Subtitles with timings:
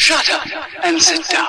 [0.00, 0.46] Shut up
[0.82, 1.46] and sit down.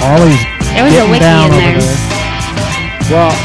[0.00, 0.40] Ollie's
[0.72, 1.98] There was a getting wiki down in over there.
[3.10, 3.36] Well,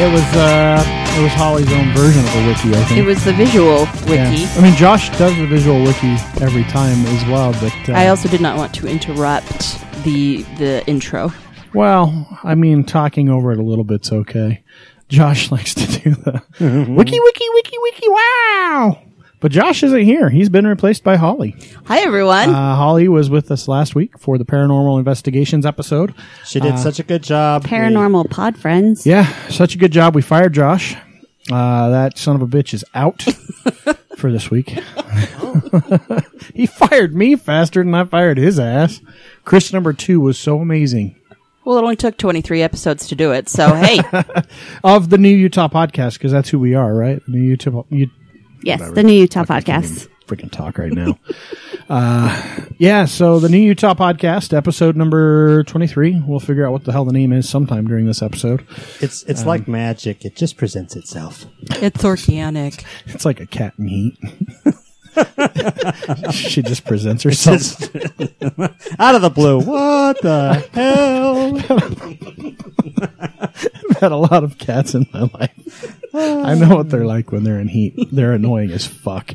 [0.00, 0.82] it was uh,
[1.18, 2.74] it was Holly's own version of a wiki.
[2.74, 4.14] I think It was the visual wiki.
[4.16, 4.54] Yeah.
[4.56, 8.30] I mean, Josh does the visual wiki every time as well, but uh, I also
[8.30, 11.30] did not want to interrupt the the intro.
[11.76, 14.62] Well, I mean, talking over it a little bit's okay.
[15.08, 18.08] Josh likes to do the wiki, wiki, wiki, wiki.
[18.08, 19.02] Wow!
[19.40, 20.30] But Josh isn't here.
[20.30, 21.54] He's been replaced by Holly.
[21.84, 22.48] Hi everyone.
[22.48, 26.14] Uh, Holly was with us last week for the paranormal investigations episode.
[26.46, 27.62] She did such a good job.
[27.64, 29.06] Paranormal pod friends.
[29.06, 30.14] Yeah, such a good job.
[30.14, 30.96] We fired Josh.
[31.52, 33.22] Uh, that son of a bitch is out
[34.16, 34.70] for this week.
[36.54, 39.00] he fired me faster than I fired his ass.
[39.44, 41.14] Chris number two was so amazing.
[41.66, 44.00] Well, it only took 23 episodes to do it, so hey,
[44.84, 47.20] Of the new Utah podcast, because that's who we are, right?
[47.26, 48.08] The new Utah, you
[48.62, 50.08] Yes, the new Utah podcast.
[50.26, 51.18] freaking talk right now.
[51.88, 56.22] uh, yeah, so the new Utah podcast, episode number 23.
[56.26, 58.66] We'll figure out what the hell the name is sometime during this episode.
[59.00, 60.24] It's it's Um, like magic.
[60.24, 61.44] It just presents itself.
[61.82, 62.84] it's organic.
[63.06, 64.18] It's like a cat in heat.
[66.32, 67.82] she just presents herself.
[68.98, 69.60] Out of the blue.
[69.60, 71.56] What the hell?
[73.90, 75.96] I've had a lot of cats in my life.
[76.14, 77.94] I know what they're like when they're in heat.
[78.12, 79.34] They're annoying as fuck.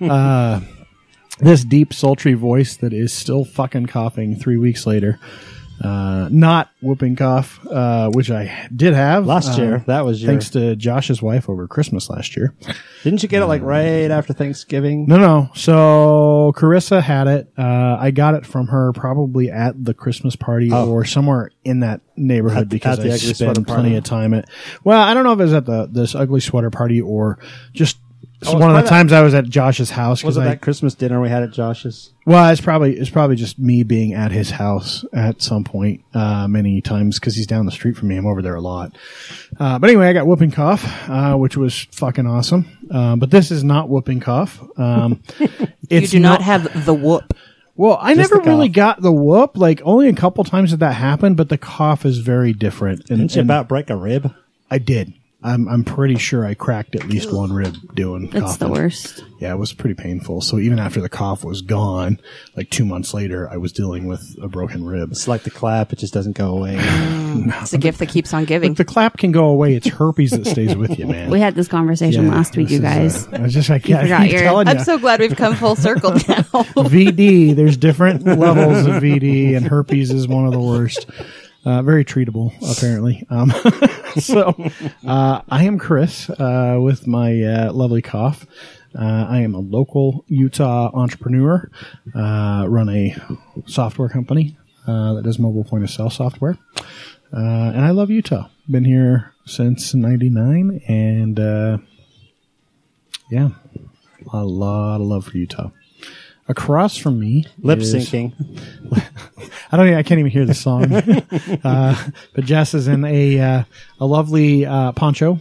[0.00, 0.60] uh,
[1.38, 5.18] this deep, sultry voice that is still fucking coughing three weeks later.
[5.82, 10.30] Uh, not whooping cough, uh, which I did have Last uh, year, that was your.
[10.32, 12.54] thanks to Josh's wife over Christmas last year.
[13.02, 15.06] Didn't you get it like right after Thanksgiving?
[15.06, 15.50] No, no.
[15.54, 17.52] So Carissa had it.
[17.58, 20.90] Uh, I got it from her probably at the Christmas party Oh.
[20.90, 23.96] or somewhere in that neighborhood At because at I spent plenty party.
[23.96, 24.48] of time at.
[24.84, 27.38] Well, I don't know if it was at the this ugly sweater party or
[27.72, 27.98] just
[28.48, 30.22] Oh, one of was the that- times I was at Josh's house.
[30.22, 32.10] 'cause Was it I, that Christmas dinner we had at Josh's?
[32.26, 36.46] well, it's probably it's probably just me being at his house at some point uh,
[36.48, 38.16] many times because he's down the street from me.
[38.16, 38.96] I'm over there a lot.
[39.58, 42.66] Uh, but anyway, I got whooping cough, uh, which was fucking awesome.
[42.90, 44.60] Uh, but this is not whooping cough.
[44.78, 45.22] Um,
[45.90, 47.34] You it's do not have the whoop.
[47.76, 48.74] Well, I Just never the really cough.
[48.74, 49.56] got the whoop.
[49.58, 53.00] Like only a couple times did that happen, but the cough is very different.
[53.10, 54.32] And, Didn't you and about break a rib?
[54.70, 55.12] I did.
[55.44, 58.24] I'm I'm pretty sure I cracked at least one rib doing.
[58.32, 58.58] It's coughing.
[58.66, 59.22] the worst.
[59.40, 60.40] Yeah, it was pretty painful.
[60.40, 62.18] So even after the cough was gone,
[62.56, 65.10] like two months later, I was dealing with a broken rib.
[65.12, 65.92] It's like the clap.
[65.92, 66.78] It just doesn't go away.
[67.36, 68.70] It's a gift that keeps on giving.
[68.72, 71.30] If the clap can go away, it's herpes that stays with you, man.
[71.30, 73.26] We had this conversation Yeah, last week, you guys.
[73.26, 74.84] uh, I was just like, yeah, forgot I keep your- telling I'm you.
[74.84, 76.44] so glad we've come full circle now.
[76.86, 81.06] VD, there's different levels of VD, and herpes is one of the worst.
[81.64, 83.26] Uh, very treatable, apparently.
[83.30, 83.50] Um,
[84.20, 84.54] so,
[85.06, 88.46] uh, I am Chris uh, with my uh, lovely cough.
[88.94, 91.70] Uh, I am a local Utah entrepreneur.
[92.14, 93.16] Uh, run a
[93.66, 96.58] software company that does mobile point of sale software,
[97.32, 98.48] and I love Utah.
[98.68, 101.38] Been here since '99, and
[103.30, 103.48] yeah,
[104.32, 105.70] a lot of love for Utah.
[106.46, 108.32] Across from me, Lip is- syncing.
[109.72, 109.86] I don't.
[109.86, 110.92] Even, I can't even hear the song.
[111.64, 111.96] uh,
[112.34, 113.64] but Jess is in a uh,
[113.98, 115.40] a lovely uh, poncho.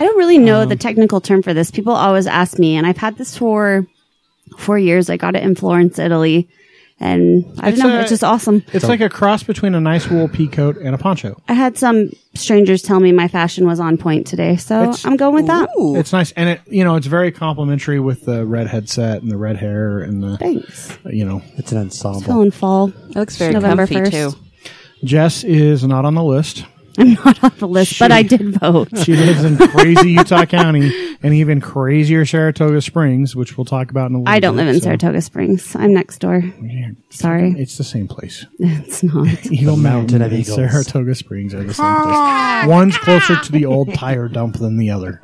[0.00, 1.70] I don't really know Um, the technical term for this.
[1.70, 3.86] People always ask me, and I've had this for
[4.58, 5.08] four years.
[5.08, 6.48] I got it in Florence, Italy.
[7.00, 8.62] And I It's don't know, a- it's just awesome.
[8.72, 11.40] It's like a cross between a nice wool pea coat and a poncho.
[11.48, 15.16] I had some strangers tell me my fashion was on point today, so It's- I'm
[15.16, 15.68] going with that.
[15.78, 15.96] Ooh.
[15.96, 19.36] It's nice, and it you know it's very complimentary with the red headset and the
[19.36, 20.96] red hair and the Thanks.
[21.10, 22.18] you know It's an ensemble.
[22.18, 22.88] It's Feeling fall.
[23.10, 24.10] It looks very November comfy 1st.
[24.32, 24.38] too.
[25.04, 26.64] Jess is not on the list.
[26.98, 28.88] I'm not on the list, but I did vote.
[28.98, 30.92] She lives in crazy Utah County
[31.22, 34.32] and even crazier Saratoga Springs, which we'll talk about in a little.
[34.34, 35.74] I don't bit, live in so- Saratoga Springs.
[35.76, 36.42] I'm next door.
[37.10, 38.44] Sorry, It's the same place.
[38.58, 39.46] it's not.
[39.50, 40.56] Eagle Mountain Mountain of and Eagles.
[40.56, 42.68] Saratoga Springs are the same place.
[42.68, 45.20] One's closer to the old tire dump than the other.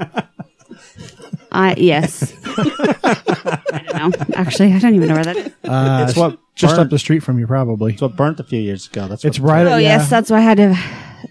[1.50, 2.34] I yes.
[2.46, 4.34] I don't know.
[4.36, 5.52] Actually, I don't even know where that is.
[5.64, 7.92] Uh, It's what just burned- up the street from you, probably.
[7.94, 9.08] It's what burnt a few years ago.
[9.08, 9.66] That's what, It's right.
[9.66, 9.96] Oh yeah.
[9.98, 10.78] yes, that's why I had to.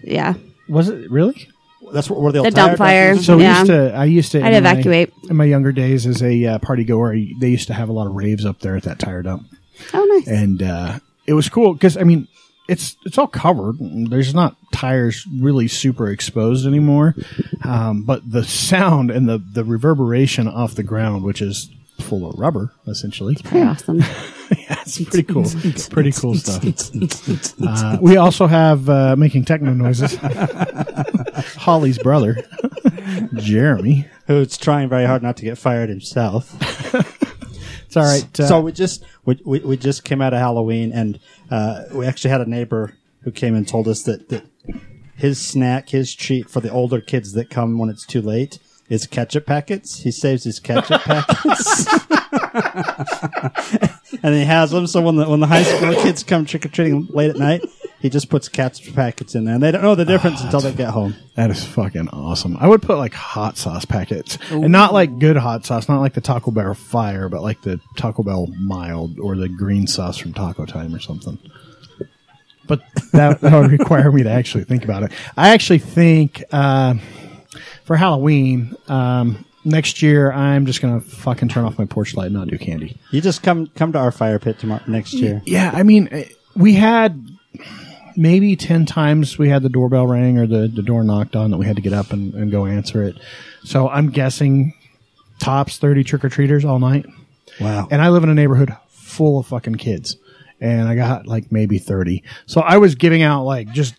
[0.02, 0.34] Yeah,
[0.68, 1.48] was it really?
[1.92, 3.14] That's what were the, old The dump tire fire.
[3.14, 3.58] dumpsters- So we Yeah.
[3.60, 3.94] used to.
[3.94, 4.42] I used to.
[4.44, 5.12] I'd in my- evacuate.
[5.30, 7.14] in my younger days as a uh, party goer.
[7.40, 9.46] They used to have a lot of raves up there at that tire dump,
[9.94, 10.28] Oh nice.
[10.28, 12.28] and uh, it was cool because I mean.
[12.70, 13.76] It's it's all covered.
[13.80, 17.14] There's not tires really super exposed anymore,
[17.64, 22.38] um, but the sound and the the reverberation off the ground, which is full of
[22.38, 23.36] rubber, essentially.
[23.36, 23.98] Pretty awesome.
[23.98, 25.44] yeah, it's pretty cool.
[25.90, 26.64] pretty cool stuff.
[27.62, 30.14] Uh, we also have uh, making techno noises.
[31.56, 32.36] Holly's brother,
[33.34, 34.06] Jeremy.
[34.26, 36.54] Who's trying very hard not to get fired himself.
[37.88, 38.38] It's all right.
[38.38, 41.18] Uh, so we just we, we, we just came out of Halloween, and
[41.50, 44.44] uh, we actually had a neighbor who came and told us that, that
[45.16, 48.58] his snack, his treat for the older kids that come when it's too late,
[48.88, 50.00] is ketchup packets.
[50.00, 51.86] He saves his ketchup packets,
[54.22, 54.86] and he has them.
[54.86, 57.64] So when the when the high school kids come trick or treating late at night,
[58.00, 60.72] he just puts ketchup packets in there, and they don't know the difference until they
[60.72, 61.14] get home.
[61.34, 62.56] that is fucking awesome.
[62.58, 66.14] I would put like hot sauce packets, and not like good hot sauce, not like
[66.14, 70.32] the Taco Bell Fire, but like the Taco Bell mild or the green sauce from
[70.32, 71.38] Taco Time or something.
[72.66, 72.82] But
[73.12, 75.12] that, that would require me to actually think about it.
[75.38, 76.94] I actually think uh,
[77.88, 82.34] for Halloween um, next year, I'm just gonna fucking turn off my porch light and
[82.34, 82.98] not do candy.
[83.10, 85.40] You just come come to our fire pit tomorrow next year.
[85.46, 87.18] Yeah, I mean, eh, we had
[88.14, 91.56] maybe 10 times we had the doorbell ring or the, the door knocked on that
[91.56, 93.16] we had to get up and, and go answer it.
[93.64, 94.74] So I'm guessing
[95.38, 97.06] tops 30 trick or treaters all night.
[97.58, 97.88] Wow.
[97.90, 100.16] And I live in a neighborhood full of fucking kids.
[100.60, 102.22] And I got like maybe 30.
[102.44, 103.94] So I was giving out like just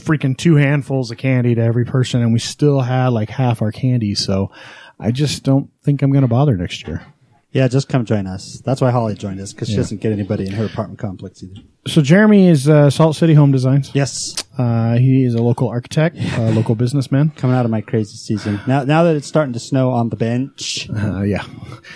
[0.00, 3.72] freaking two handfuls of candy to every person and we still had like half our
[3.72, 4.14] candy.
[4.14, 4.50] So
[4.98, 7.04] I just don't think I'm going to bother next year.
[7.52, 8.62] Yeah, just come join us.
[8.64, 9.80] That's why Holly joined us because she Yeah.
[9.80, 11.60] doesn't get anybody in her apartment complex either.
[11.88, 13.90] So Jeremy is uh, Salt City Home Designs.
[13.92, 17.30] Yes, Uh, he is a local architect, a local businessman.
[17.30, 18.60] coming out of my crazy season.
[18.68, 21.42] Now, now that it's starting to snow on the bench, Uh, yeah.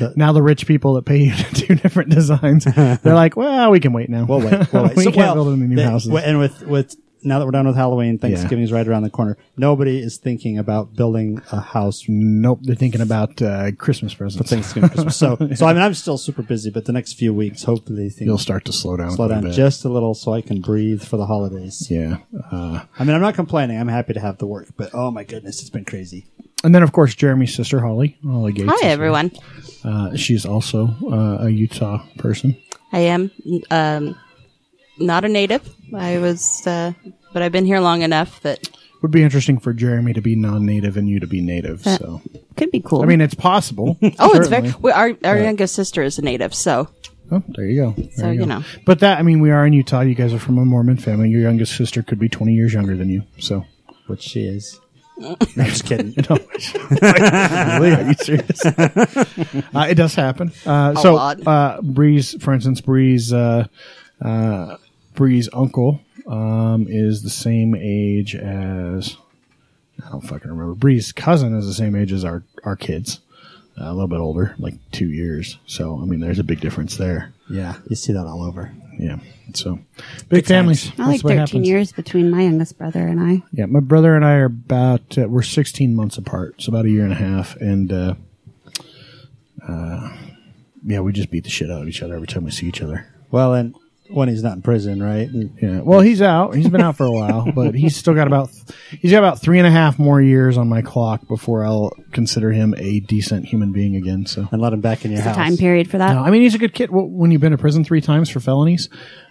[0.00, 3.70] The- now the rich people that pay you to do different designs, they're like, well,
[3.70, 4.24] we can wait now.
[4.24, 4.72] we'll wait.
[4.72, 4.96] We'll wait.
[4.96, 6.12] we So, can't well, build any new the- houses.
[6.12, 9.36] And with with now that we're done with Halloween, Thanksgiving is right around the corner.
[9.56, 14.50] Nobody is thinking about building a house nope, they're thinking about uh, Christmas presents.
[14.50, 15.16] Thanksgiving, Christmas.
[15.16, 18.26] So, so I mean, I'm still super busy, but the next few weeks, hopefully, things
[18.26, 19.10] You'll start to slow down.
[19.12, 19.56] slow a little down bit.
[19.56, 21.86] just a little, so I can breathe for the holidays.
[21.90, 22.18] yeah.
[22.52, 23.78] Uh, I mean, I'm not complaining.
[23.78, 26.26] I'm happy to have the work, but oh my goodness, it's been crazy.
[26.62, 28.72] and then of course Jeremy's sister Holly, Holly Gates.
[28.72, 28.92] is Hi, here.
[28.92, 29.32] everyone.
[29.84, 32.56] Uh, she's also uh, a Utah person.
[32.92, 33.30] I am
[33.70, 34.16] um,
[34.98, 35.68] not a native.
[35.94, 36.92] I was, uh,
[37.32, 38.68] but I've been here long enough that
[39.02, 41.82] Would be interesting for Jeremy to be non-native and you to be native.
[41.82, 42.20] So
[42.56, 43.02] Could be cool.
[43.02, 43.96] I mean, it's possible.
[44.02, 44.68] oh, it's very.
[44.68, 44.74] certainly.
[44.80, 46.88] We, our our youngest sister is a native, so
[47.30, 47.90] Oh, there you go.
[47.96, 48.44] There So, you go.
[48.44, 48.64] know.
[48.84, 50.02] But that, I mean, we are in Utah.
[50.02, 51.30] You guys are from a Mormon family.
[51.30, 53.22] Your youngest sister could be 20 years younger than you.
[53.38, 53.64] So,
[54.08, 54.78] Which she is.
[55.16, 56.14] No, I'm just kidding.
[56.28, 56.36] no.
[57.80, 57.92] really?
[57.94, 58.66] Are you serious?
[58.66, 60.52] uh, it does happen.
[60.66, 61.46] Uh, so, lot.
[61.46, 63.66] uh, Bree's, for instance, Bree's, uh,
[64.20, 64.76] uh,
[65.14, 69.16] Bree's uncle, um, is the same age as,
[70.04, 70.74] I don't fucking remember.
[70.74, 73.20] Bree's cousin is the same age as our, our kids.
[73.80, 75.58] Uh, a little bit older, like two years.
[75.66, 77.32] So, I mean, there's a big difference there.
[77.50, 78.72] Yeah, you see that all over.
[78.98, 79.18] Yeah.
[79.52, 79.80] So
[80.28, 80.92] big families.
[80.96, 81.68] I like That's what 13 happens.
[81.68, 83.42] years between my youngest brother and I.
[83.52, 86.90] Yeah, my brother and I are about uh, we're 16 months apart, so about a
[86.90, 88.14] year and a half, and uh,
[89.66, 90.16] uh,
[90.84, 92.80] yeah, we just beat the shit out of each other every time we see each
[92.80, 93.06] other.
[93.30, 93.74] Well, and
[94.10, 95.28] when he's not in prison, right?
[95.28, 95.80] And Yeah.
[95.80, 96.54] Well, he's out.
[96.54, 98.50] He's been out for a while, but he's still got about
[98.90, 102.52] he's got about three and a half more years on my clock before I'll consider
[102.52, 104.26] him a decent human being again.
[104.26, 104.46] So.
[104.52, 105.36] and let him back in your It's a house.
[105.36, 106.12] time period for that.
[106.14, 106.90] No, I mean he's a good kid.
[106.90, 108.88] Well, when you've been to prison three times for felonies,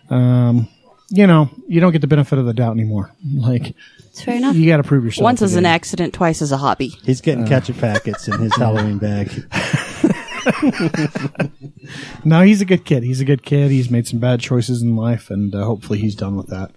[0.09, 0.67] um,
[1.09, 3.11] you know you don't get the benefit of the doubt anymore.
[3.35, 3.75] Like
[4.09, 4.55] It's fair enough.
[4.55, 5.23] you got to prove yourself.
[5.23, 6.87] once as an accident, twice as a hobby.
[7.03, 7.25] He's Uh.
[7.25, 9.29] getting ketchup packets in his Halloween bag.
[12.25, 13.03] No, he's a good kid.
[13.03, 13.69] He's a good kid.
[13.71, 16.71] He's made some bad choices in life, and uh, hopefully he's done with that.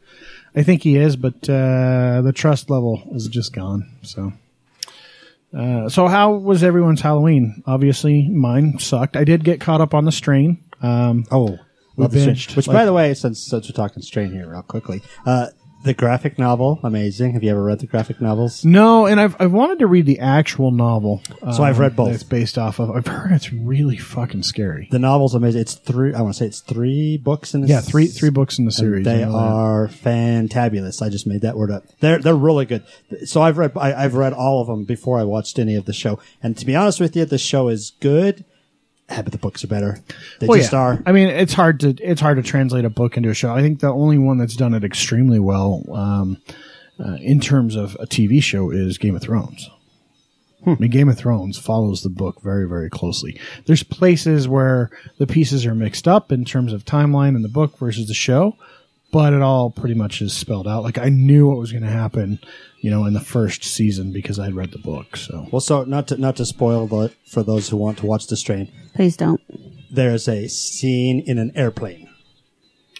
[0.55, 3.89] I think he is, but uh, the trust level is just gone.
[4.03, 4.33] So,
[5.57, 7.63] uh, so how was everyone's Halloween?
[7.67, 9.17] Obviously, mine sucked.
[9.17, 10.65] I did get caught up on the strain.
[10.83, 11.59] Um, Oh,
[11.97, 12.35] We love the strain.
[12.37, 15.49] binged, Which, like- by the way, since since we're talking strain here, real quickly, uh,
[15.87, 17.33] the graphic novel, amazing.
[17.33, 18.65] Have you ever read the graphic novels?
[18.65, 21.23] no, and I've I've wanted to read the actual novel.
[21.55, 22.15] So I've read um, both.
[22.15, 22.91] It's based off of.
[22.91, 24.89] I've heard it's really fucking scary.
[24.91, 25.63] The novel's amazing.
[25.63, 26.13] It's three.
[26.13, 27.63] I want to say it's three books in.
[27.63, 29.05] The Yeah, three three books in the series.
[29.05, 29.39] They I know that.
[29.39, 31.01] are fantabulous.
[31.03, 31.85] I just made that word up.
[32.01, 32.85] They're they're really good.
[33.25, 35.93] So I've read I, I've read all of them before I watched any of the
[35.93, 36.19] show.
[36.43, 38.45] And to be honest with you, the show is good.
[39.09, 39.99] But the books are better.
[40.41, 40.81] They Well, just yeah.
[40.81, 41.03] are.
[41.07, 43.55] I mean, it's hard to it's hard to translate a book into a show.
[43.55, 46.39] I think the only one that's done it extremely well um,
[46.99, 49.71] uh, in terms of a TV show is Game of Thrones.
[50.67, 53.39] I mean, Game of Thrones follows the book very, very closely.
[53.67, 57.79] There's places where the pieces are mixed up in terms of timeline in the book
[57.79, 58.57] versus the show,
[59.17, 60.83] but it all pretty much is spelled out.
[60.83, 62.39] Like I knew what was going to happen,
[62.81, 65.17] you know, in the first season because I had read the book.
[65.17, 68.27] So Well, so not to not to spoil the for those who want to watch
[68.27, 68.71] the strain.
[68.95, 69.41] Please don't.
[69.91, 72.11] There's a scene in an airplane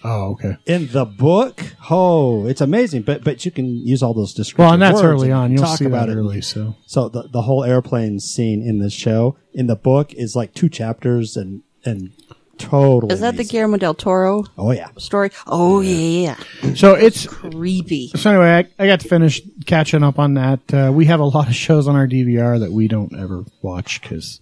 [0.03, 0.57] oh okay.
[0.65, 1.61] in the book.
[1.91, 3.03] Oh, it's amazing.
[3.03, 4.65] But but you can use all those descriptions.
[4.65, 5.51] Well, and that's early and on.
[5.51, 6.17] You'll talk see about that it.
[6.17, 6.41] early.
[6.41, 10.55] So So the the whole airplane scene in the show in the book is like
[10.55, 12.11] two chapters and and
[12.57, 13.13] totally.
[13.13, 13.43] Is that the.
[13.43, 14.89] Guillermo del Toro Oh yeah.
[14.97, 15.29] story?
[15.45, 16.35] Oh yeah,
[16.75, 18.09] so it's creepy.
[18.15, 20.59] So anyway, I, I got to finish catching up on that.
[20.73, 24.01] Uh, we have a lot of shows on our DVR that we don't ever watch
[24.01, 24.41] because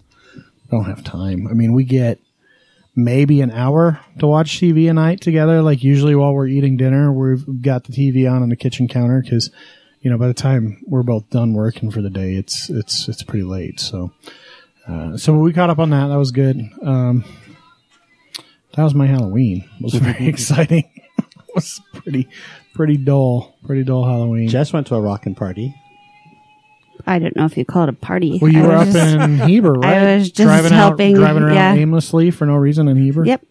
[0.70, 1.46] don't have time.
[1.48, 2.18] I mean, we get
[2.96, 5.62] maybe an hour to watch TV a night together.
[5.62, 9.20] Like usually while we're eating dinner, we've got the TV on on the kitchen counter
[9.22, 9.50] because
[10.00, 13.22] you know by the time we're both done working for the day, it's it's it's
[13.22, 13.78] pretty late.
[13.78, 14.10] So
[14.88, 16.08] uh, so we caught up on that.
[16.08, 16.60] That was good.
[16.82, 17.24] Um,
[18.76, 19.68] that was my Halloween.
[19.78, 20.88] It was very exciting.
[21.18, 22.28] it was pretty
[22.74, 23.56] pretty dull.
[23.64, 24.48] Pretty dull Halloween.
[24.48, 25.74] Jess went to a rockin' party.
[27.06, 28.38] I don't know if you call it a party.
[28.40, 29.96] Well, you I were up just- in Heber, right?
[29.96, 31.74] I was just driving helping, out, driving around yeah.
[31.74, 33.24] aimlessly for no reason in Heber.
[33.24, 33.42] Yep.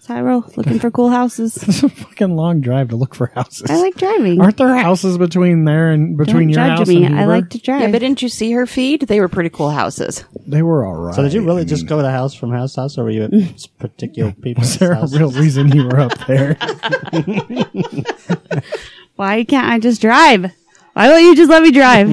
[0.00, 1.62] Cyro, looking for cool houses.
[1.68, 3.70] It's a fucking long drive to look for houses.
[3.70, 4.40] I like driving.
[4.40, 7.04] Aren't there houses between there and between Don't your judge house me.
[7.04, 7.32] and I Heber?
[7.32, 7.82] like to drive.
[7.82, 9.02] Yeah, but didn't you see her feed?
[9.02, 10.24] They were pretty cool houses.
[10.46, 11.14] They were all right.
[11.14, 13.04] So did you really I just mean, go to house from house to house, or
[13.04, 13.78] were you at mm.
[13.78, 15.18] particular people's Was there a houses?
[15.18, 16.56] real reason you were up there?
[19.16, 20.50] Why can't I just drive?
[20.94, 22.08] Why don't you just let me drive?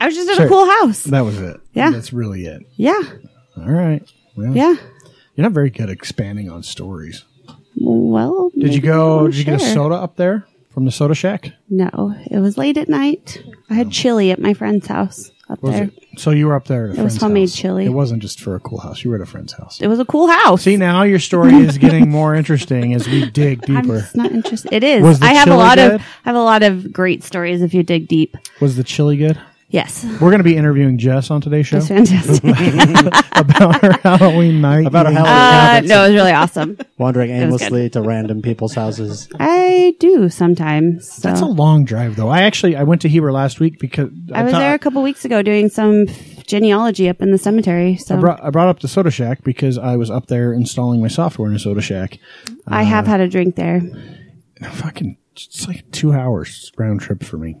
[0.00, 0.46] I was just at Sure.
[0.46, 1.04] a cool house.
[1.04, 1.60] that was it.
[1.74, 1.90] Yeah.
[1.90, 2.62] That's really it.
[2.76, 3.00] Yeah.
[3.56, 4.02] All right.
[4.36, 4.74] Well, Yeah.
[5.36, 7.24] You're not very good at expanding on stories.
[7.76, 9.26] Well, Did you go?
[9.26, 11.52] Did you get a soda up there from the soda shack?
[11.68, 13.42] No, it was late at night.
[13.70, 15.84] I had chili at my friend's house up there.
[15.84, 15.92] it?
[16.18, 17.56] So you were up there at a was homemade house.
[17.56, 17.86] chili.
[17.86, 19.02] It wasn't just for a cool house.
[19.04, 19.80] You were at a friend's house.
[19.80, 20.62] It was a cool house.
[20.62, 23.98] See, now your story is getting more interesting as we dig deeper.
[23.98, 24.72] It's not interesting.
[24.72, 25.22] It is.
[25.22, 25.92] I have a lot good?
[25.94, 28.36] of I have a lot of great stories if you dig deep.
[28.60, 29.38] Was the chili good?
[29.70, 30.04] Yes.
[30.04, 32.42] We're going to be interviewing Jess on today's show It's fantastic.
[33.32, 34.84] about her Halloween night.
[34.86, 36.76] About her Halloween uh, no, it was really awesome.
[36.98, 39.28] wandering aimlessly to random people's houses.
[39.38, 41.08] I do sometimes.
[41.12, 41.28] So.
[41.28, 42.28] That's a long drive, though.
[42.28, 45.02] I actually I went to Heber last week because I was thought- there a couple
[45.02, 46.06] weeks ago doing some
[46.46, 47.96] genealogy up in the cemetery.
[47.96, 51.00] So I brought, I brought up the Soda Shack because I was up there installing
[51.00, 52.18] my software in a Soda Shack.
[52.66, 53.80] I have had a drink there.
[54.60, 57.56] Fucking, it's like two hours round trip for me.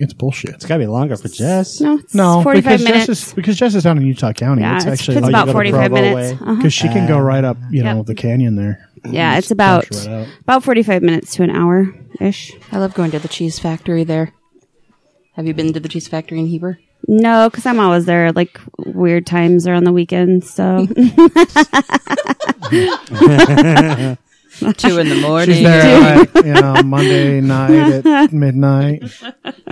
[0.00, 0.50] It's bullshit.
[0.50, 1.80] It's got to be longer for Jess.
[1.80, 3.06] No, it's No, 45 because minutes.
[3.06, 4.62] Jess is because Jess is down in Utah County.
[4.62, 6.14] yeah, it's it's, actually it's Oh, about 45 minutes.
[6.14, 6.32] way?
[6.32, 6.54] Uh-huh.
[6.56, 8.06] because she can go right up, you know, Yep.
[8.06, 8.88] the canyon there.
[9.10, 12.52] Yeah, it's about right about 45 minutes to an hour ish.
[12.72, 14.32] I love going to the cheese factory there.
[15.34, 16.78] Have you been to the cheese factory in Heber?
[17.06, 20.50] No, because I'm always there like weird times or on the weekends.
[20.50, 20.86] So
[24.76, 25.54] Two in the morning.
[25.56, 29.02] She's there, like, you know, Monday night at midnight.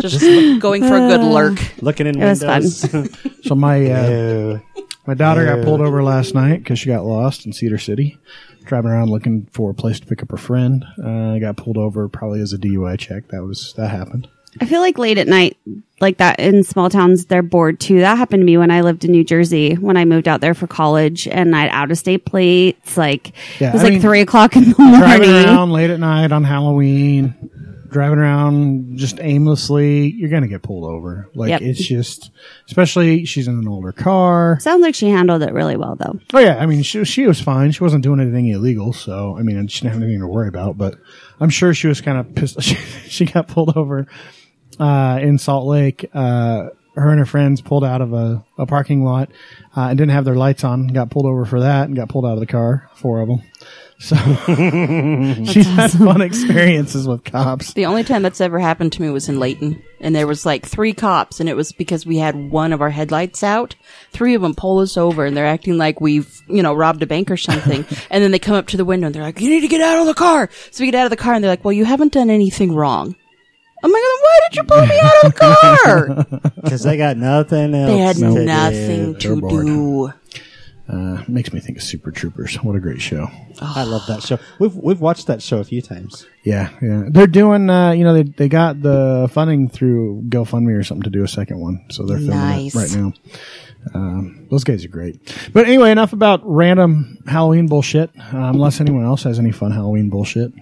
[0.00, 0.20] Just
[0.60, 1.58] going for a good lurk.
[1.82, 3.10] Looking in It was windows.
[3.44, 4.58] So my uh,
[5.06, 8.18] my daughter got pulled over last night because she got lost in Cedar City,
[8.64, 10.84] driving around looking for a place to pick up her friend.
[11.02, 13.28] Uh, got pulled over probably as a DUI check.
[13.28, 14.28] That was that happened.
[14.60, 15.56] I feel like late at night,
[16.00, 18.00] like that in small towns, they're bored too.
[18.00, 20.54] That happened to me when I lived in New Jersey when I moved out there
[20.54, 22.96] for college and I had out of state plates.
[22.96, 25.00] Like Yeah, it was I like mean, three o'clock in the morning.
[25.00, 27.34] Driving around late at night on Halloween,
[27.88, 31.30] driving around just aimlessly, you're gonna get pulled over.
[31.34, 31.62] Like Yep.
[31.62, 32.30] it's just,
[32.66, 34.58] especially she's in an older car.
[34.60, 36.18] Sounds like she handled it really well though.
[36.34, 37.70] Oh yeah, I mean she she was fine.
[37.70, 40.76] She wasn't doing anything illegal, so I mean she didn't have anything to worry about.
[40.76, 40.96] But
[41.40, 42.60] I'm sure she was kind of pissed.
[43.06, 44.06] She got pulled over
[44.78, 46.10] uh, in Salt Lake.
[46.12, 49.30] Uh, her and her friends pulled out of a, a parking lot
[49.76, 50.86] uh, and didn't have their lights on.
[50.88, 52.88] Got pulled over for that and got pulled out of the car.
[52.94, 53.42] Four of them.
[53.98, 54.16] So
[55.46, 57.72] she's had fun experiences with cops.
[57.72, 60.66] The only time that's ever happened to me was in Layton, and there was like
[60.66, 63.74] three cops, and it was because we had one of our headlights out.
[64.10, 67.06] Three of them pull us over, and they're acting like we've, you know, robbed a
[67.06, 67.86] bank or something.
[68.10, 69.80] and then they come up to the window, and they're like, "You need to get
[69.80, 71.72] out of the car." So we get out of the car, and they're like, "Well,
[71.72, 73.16] you haven't done anything wrong."
[73.82, 75.38] I'm like, why did you pull me out of the
[75.84, 77.90] car?" Because they got nothing else.
[77.90, 78.44] they had to do.
[78.44, 79.66] nothing They're to bored.
[79.66, 80.12] do.
[80.88, 82.54] Uh, makes me think of Super Troopers.
[82.62, 83.28] What a great show.
[83.60, 84.38] I love that show.
[84.60, 86.26] We've we've watched that show a few times.
[86.44, 87.04] Yeah, yeah.
[87.08, 91.10] They're doing, uh, you know, they, they got the funding through GoFundMe or something to
[91.10, 91.84] do a second one.
[91.90, 92.74] So they're filming Nice.
[92.74, 93.12] it right now.
[93.94, 95.18] Um, those guys are great.
[95.52, 98.10] But anyway, enough about random Halloween bullshit.
[98.18, 100.52] Uh, unless anyone else has any fun Halloween bullshit.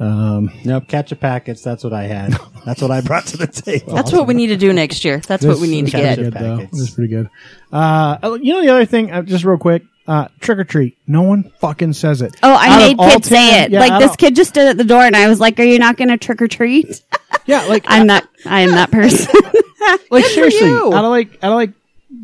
[0.00, 1.62] Nope, catch a packets.
[1.62, 2.32] That's what I had.
[2.64, 3.94] That's what I brought to the table.
[3.94, 5.18] That's what we need to do next year.
[5.20, 6.16] That's what we need to get.
[6.18, 6.56] pretty good, though.
[6.72, 7.28] This is pretty good.
[7.72, 10.96] Uh, you know, the other thing, uh, just real quick, Uh, trick or treat.
[11.06, 12.34] No one fucking says it.
[12.42, 13.70] Oh, I Out of made all kids say it.
[13.70, 15.60] yeah, like out this of- kid just stood at the door, and I was like,
[15.60, 17.02] "Are you not going to trick or treat?"
[17.46, 18.28] Yeah, like I'm not.
[18.44, 19.32] I am that person.
[20.10, 20.92] like seriously, you.
[20.92, 21.72] out of like out of like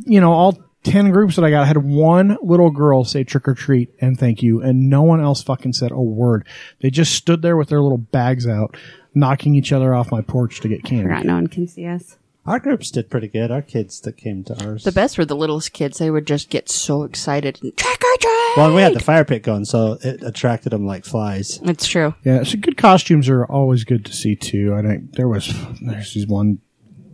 [0.04, 0.58] you know all
[0.90, 4.18] ten groups that I got, I had one little girl say trick or treat and
[4.18, 6.46] thank you, and no one else fucking said a word.
[6.80, 8.76] They just stood there with their little bags out,
[9.14, 11.04] knocking each other off my porch to get candy.
[11.04, 12.16] Forgot no one can see us.
[12.46, 13.50] Our groups did pretty good.
[13.50, 14.84] Our kids that came to ours.
[14.84, 15.98] The best were the littlest kids.
[15.98, 18.56] They would just get so excited and trick or treat.
[18.56, 21.58] well, we had the fire pit going, so it attracted them like flies.
[21.64, 22.14] It's true.
[22.24, 24.74] Yeah, so good costumes are always good to see too.
[24.74, 25.52] I think there was
[25.82, 26.60] there's these one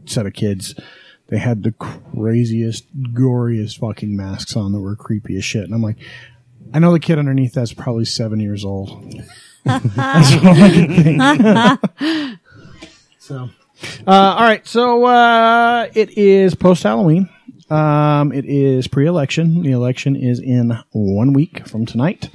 [0.05, 0.75] set of kids.
[1.33, 5.65] They had the craziest, goriest fucking masks on that were creepy as shit.
[5.65, 5.97] And I'm like,
[6.75, 9.15] I know the kid underneath that's probably seven years old.
[9.65, 12.39] that's what I can think.
[13.19, 13.49] so,
[14.07, 14.67] uh, all right.
[14.67, 17.31] So uh, it is post Halloween.
[17.71, 19.63] Um, it is pre-election.
[19.63, 22.29] The election is in one week from tonight.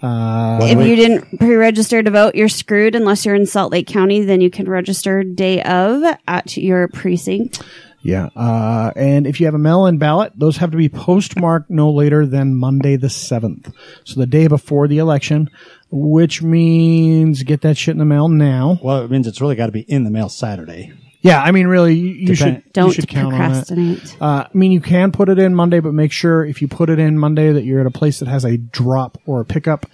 [0.00, 4.20] Uh, if you didn't pre-register to vote, you're screwed unless you're in Salt Lake County.
[4.20, 7.60] Then you can register day of at your precinct.
[8.06, 8.26] Yeah.
[8.36, 11.90] Uh, and if you have a mail in ballot, those have to be postmarked no
[11.90, 13.74] later than Monday the 7th.
[14.04, 15.50] So the day before the election,
[15.90, 18.78] which means get that shit in the mail now.
[18.80, 20.92] Well, it means it's really got to be in the mail Saturday.
[21.22, 21.42] Yeah.
[21.42, 23.66] I mean, really, you, you Depend- should, Don't you should count on that.
[23.66, 24.16] procrastinate.
[24.22, 26.88] Uh, I mean, you can put it in Monday, but make sure if you put
[26.90, 29.86] it in Monday that you're at a place that has a drop or a pickup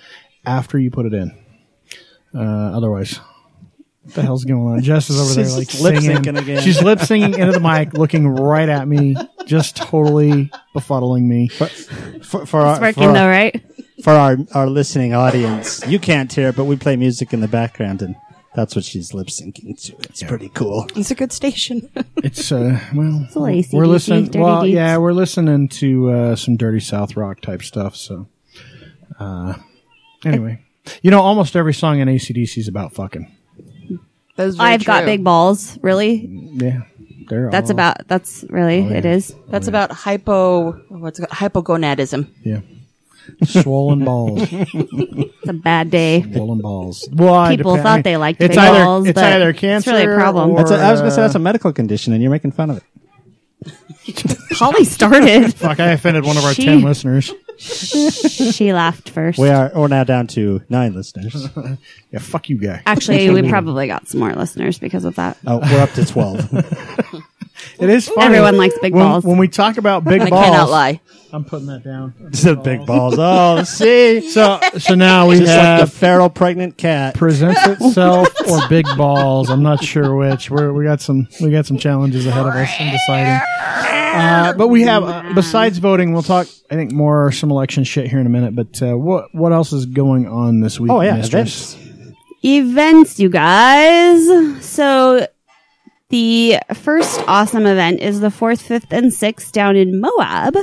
[0.45, 1.35] after you put it in.
[2.35, 3.21] Uh, otherwise,
[4.05, 4.83] what the hell's going on?
[4.83, 6.17] Jess is over there like lip singing.
[6.23, 6.63] syncing again.
[6.63, 9.17] She's lip singing into the mic, looking right at me,
[9.47, 11.49] just totally befuddling me.
[11.49, 11.67] For,
[12.47, 13.65] for, our, It's working for, though, right?
[14.03, 17.49] for our, our listening audience, you can't hear it, but we play music in the
[17.49, 18.17] background, and
[18.55, 19.97] that's what she's lip syncing to.
[20.09, 20.87] It's pretty cool.
[20.97, 21.89] It's a good station.
[22.25, 24.25] It's uh, well, little AC/DC, we're listening.
[24.27, 24.75] Dirty Well, Deeds.
[24.75, 27.97] yeah, we're listening to uh, some dirty South rock type stuff.
[27.97, 28.29] So,
[29.19, 29.55] uh,
[30.25, 30.61] anyway,
[31.03, 33.27] you know, almost every song in ACDC is about fucking.
[34.37, 35.79] That's very I've got big balls.
[35.83, 36.27] Really?
[36.55, 36.83] Yeah,
[37.29, 38.09] they're That's all- about.
[38.09, 38.81] That's really.
[38.81, 39.35] It is.
[39.49, 40.73] That's about hypo.
[40.89, 41.53] What's it called?
[41.53, 42.29] hypogonadism.
[42.43, 42.61] yeah.
[43.45, 46.23] Swollen balls, It's a bad day.
[46.33, 47.09] swollen balls.
[47.13, 49.93] Well, People depend- thought they liked it's big either, balls, It's but either it's cancer.
[49.93, 50.51] really a problem.
[50.51, 52.51] Or, a, I was going to say uh, that's a medical condition, and you're making
[52.51, 52.83] fun of it.
[54.53, 55.55] Holly started.
[55.55, 55.79] Fuck!
[55.79, 57.33] I offended one of our She- ten listeners.
[57.59, 59.39] She laughed first.
[59.39, 61.49] We are we're now down to nine listeners.
[62.13, 62.83] Yeah, fuck you, guy.
[62.85, 65.39] Actually, we probably got some more listeners because of that.
[65.47, 66.47] Oh, we're up to twelve.
[67.79, 68.27] It is funny.
[68.27, 69.25] Everyone likes big when, balls.
[69.25, 71.01] When we talk about big I balls, cannot lie.
[71.33, 72.15] I'm putting that down.
[72.19, 73.15] the big balls.
[73.19, 77.15] Oh, see, So, so now we just like have the feral pregnant cat.
[77.15, 79.49] presents itself or big balls.
[79.49, 80.51] I'm not sure which.
[80.51, 84.02] We're, we got some we got some challenges ahead of us in deciding.
[84.13, 86.47] Uh, but we have uh, besides voting, we'll talk.
[86.71, 88.55] I think more some election shit here in a minute.
[88.55, 90.91] But uh, what what else is going on this week?
[90.93, 91.75] Oh yeah, mistress?
[91.75, 92.17] events.
[92.45, 94.65] events, you guys.
[94.65, 95.27] So
[96.13, 100.55] the first awesome event is the fourth, fifth, and sixth down in Moab.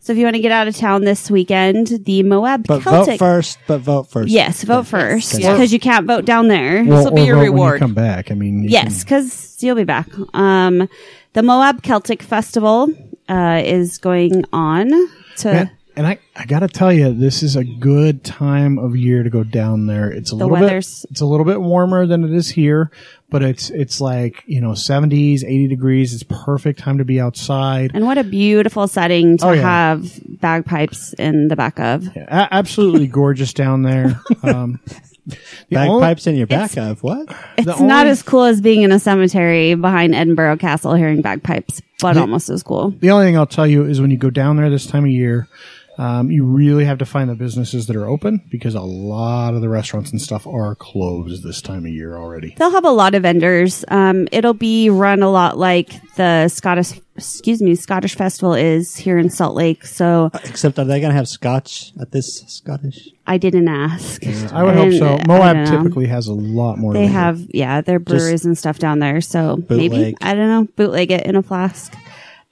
[0.00, 3.18] So if you want to get out of town this weekend, the Moab But Celtic.
[3.18, 3.58] vote first.
[3.66, 4.28] But vote first.
[4.30, 5.52] Yes, vote first Yes.
[5.52, 6.84] because you can't vote down there.
[6.84, 7.78] Well, will be or your vote when you reward.
[7.80, 8.30] come back.
[8.30, 10.08] I mean, you Yes, because you'll be back.
[10.34, 10.88] Um,
[11.32, 12.88] the Moab Celtic Festival
[13.28, 14.90] uh, is going on
[15.38, 19.22] to can- and I, I gotta tell you, this is a good time of year
[19.22, 20.10] to go down there.
[20.10, 22.90] It's a The little weather's- bit, it's a little bit warmer than it is here,
[23.30, 26.12] but it's, it's like, you know, 70s, 80 degrees.
[26.14, 27.92] It's perfect time to be outside.
[27.94, 29.62] and what a beautiful setting to Oh, yeah.
[29.62, 32.06] have bagpipes in the back of.
[32.16, 34.20] A- absolutely gorgeous down there.
[34.42, 34.78] Um,
[35.70, 37.26] the only- Bagpipes in your back of what?
[37.58, 41.82] It's only- not as cool as being in a cemetery behind Edinburgh Castle hearing bagpipes,
[42.00, 42.90] but almost as cool.
[42.90, 45.10] the only thing I'll tell you is when you go down there this time of
[45.10, 45.48] year,
[45.98, 49.62] um, you really have to find the businesses that are open because a lot of
[49.62, 52.54] the restaurants and stuff are closed this time of year already.
[52.58, 53.84] They'll have a lot of vendors.
[53.88, 59.16] Um, it'll be run a lot like the Scottish, excuse me, Scottish Festival is here
[59.18, 59.86] in Salt Lake.
[59.86, 63.08] So Except are they going to have scotch at this Scottish?
[63.26, 64.22] I didn't ask.
[64.52, 65.18] I would hope so.
[65.26, 66.92] Moab typically has a lot more.
[66.92, 69.20] They than- have, yeah, their breweries and stuff down there.
[69.20, 71.94] So maybe, I don't know, bootleg it in a flask.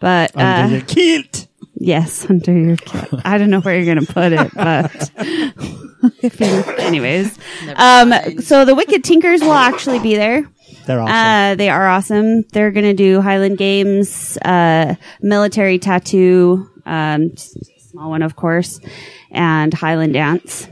[0.00, 1.46] But, uh, Under your kilt.
[1.76, 3.20] Yes, under your kilt.
[3.24, 5.10] I don't know where you're going to put it, but
[6.22, 6.46] if you,
[6.84, 7.38] anyways.
[7.76, 10.48] Um, so the Wicked Tinkers will actually be there.
[10.86, 11.14] They're awesome.
[11.14, 12.42] Uh, they are awesome.
[12.52, 18.80] They're going to do Highland Games, uh, military tattoo, um, small one, of course,
[19.30, 20.68] and Highland dance.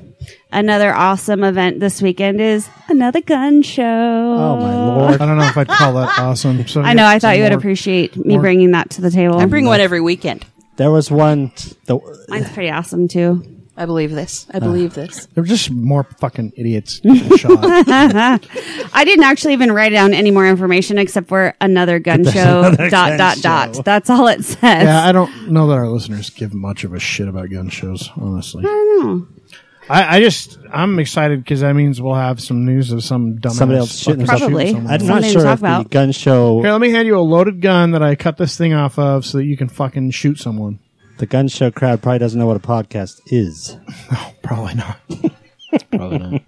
[0.54, 3.82] Another awesome event this weekend is another gun show.
[3.82, 5.20] oh my lord.
[5.20, 6.66] I don't know if I'd call that awesome.
[6.68, 7.06] So I know.
[7.06, 9.38] I thought you would appreciate me more- bringing that to the table.
[9.38, 10.44] I bring one every weekend.
[10.76, 11.52] There was one.
[11.87, 13.62] The, Mine's pretty awesome too.
[13.74, 14.46] I believe this.
[14.52, 15.26] I believe this.
[15.35, 17.58] They're just more fucking idiots getting shot.
[17.62, 22.61] I didn't actually even write down any more information except for another gun show.
[22.64, 23.42] another dot gun dot show.
[23.72, 23.85] dot.
[23.85, 24.58] That's all it says.
[24.61, 28.11] Yeah, I don't know that our listeners give much of a shit about gun shows,
[28.16, 28.62] honestly.
[28.62, 29.26] I don't know.
[29.90, 33.52] I, I just, I'm excited because that means we'll have some news of some dumbass
[33.54, 34.66] Somebody else shooting fucking Probably.
[34.66, 34.92] shooting someone.
[35.00, 35.90] I'm not Something to sure talk if the about.
[35.90, 38.72] gun show, Here, let me hand you a loaded gun that I cut this thing
[38.72, 40.78] off of so that you can fucking shoot someone.
[41.18, 43.76] the gun show crowd probably doesn't know what a podcast is.
[44.42, 44.98] Probably not.
[45.90, 46.42] Probably not.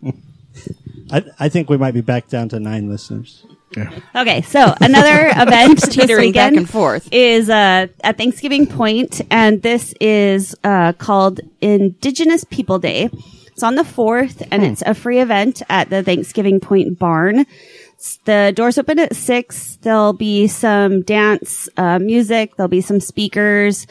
[1.11, 3.45] I, I think we might be back down to nine listeners.
[3.77, 3.91] Yeah.
[4.15, 7.09] Okay, so another event this Teetering back and forth.
[7.13, 13.11] is uh, at Thanksgiving Point, and this is uh, called Indigenous People Day.
[13.47, 17.47] It's on the fourth, and it's a free event at the Thanksgiving Point Barn.
[18.25, 19.77] The doors open at six.
[19.83, 22.57] There'll be some dance, uh, music.
[22.57, 23.87] There'll be some speakers.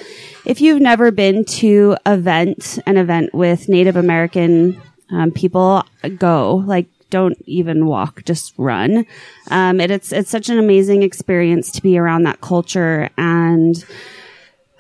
[0.46, 5.84] If you've never been to event, an event with Native American um, people,
[6.18, 6.56] go.
[6.58, 9.06] Like, don't even walk, just run.
[9.52, 13.76] Um, it, it's it's such an amazing experience to be around that culture and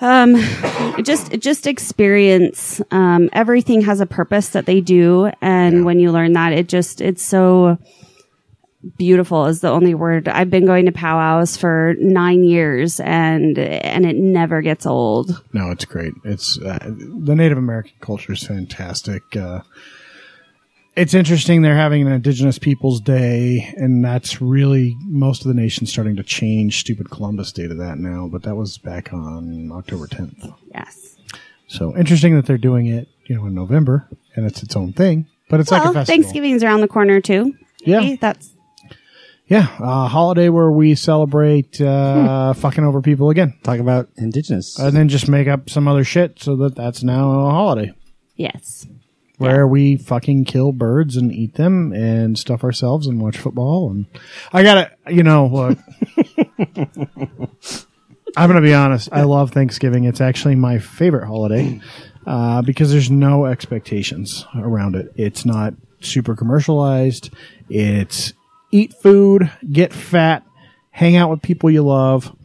[0.02, 0.36] um,
[1.04, 2.82] just just experience.
[2.90, 7.02] Um, everything has a purpose that they do, and when you learn that, it just
[7.02, 7.78] it's so
[8.98, 10.28] beautiful is the only word.
[10.28, 15.40] I've been going to powwows for nine years, and and it never gets old.
[15.54, 16.14] No, it's great.
[16.24, 19.22] It's uh, the Native American culture is fantastic.
[19.38, 19.62] Uh,
[20.96, 25.86] it's interesting they're having an Indigenous Peoples Day, and that's really most of the nation
[25.88, 26.80] starting to change.
[26.80, 30.54] Stupid Columbus Day to that now, but that was back on October 10th.
[30.74, 31.18] Yes.
[31.68, 35.28] So interesting that they're doing it, you know, in November, and it's its own thing.
[35.50, 36.22] But it's like a Well, festival.
[36.22, 37.54] Thanksgiving's around the corner too.
[37.86, 38.00] Yeah.
[38.00, 38.52] Maybe That's
[39.48, 44.78] Yeah, a holiday where we celebrate uh, fucking over people again, Talk about indigenous.
[44.80, 47.94] and then just make up some other shit so that that's now a holiday.
[48.36, 48.86] yes.
[49.38, 53.90] Where we fucking kill birds and eat them and stuff ourselves and watch football.
[53.90, 54.06] And
[54.52, 55.78] I gotta, you know, look,
[58.38, 59.10] I'm gonna be honest.
[59.12, 60.06] I love Thanksgiving.
[60.06, 61.80] It's actually my favorite holiday
[62.26, 65.12] uh, because there's no expectations around it.
[65.16, 67.32] It's not super commercialized.
[67.70, 68.34] It's
[68.72, 70.44] eat food, get fat,
[70.92, 72.36] hang out with people you love,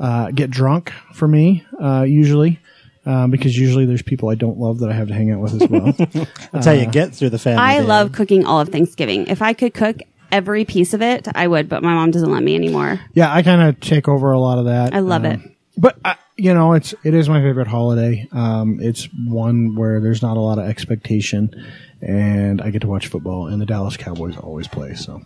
[0.00, 2.60] uh, get drunk for me, uh, usually.
[3.06, 5.60] Um, because usually there's people I don't love that I have to hang out with
[5.60, 5.92] as well.
[6.52, 7.60] That's how you get through the family.
[7.62, 7.84] I day.
[7.86, 9.26] love cooking all of Thanksgiving.
[9.26, 9.98] If I could cook
[10.32, 13.00] every piece of it, I would, but my mom doesn't let me anymore.
[13.12, 14.94] Yeah, I kind of take over a lot of that.
[14.94, 15.40] I love Um, it.
[15.76, 18.26] But I, you know, it's it is my favorite holiday.
[18.32, 21.50] Um, it's one where there's not a lot of expectation,
[22.00, 24.94] and I get to watch football, and the Dallas Cowboys always play.
[24.94, 25.20] So,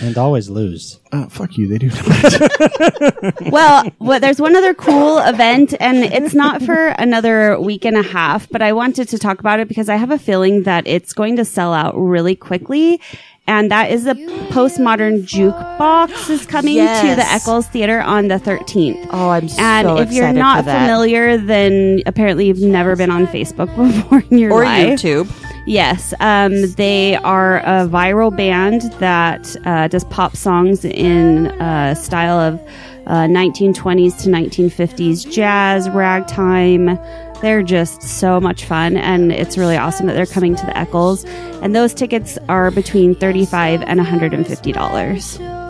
[0.00, 0.98] and always lose.
[1.12, 3.32] uh, fuck you, they do not.
[3.52, 8.02] Well, well, there's one other cool event, and it's not for another week and a
[8.02, 11.12] half, but I wanted to talk about it because I have a feeling that it's
[11.12, 13.00] going to sell out really quickly.
[13.46, 14.14] And that is the
[14.52, 19.08] postmodern jukebox is coming to the Eccles Theater on the 13th.
[19.10, 23.26] Oh, I'm so And so if you're not familiar, then apparently you've never been on
[23.26, 25.00] Facebook before in your or life.
[25.00, 25.28] YouTube.
[25.64, 32.38] Yes, um, they are a viral band that uh, does pop songs in uh, style
[32.40, 32.60] of
[33.06, 36.98] uh, 1920s to 1950s jazz, ragtime.
[37.42, 41.24] They're just so much fun, and it's really awesome that they're coming to the Eccles.
[41.62, 45.24] And those tickets are between 35 and 150 dollars.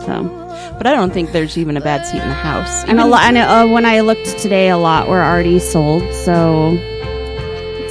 [0.05, 0.23] So,
[0.77, 2.83] But I don't think there's even a bad seat in the house.
[2.85, 3.23] and a lot.
[3.23, 6.03] And uh, when I looked today, a lot were already sold.
[6.13, 6.71] So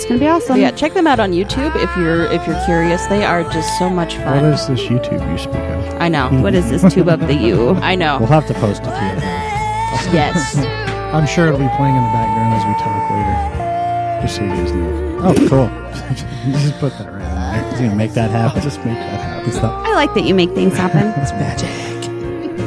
[0.02, 0.58] it's gonna be awesome.
[0.58, 3.06] yeah, check them out on YouTube if you're if you're curious.
[3.06, 4.42] They are just so much fun.
[4.42, 5.94] What is this YouTube you speak of?
[6.02, 6.28] I know.
[6.42, 7.70] What is this tube of the U?
[7.76, 8.18] I know.
[8.18, 9.22] We'll have to post a few of them.
[10.12, 10.56] yes.
[11.14, 14.22] I'm sure it'll be playing in the background as we talk later.
[14.22, 15.18] Just so you guys know.
[15.22, 16.52] Oh, cool.
[16.52, 17.90] just put that right in there.
[17.90, 18.62] He's make that I'll happen.
[18.62, 19.48] just make that happen.
[19.50, 21.12] It's I like that you make things happen.
[21.22, 22.01] it's magic.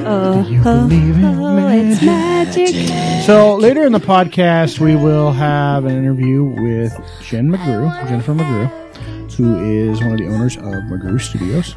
[0.07, 3.23] Oh, You believe in oh, it's magic.
[3.25, 9.33] So later in the podcast, we will have an interview with Jen McGrew, Jennifer McGrew,
[9.35, 11.73] who is one of the owners of McGrew Studios.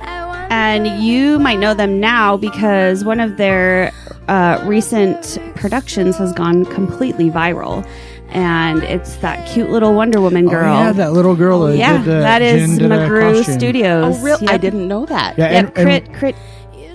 [0.50, 3.92] And you might know them now because one of their
[4.28, 7.86] uh, recent productions has gone completely viral.
[8.30, 10.76] And it's that cute little Wonder Woman girl.
[10.76, 11.60] Oh, yeah, that little girl.
[11.60, 13.42] That Yeah, did, uh, that is Jen McGrew.
[13.58, 14.18] Studios.
[14.18, 14.38] Oh, real?
[14.38, 14.50] Yep.
[14.50, 15.38] I didn't know that.
[15.38, 16.36] Yeah, Yep, and, and Crit, Crit,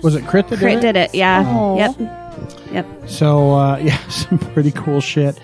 [0.04, 1.14] was it Crit that Crit did did it.
[1.14, 1.42] Yeah.
[1.46, 1.76] Oh.
[1.76, 1.96] Yep.
[2.72, 3.08] Yep.
[3.08, 5.38] So uh, yeah, some pretty cool shit.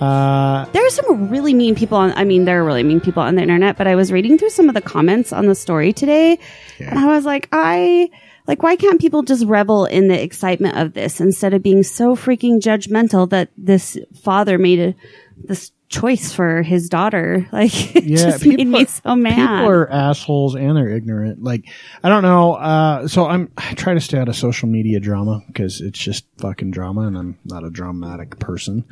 [0.00, 3.22] Uh, There are some really mean people on, I mean, there are really mean people
[3.22, 5.92] on the internet, but I was reading through some of the comments on the story
[5.92, 6.38] today
[6.78, 8.10] and I was like, I,
[8.46, 12.14] like, why can't people just revel in the excitement of this instead of being so
[12.14, 14.94] freaking judgmental that this father made a,
[15.42, 17.46] this choice for his daughter.
[17.52, 19.34] Like, it Yeah, just made me are- so mad.
[19.36, 21.42] People are assholes and they're ignorant.
[21.42, 21.64] Like,
[22.02, 22.54] I don't know.
[22.54, 26.24] Uh, so I'm I try to stay out of social media drama because it's just
[26.38, 28.84] fucking drama, and I'm not a dramatic person.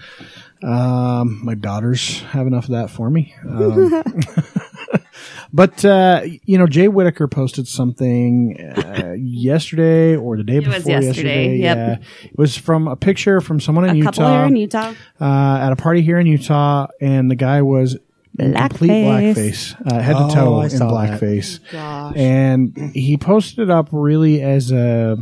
[0.63, 3.35] Um, my daughters have enough of that for me.
[3.49, 4.03] Um,
[5.53, 10.93] but uh, you know, Jay Whitaker posted something uh, yesterday or the day was before
[10.93, 11.77] yesterday, yep.
[11.77, 11.97] Yeah,
[12.29, 14.93] it was from a picture from someone in a Utah couple here in Utah.
[15.21, 17.97] uh, at a party here in Utah, and the guy was
[18.39, 19.75] in complete Blackface.
[19.77, 21.61] blackface, uh, head Oh, to toe I in blackface.
[21.71, 22.17] Gosh.
[22.17, 25.17] And he posted it up really as a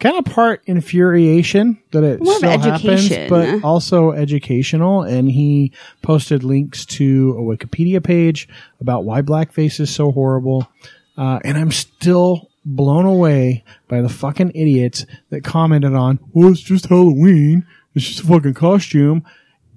[0.00, 5.02] kind of part infuriation that it More still happens, but also educational.
[5.02, 8.48] And he posted links to a Wikipedia page
[8.80, 10.68] about why blackface is so horrible.
[11.16, 16.60] Uh, and I'm still blown away by the fucking idiots that commented on, well, it's
[16.60, 17.66] just Halloween.
[17.94, 19.24] It's just a fucking costume.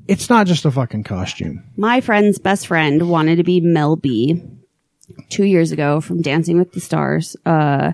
[0.07, 1.63] It's not just a fucking costume.
[1.77, 4.43] My friend's best friend wanted to be Mel B
[5.29, 7.93] two years ago from Dancing with the Stars, uh,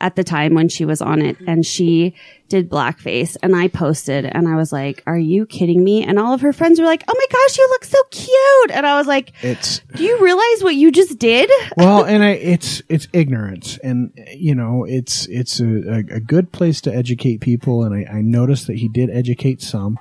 [0.00, 2.14] at the time when she was on it and she
[2.48, 6.04] did blackface and I posted and I was like, are you kidding me?
[6.04, 8.70] And all of her friends were like, oh my gosh, you look so cute.
[8.72, 11.50] And I was like, It's, do you realize what you just did?
[11.76, 16.52] well, and I, it's it's ignorance, and you know, it's it's a, a, a good
[16.52, 19.98] place to educate people, and I, I noticed that he did educate some,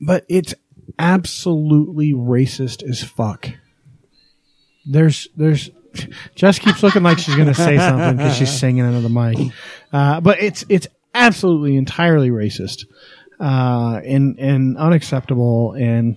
[0.00, 0.54] but it's
[0.98, 3.48] absolutely racist as fuck.
[4.86, 5.70] There's there's
[6.34, 9.52] Jess keeps looking like she's gonna say something because she's singing into the mic,
[9.92, 12.84] uh, but it's it's absolutely entirely racist,
[13.40, 16.16] uh, and and unacceptable, and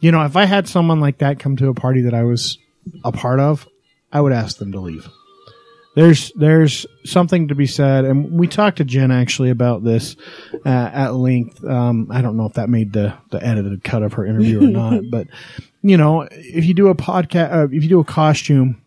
[0.00, 2.58] you know, if I had someone like that come to a party that I was
[3.04, 3.68] a part of,
[4.12, 5.08] I would ask them to leave.
[5.94, 10.16] There's there's something to be said, and we talked to Jen actually about this
[10.64, 11.62] uh, at length.
[11.64, 14.68] Um, I don't know if that made the the edited cut of her interview or
[14.68, 15.28] not, but
[15.82, 18.81] you know, if you do a podcast, uh, if you do a costume,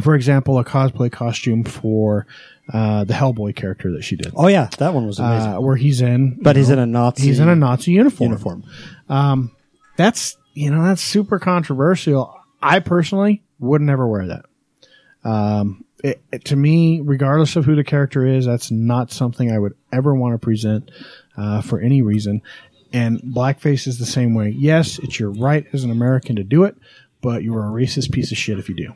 [0.00, 2.26] for example, a cosplay costume for
[2.72, 5.52] uh, the Hellboy character that she did, Oh yeah, that one was amazing.
[5.54, 7.22] uh, where he's in, but he's know, in a Nazi.
[7.24, 8.30] he's in a Nazi uniform.
[8.30, 9.50] uniform.
[9.96, 12.34] That's you know that's super controversial.
[12.62, 14.44] I personally would never wear that.
[15.28, 19.58] Um, it, it- to me, regardless of who the character is, that's not something I
[19.58, 20.90] would ever want to present
[21.36, 22.42] uh, for any reason.
[22.92, 24.48] And blackface is the same way.
[24.56, 26.76] Yes, it's your right as an American to do it,
[27.20, 28.92] but you're a racist piece of shit if you do.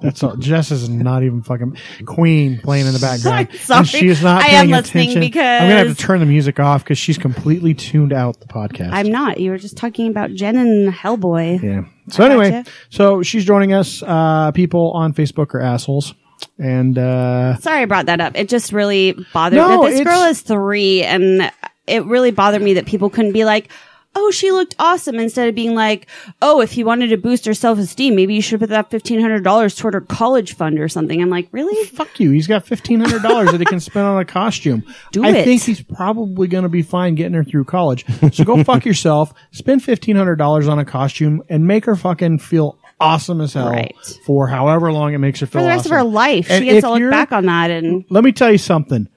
[0.00, 0.36] That's all.
[0.36, 1.76] Jess is not even fucking
[2.06, 3.48] Queen playing in the background.
[3.70, 5.20] And she is not I paying am listening attention.
[5.20, 8.46] because- I'm gonna have to turn the music off because she's completely tuned out the
[8.46, 8.90] podcast.
[8.92, 9.38] I'm not.
[9.40, 11.62] You were just talking about Jen and Hellboy.
[11.62, 11.84] Yeah.
[12.08, 12.70] So anyway, gotcha.
[12.90, 14.02] so she's joining us.
[14.02, 16.14] Uh, people on Facebook are assholes,
[16.58, 18.32] and uh, Sorry I brought that up.
[18.36, 21.50] It just really bothered No, that this it's- girl is three and
[21.86, 23.70] it really bothered me that people couldn't be like,
[24.16, 26.06] Oh, she looked awesome instead of being like,
[26.40, 29.20] Oh, if you wanted to boost her self esteem, maybe you should put that fifteen
[29.20, 31.20] hundred dollars toward her college fund or something.
[31.20, 31.84] I'm like, Really?
[31.88, 32.30] fuck you.
[32.30, 34.84] He's got fifteen hundred dollars that he can spend on a costume.
[35.12, 35.44] Do I it.
[35.44, 38.04] think he's probably going to be fine getting her through college.
[38.32, 39.32] So go fuck yourself.
[39.52, 43.70] Spend fifteen hundred dollars on a costume and make her fucking feel awesome as hell
[43.70, 43.94] Right.
[44.24, 45.92] for however long it makes her feel For the rest awesome.
[45.92, 46.48] of her life.
[46.50, 49.08] And she gets to look back on that and Let me tell you something.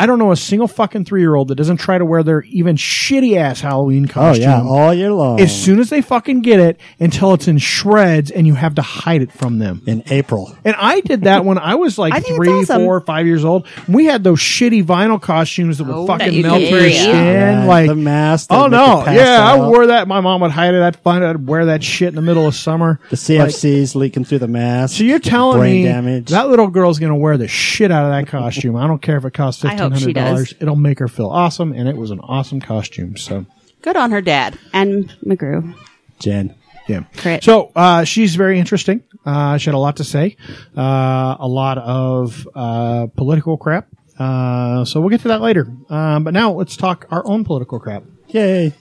[0.00, 2.42] I don't know a single fucking three year old that doesn't try to wear their
[2.44, 4.42] even shitty ass Halloween Oh costume.
[4.44, 5.38] yeah, all year long.
[5.40, 8.82] as soon as they fucking get it until it's in shreds and you have to
[8.82, 9.82] hide it from them.
[9.86, 10.56] in April.
[10.64, 12.82] And I did that when I was like I think it's three, awesome.
[12.82, 13.66] four, five years old.
[13.88, 16.78] We had those shitty vinyl costumes that would Oh, fucking that you melt could your
[16.80, 17.02] wear, yeah.
[17.02, 17.14] skin.
[17.14, 19.68] Yeah, like the mask that Oh would make no, you pass yeah, I out.
[19.70, 20.08] wore that.
[20.08, 20.82] My mom would hide it.
[20.82, 21.26] I'd find it.
[21.28, 22.98] I'd wear that shit in the middle of summer.
[23.10, 24.96] The CFCs leaking through the mask.
[24.96, 26.28] So you're telling brain me damage.
[26.30, 28.76] that little girl's gonna wear the shit out of that costume?
[28.76, 30.50] I don't care if it costs I fifteen hope she hundred dollars.
[30.50, 30.62] does.
[30.62, 33.16] It'll make her feel awesome, and it was an awesome costume.
[33.16, 33.46] So
[33.82, 34.58] Good on her dad.
[34.72, 35.74] and McGrew.
[36.18, 36.54] Jen.
[36.88, 37.04] Yeah.
[37.16, 37.44] Crit.
[37.44, 39.02] So uh, she's very interesting.
[39.24, 40.36] Uh, she had a lot to say,
[40.76, 43.86] uh, a lot of uh, political crap.
[44.18, 45.66] Uh, so we'll get to that later.
[45.88, 48.02] Um, but now let's talk our own political crap.
[48.28, 48.72] Yay.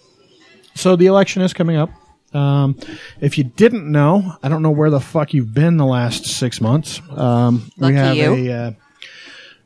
[0.76, 1.89] So the election is coming up.
[2.34, 2.78] Um,
[3.22, 6.62] if you didn't know, I don't know where the fuck you've been the last six
[6.62, 7.02] months.
[7.10, 8.52] Um, Lucky we have you.
[8.52, 8.72] a uh,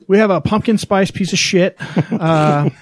[0.07, 1.75] we have a pumpkin spice piece of shit.
[2.11, 2.69] Uh,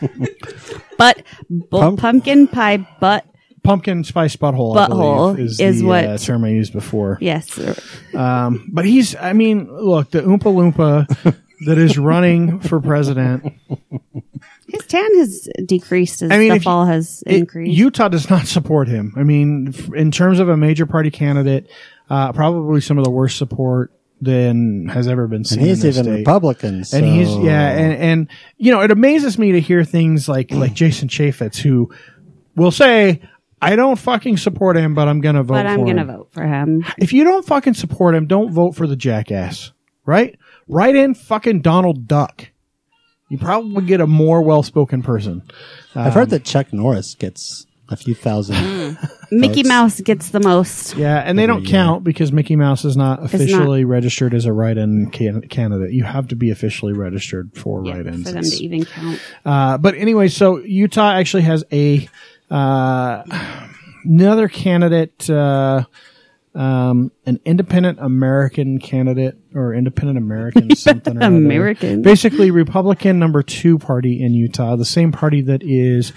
[0.97, 3.25] But bu- Pump- pumpkin pie butt.
[3.63, 4.77] pumpkin spice butthole.
[4.77, 7.17] I Butthole believe, is, is the what- uh, term I used before.
[7.21, 7.59] Yes.
[8.13, 13.51] Um, but he's, I mean, look, the Oompa Loompa that is running for president.
[14.67, 17.75] His tan has decreased as I mean, the if you- fall has it- increased.
[17.77, 19.13] Utah does not support him.
[19.17, 21.67] I mean, f- in terms of a major party candidate,
[22.11, 25.59] uh, probably some of the worst support than has ever been seen.
[25.59, 26.19] And he's in this even state.
[26.19, 26.83] Republican.
[26.93, 30.73] And he's yeah, and and you know, it amazes me to hear things like like
[30.73, 31.91] Jason Chaffetz, who
[32.55, 33.21] will say,
[33.61, 36.07] I don't fucking support him, but I'm going to vote but I'm going to him.
[36.07, 36.85] vote for him.
[36.97, 39.71] If you don't fucking support him, don't vote for the jackass,
[40.05, 40.37] right?
[40.67, 42.47] Write in fucking Donald Duck.
[43.29, 45.43] You probably get a more well-spoken person.
[45.95, 48.57] I've heard um, that Chuck Norris gets a few thousand.
[48.57, 49.05] Hmm.
[49.31, 49.67] Mickey Votes.
[49.69, 50.95] Mouse gets the most.
[50.95, 54.51] Yeah, and they don't Every count because Mickey Mouse is not officially registered as a
[54.53, 55.93] write-in can- candidate.
[55.93, 58.23] You have to be officially registered for Yeah, write-ins.
[58.27, 59.19] for them It's- to even count.
[59.45, 62.07] Uh, but anyway, so Utah actually has a
[62.49, 63.23] uh,
[64.03, 65.85] another candidate, uh,
[66.53, 71.33] um, an independent American candidate or independent American something or other.
[71.35, 72.01] American.
[72.01, 76.11] Basically, Republican number two party in Utah, the same party that is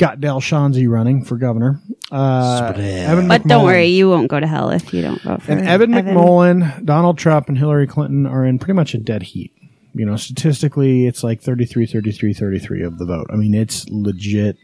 [0.00, 1.80] got Dell Schanze running for governor.
[2.10, 5.52] Uh, Evan But don't worry, you won't go to hell if you don't vote for
[5.52, 5.68] And him.
[5.68, 9.52] Evan McMullin, Donald Trump, and Hillary Clinton are in pretty much a dead heat.
[9.92, 13.26] You know, statistically, it's like 33, 33, 33 of the vote.
[13.30, 14.56] I mean, it's legit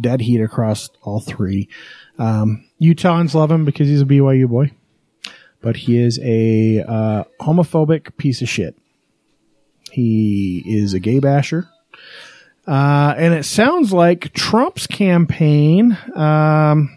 [0.00, 1.68] dead heat across all three.
[2.18, 4.72] Um, Utahns love him because he's a BYU boy,
[5.62, 8.76] but he is a uh, homophobic piece of shit.
[9.90, 11.68] He is a gay basher.
[12.66, 16.96] Uh, and it sounds like Trump's campaign, um,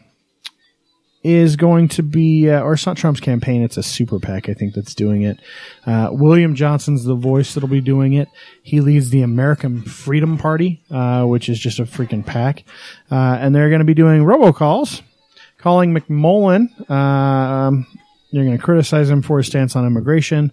[1.23, 4.53] is going to be, uh, or it's not Trump's campaign, it's a super PAC, I
[4.53, 5.39] think, that's doing it.
[5.85, 8.29] Uh, William Johnson's the voice that'll be doing it.
[8.63, 12.63] He leads the American Freedom Party, uh, which is just a freaking PAC.
[13.11, 15.01] Uh, and they're going to be doing robocalls,
[15.57, 17.85] calling McMullin, um,
[18.31, 20.51] they're going to criticize him for his stance on immigration.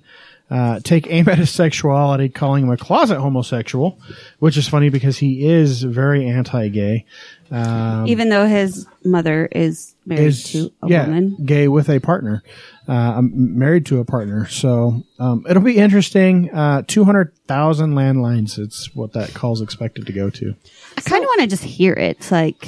[0.50, 3.98] Uh, take aim at his sexuality, calling him a closet homosexual,
[4.40, 7.06] which is funny because he is very anti-gay.
[7.50, 11.36] Um, Even though his mother is married is to a yeah, woman.
[11.44, 12.42] gay with a partner,
[12.86, 14.46] uh, married to a partner.
[14.48, 16.50] So um, it'll be interesting.
[16.52, 18.58] Uh, Two hundred thousand landlines.
[18.58, 20.54] It's what that call's expected to go to.
[20.98, 22.18] I kind of want to just hear it.
[22.18, 22.64] It's like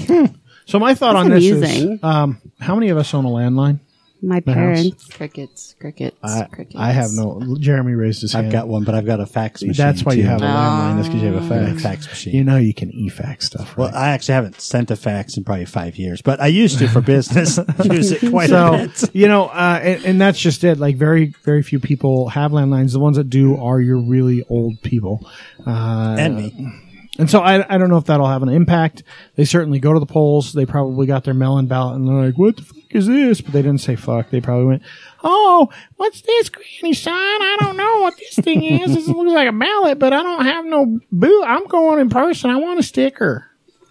[0.66, 1.92] So my thought on this amusing.
[1.92, 3.80] is, um, how many of us own a landline?
[4.22, 4.42] My house.
[4.54, 5.06] parents.
[5.08, 6.76] Crickets, crickets, I, crickets.
[6.78, 7.56] I have no.
[7.60, 8.46] Jeremy raised his hand.
[8.46, 9.84] I've got one, but I've got a fax machine.
[9.84, 10.28] That's why you too.
[10.28, 10.96] have a landline.
[10.96, 11.82] That's because you have a Yeah, fax.
[11.82, 12.34] fax machine.
[12.34, 13.78] You know you can e-fax stuff, right?
[13.78, 16.88] Well, I actually haven't sent a fax in probably five years, but I used to
[16.88, 17.58] for business.
[17.84, 19.14] Use it quite a so bit.
[19.14, 20.78] you know, uh, and, and that's just it.
[20.78, 22.92] Like very, very few people have landlines.
[22.92, 25.28] The ones that do are your really old people.
[25.66, 26.82] Uh, And me.
[27.18, 29.02] And so I, I don't know if that'll have an impact.
[29.36, 30.52] They certainly go to the polls.
[30.52, 33.40] They probably got their melon ballot and they're like, what the fuck is this?
[33.40, 34.30] But they didn't say fuck.
[34.30, 34.82] They probably went,
[35.24, 37.14] oh, what's this, granny son?
[37.14, 38.94] I don't know what this thing is.
[38.94, 41.42] This looks like a ballot, but I don't have no boo.
[41.46, 42.50] I'm going in person.
[42.50, 43.46] I want a sticker.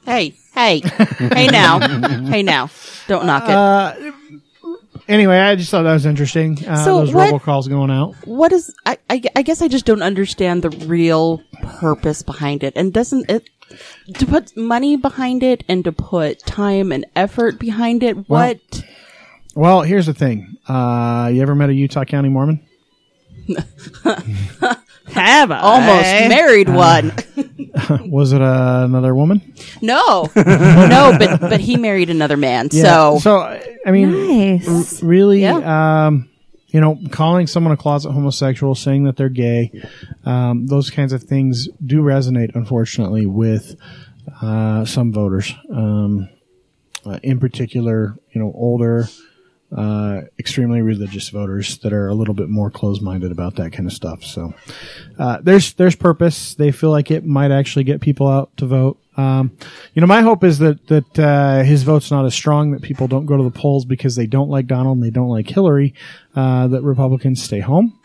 [0.06, 1.80] Hey, hey, hey now,
[2.28, 2.70] hey now,
[3.08, 3.50] don't knock it.
[3.50, 4.12] Uh,
[5.08, 6.58] Anyway, I just thought that was interesting.
[6.68, 8.16] Uh, So those what- robocalls going out.
[8.26, 8.74] what is?
[8.86, 13.30] I, I, I guess I just don't understand the real purpose behind it, and doesn't
[13.30, 13.50] it
[14.16, 18.28] to put money behind it and to put time and effort behind it?
[18.30, 18.60] What?
[19.56, 20.58] Well, here's the thing.
[20.68, 22.66] Uh, you ever met a Utah County Mormon?
[25.08, 25.60] Have I?
[25.60, 27.14] Almost married one.
[28.10, 29.54] Was it uh, another woman?
[29.82, 32.72] No, no, but but he married another man.
[32.72, 33.42] So so
[33.86, 35.04] I mean, Nice.
[35.04, 36.06] really, Yeah.
[36.08, 36.30] um,
[36.68, 39.72] you know, calling someone a closet homosexual, saying that they're gay,
[40.26, 43.76] um, those kinds of things do resonate, unfortunately, with
[44.42, 45.54] uh, some voters.
[45.72, 46.28] Um,
[47.06, 49.08] uh, in particular, you know, older,
[49.76, 53.94] uh, extremely religious voters that are a little bit more closed-minded about that kind of
[53.94, 54.24] stuff.
[54.24, 54.54] So,
[55.18, 56.56] uh, there's there's purpose.
[56.56, 59.00] They feel like it might actually get people out to vote.
[59.18, 59.58] Um,
[59.94, 63.08] you know, my hope is that that uh, his vote's not as strong that people
[63.08, 65.94] don't go to the polls because they don't like Donald and they don't like Hillary.
[66.36, 68.00] Uh, that Republicans stay home.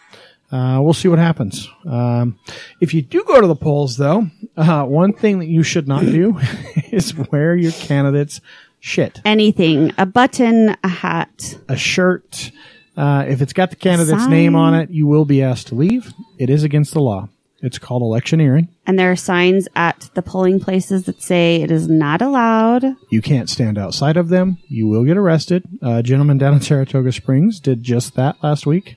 [0.53, 1.68] Uh, we'll see what happens.
[1.87, 2.38] Um,
[2.81, 6.05] if you do go to the polls, though, uh, one thing that you should not
[6.05, 6.40] do
[6.90, 8.40] is wear your candidate's
[8.81, 9.21] shit.
[9.25, 9.93] Anything.
[9.99, 11.57] A button, a hat.
[11.69, 12.51] A shirt.
[12.97, 14.31] Uh, if it's got the candidate's Sign.
[14.31, 16.12] name on it, you will be asked to leave.
[16.38, 17.29] It is against the law.
[17.62, 18.69] It's called electioneering.
[18.87, 22.85] And there are signs at the polling places that say it is not allowed.
[23.11, 24.57] You can't stand outside of them.
[24.66, 25.64] You will get arrested.
[25.83, 28.97] Uh, a gentleman down in Saratoga Springs did just that last week.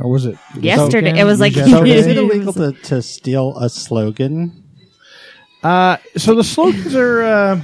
[0.00, 1.06] Or was it Yesterday.
[1.12, 1.18] weekend?
[1.20, 1.76] It was like- Yesterday?
[1.76, 4.64] So is it illegal to, to steal a slogan?
[5.62, 7.22] Uh, so the slogans are.
[7.22, 7.60] Uh,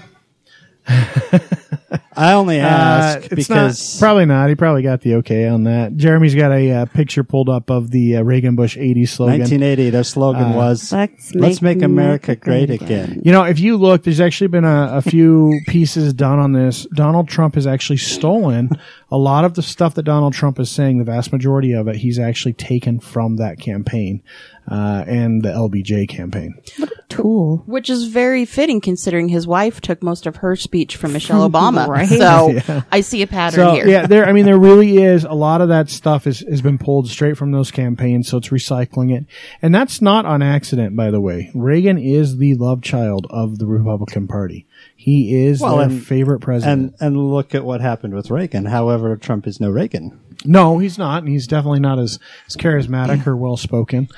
[2.16, 4.48] I only Uh, ask it's because not, probably not.
[4.48, 5.96] He probably got the okay on that.
[5.96, 9.38] Jeremy's got a uh, picture pulled up of the uh, Reagan Bush 80 slogan.
[9.40, 13.44] 1980, their slogan was Let's "Let's make make America America great great again." You know,
[13.44, 16.86] if you look, there's actually been a, a few pieces done on this.
[16.94, 18.70] Donald Trump has actually stolen
[19.10, 20.98] a lot of the stuff that Donald Trump is saying.
[20.98, 24.22] The vast majority of it, he's actually taken from that campaign
[24.70, 26.54] uh, and the LBJ campaign.
[27.08, 27.64] Tool.
[27.66, 31.88] Which is very fitting considering his wife took most of her speech from Michelle Obama.
[31.88, 32.08] Right.
[32.08, 33.88] So I see a pattern So here.
[33.88, 34.26] yeah, there.
[34.28, 37.36] I mean, there really is a lot of that stuff is, has been pulled straight
[37.36, 38.28] from those campaigns.
[38.28, 39.26] So it's recycling it,
[39.60, 41.50] and that's not on accident, by the way.
[41.54, 44.66] Reagan is the love child of the Republican Party.
[45.02, 46.94] He is Well, their and- favorite president.
[47.00, 48.66] And and look at what happened with Reagan.
[48.66, 50.20] However, Trump is no Reagan.
[50.44, 51.22] No, he's not.
[51.22, 54.08] and He's definitely not as, as charismatic or well spoken.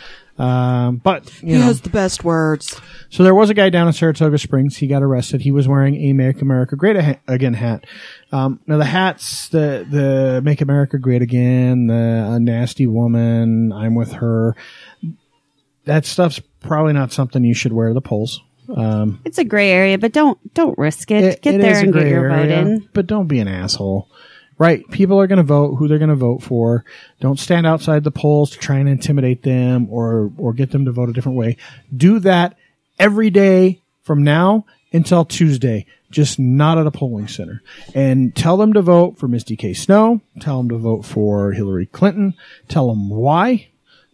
[0.40, 2.80] Um, but you know, the best words.
[3.10, 4.76] so there was a guy down in Saratoga Springs.
[4.78, 5.42] He got arrested.
[5.42, 6.96] He was wearing a Make America Great
[7.28, 7.86] Again hat.
[8.32, 11.94] Um, now the hats, the the Make America Great Again, the
[12.34, 14.56] a nasty woman, I'm with her.
[15.84, 18.40] That stuff's probably not something you should wear to the polls.
[18.76, 21.24] Um, It's a gray area, but don't don't risk it.
[21.24, 22.88] it- get it there and get your vote in.
[22.92, 24.08] But don't be an asshole.
[24.58, 24.88] Right.
[24.90, 26.84] People are going to vote who they're going to vote for.
[27.20, 30.92] Don't stand outside the polls to try and intimidate them or, or get them to
[30.92, 31.56] vote a different way.
[31.96, 32.56] Do that
[32.98, 35.86] every day from now until Tuesday.
[36.12, 37.60] Just not at a polling center.
[37.94, 39.72] And tell them to vote for Misty K.
[39.72, 40.20] Snow.
[40.40, 42.34] Tell them to vote for Hillary Clinton.
[42.68, 43.66] Tell them why.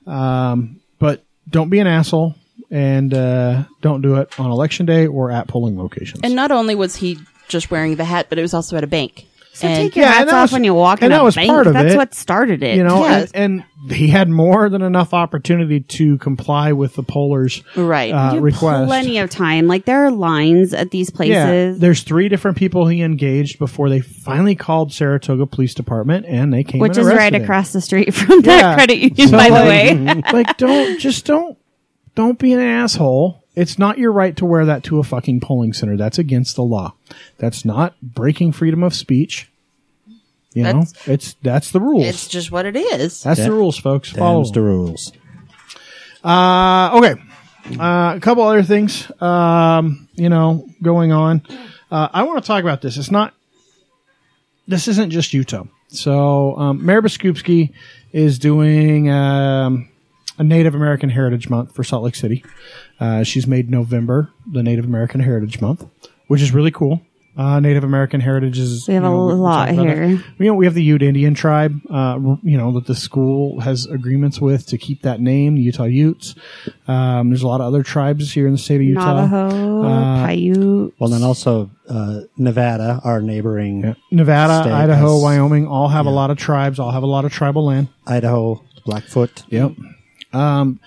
[0.07, 2.37] Um, but don't be an asshole
[2.71, 6.21] and, uh, don't do it on election day or at polling locations.
[6.23, 8.89] And not only was he just wearing the hat, but it was also at a
[8.89, 9.25] bank.
[9.55, 11.35] So and take your Yeah, hats off was- when you walk and in a was
[11.35, 11.49] bank.
[11.51, 11.97] part of That's it.
[11.97, 12.77] what started it.
[12.77, 13.33] you know, Yes.
[13.33, 18.13] and, and he had more than enough opportunity to comply with the pollers' Right.
[18.13, 18.87] uh, request.
[18.87, 19.67] plenty of time.
[19.67, 23.89] Like there are lines at these yeah, places, there's three different people he engaged before
[23.89, 27.43] they finally called Saratoga Police Department, and they came, which and is right him.
[27.43, 28.75] across the street from that Yeah.
[28.75, 30.23] credit union, So, by the way.
[30.33, 31.57] like, don't just don't
[32.19, 33.45] don't be an asshole.
[33.55, 35.97] It's not your right to wear that to a fucking polling center.
[35.97, 36.95] That's against the law.
[37.39, 39.49] That's not breaking freedom of speech.
[40.53, 42.07] You know, it's that's the rules.
[42.07, 43.23] It's just what it is.
[43.23, 43.45] that's Yeah.
[43.47, 44.11] the rules, folks.
[44.11, 45.13] Follow Them's the rules.
[46.25, 47.23] Uh, okay.
[47.79, 51.43] Uh, a couple other things, um, you know, going on.
[51.89, 52.97] Uh, I want to talk about this.
[52.97, 53.33] It's not,
[54.67, 55.65] this isn't just Utah.
[55.87, 57.73] So, um, Mayor Biskupski
[58.13, 59.89] is doing, um,
[60.39, 62.45] a Native American Heritage Month for Salt Lake City.
[63.01, 65.85] Uh, she's made November the Native American Heritage Month,
[66.29, 67.03] which is really cool.
[67.37, 69.97] Uh, Native American heritage is We have you a lot talk about that.
[69.97, 70.07] here.
[70.41, 73.87] You know, we have the Ute Indian tribe, uh, you know, that the school has
[73.87, 76.35] agreements with to keep that name, the Utah Utes.
[76.89, 79.25] Um, there's a lot of other tribes here in the state of Utah.
[79.25, 80.93] Navajo, Uh, Paiute.
[80.99, 83.95] Well, then also uh, Nevada, our neighboring Yeah.
[84.11, 87.25] Nevada, State Idaho, has- Wyoming all have a lot of tribes, all have a lot
[87.25, 87.87] of tribal land.
[88.05, 89.45] Idaho, Blackfoot.
[89.49, 89.75] Yep.
[90.33, 90.81] Um,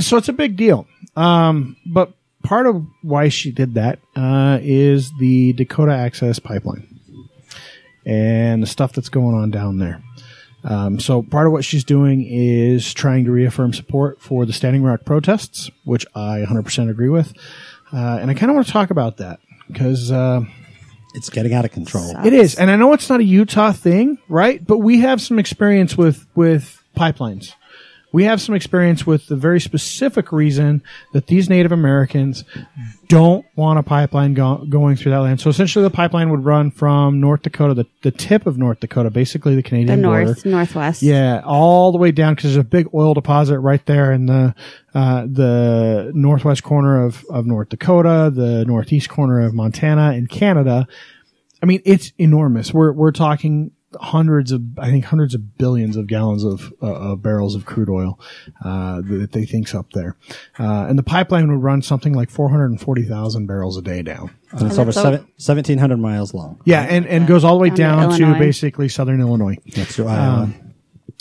[0.00, 0.86] so it's a big deal.
[1.16, 2.12] Um, but
[2.42, 6.86] part of why she did that uh, is the Dakota Access Pipeline
[8.06, 10.02] and the stuff that's going on down there.
[10.62, 14.82] Um, so part of what she's doing is trying to reaffirm support for the Standing
[14.82, 17.32] Rock protests, which I 100% agree with.
[17.92, 20.42] Uh, and I kind of want to talk about that because uh,
[21.14, 22.14] It's getting out of control.
[22.24, 24.64] it is, and I know it's not a Utah thing, right?
[24.64, 27.54] But we have some experience with with pipelines.
[28.12, 30.82] We have some experience with the very specific reason
[31.12, 32.44] that these Native Americans
[33.08, 35.40] don't want a pipeline go- going through that land.
[35.40, 39.10] So essentially, the pipeline would run from North Dakota, the, the tip of North Dakota,
[39.10, 40.24] basically the The Canadian border.
[40.26, 41.02] north, northwest.
[41.02, 44.54] Yeah, all the way down because there's a big oil deposit right there in the
[44.94, 50.88] uh, the northwest corner of of North Dakota, the northeast corner of Montana and Canada.
[51.62, 52.72] I mean, it's enormous.
[52.74, 57.22] We're we're talking hundreds of I think hundreds of billions of gallons of, uh, of
[57.22, 58.20] barrels of crude oil
[58.64, 60.16] uh, that they think's up there,
[60.58, 63.82] uh, and the pipeline would run something like four hundred and forty thousand barrels a
[63.82, 64.30] day down.
[64.52, 66.60] And it's over seven, 1,700 miles long.
[66.64, 68.38] Yeah, and, and goes all the way Down to down to, Illinois.
[68.38, 69.56] basically southern Illinois.
[69.76, 70.52] That's to Iowa.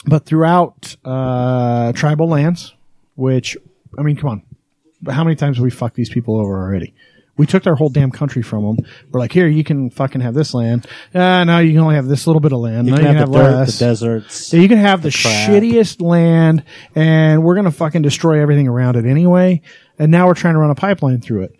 [0.05, 2.73] but throughout uh, tribal lands,
[3.15, 3.55] which
[3.97, 6.93] I mean, come on, how many times have we fucked these people over already?
[7.39, 8.85] We took their whole damn country from them.
[9.09, 10.85] We're like, here, you can fucking have this land.
[11.15, 12.85] Uh, now you can only have this little bit of land.
[12.85, 13.79] you now can you have, can the have dirt, less.
[13.79, 14.53] the deserts.
[14.53, 15.49] Yeah, you can have the, crap.
[15.49, 16.65] shittiest land,
[16.95, 19.61] and we're gonna fucking destroy everything around it anyway.
[19.97, 21.55] And now we're trying to run a pipeline through it.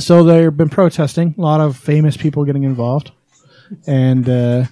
[0.00, 1.36] So they've been protesting.
[1.38, 3.12] A lot of famous people getting involved,
[3.86, 4.64] and uh,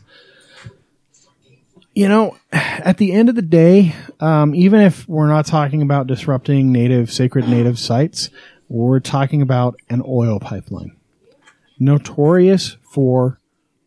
[1.95, 6.09] you know, at the end of the day, um, even if we're not talking about
[6.09, 8.29] disrupting native sacred native sites,
[8.69, 10.97] we're talking about an oil pipeline,
[11.79, 13.41] notorious for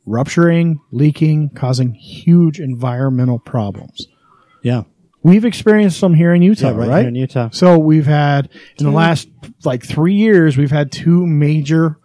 [0.05, 4.07] rupturing, leaking, causing huge environmental problems.
[4.63, 4.83] Yeah.
[5.21, 6.99] We've experienced some here in Utah, Yeah, right right?
[7.01, 7.49] here in Utah.
[7.51, 9.27] So we've had in the last
[9.65, 11.97] like three years, we've had two major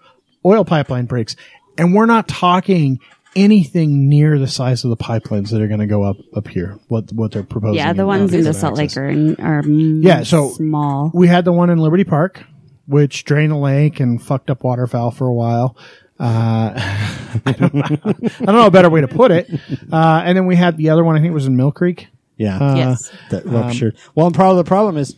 [0.44, 1.36] oil pipeline breaks,
[1.78, 2.98] and we're not talking
[3.36, 6.78] anything near the size of the pipelines that are going to go up up here.
[6.88, 7.76] What what they're proposing?
[7.76, 9.08] Yeah, the in ones in the Salt Lake are,
[9.40, 11.12] are Yeah, so- small.
[11.14, 12.42] We had the one in Liberty Park,
[12.86, 15.76] which drained a lake and fucked up waterfowl for a while.
[16.18, 16.72] Uh,
[17.46, 19.50] I, don't, I don't know a better way to put it.
[19.92, 21.16] Uh, and then we had the other one.
[21.16, 22.08] I think it was in Mill Creek.
[22.36, 22.58] Yeah.
[22.58, 23.10] Uh, yes.
[23.30, 23.96] that ruptured.
[24.14, 25.16] well, and part of the problem is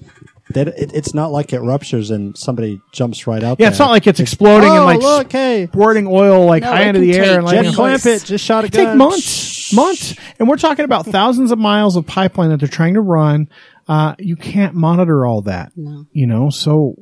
[0.50, 3.70] that it, it's not like it ruptures and somebody jumps right out Yeah, there.
[3.70, 6.82] it's not like it's exploding oh, and like look, hey, squirting oil like No, high
[6.84, 7.76] into the air and like Jed Jeez.
[7.76, 8.98] Clampett just shot a it take gun.
[8.98, 13.00] months, months, and we're talking about thousands of miles of pipeline that they're trying to
[13.00, 13.48] run.
[13.88, 16.06] Uh, you can't monitor all that, no.
[16.12, 16.50] you know.
[16.50, 16.94] So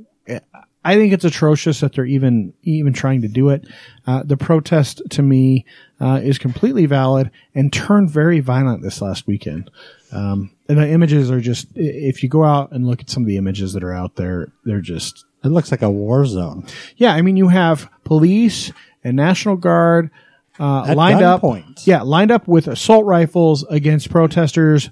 [0.87, 3.67] I think it's atrocious that they're even even trying to do it.
[4.07, 5.65] Uh, the protest to me
[6.01, 9.71] uh, is completely valid and turned very violent this last weekend.
[10.13, 13.27] Um, and the images are just if you go out and look at some of
[13.27, 16.67] the images that are out there, they're just It looks like a war zone.
[16.97, 18.71] yeah, I mean, you have police
[19.03, 20.11] and National Guard
[20.59, 21.41] uh, lined up.
[21.43, 21.87] gunpoint.
[21.87, 24.91] Yeah, lined up with assault rifles against protesters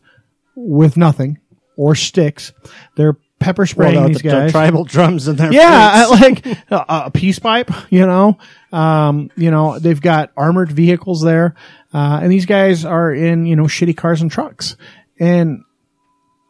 [0.56, 1.38] with nothing
[1.76, 2.52] or sticks.
[2.96, 4.52] They're pepper spraying Well, the- these the guys.
[4.52, 6.06] tribal drums in their yeah.
[6.06, 8.38] I- like a, a peace pipe, you know.
[8.72, 11.54] Um, you know, they've got armored vehicles there,
[11.92, 14.76] uh, and these guys are in you know shitty cars and trucks,
[15.20, 15.62] and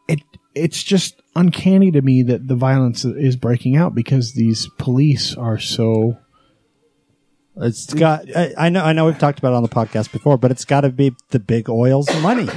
[0.07, 0.21] it
[0.55, 5.57] it's just uncanny to me that the violence is breaking out because these police are
[5.59, 6.17] so
[7.57, 8.25] It's got.
[8.35, 8.83] I, I know.
[8.83, 9.05] I know.
[9.05, 11.69] We've talked about it on the podcast before, but it's got to be the big
[11.69, 12.47] oil's money.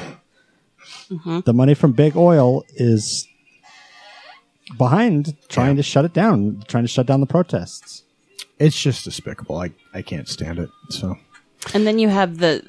[1.08, 3.26] The money from big oil is
[4.78, 8.02] behind trying to shut it down, trying to shut down the protests.
[8.58, 9.56] it's just despicable.
[9.58, 10.70] I I can't stand it.
[10.90, 11.16] So
[11.74, 12.62] And then you have the,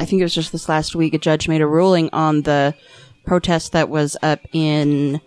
[0.00, 2.74] I think it was just this last week, a judge made a ruling on the
[3.24, 5.20] protest that was up in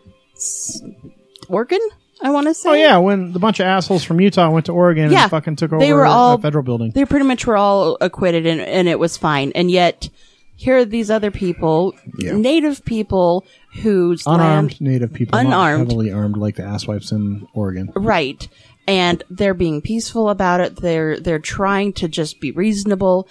[1.50, 1.80] Oregon,
[2.22, 2.70] I want to say.
[2.70, 5.24] oh yeah, when the bunch of assholes from Utah went to Oregon Yeah.
[5.24, 6.92] and fucking took over They were all- a federal building.
[6.92, 9.52] They pretty much were all acquitted and, and it was fine.
[9.56, 10.10] And yet,
[10.56, 12.36] here are these other people, Yeah.
[12.38, 13.46] native people
[13.82, 15.88] whose Unarmed land, native people, Unarmed.
[15.90, 17.92] heavily armed like the asswipes in Oregon.
[17.96, 18.48] right.
[18.88, 20.76] And they're being peaceful about it.
[20.80, 23.28] They're, they're trying to just be reasonable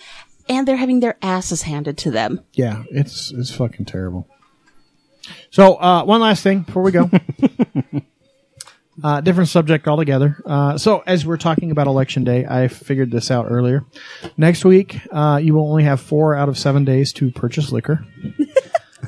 [0.48, 2.40] and they're having their asses handed to them.
[2.52, 4.28] Yeah, it's it's fucking terrible.
[5.50, 7.08] So, uh, one last thing before we go.
[9.03, 10.40] uh, different subject altogether.
[10.47, 13.84] Uh, so, as we're talking about election day, I figured this out earlier.
[14.36, 18.07] Next week, uh, you will only have four out of seven days to purchase liquor.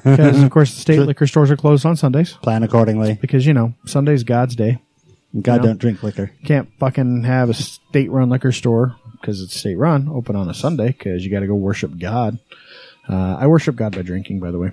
[0.05, 2.34] Because, of course, the state liquor stores are closed on Sundays.
[2.34, 3.14] Plan accordingly.
[3.20, 4.78] Because, you know, Sunday's God's day.
[5.41, 5.68] God Yeah.
[5.68, 6.30] don't drink liquor.
[6.45, 10.55] Can't fucking have a state run liquor store because it's state run open on a
[10.55, 12.39] Sunday because you got to go worship God.
[13.09, 14.72] Uh, I worship God by drinking, by the way.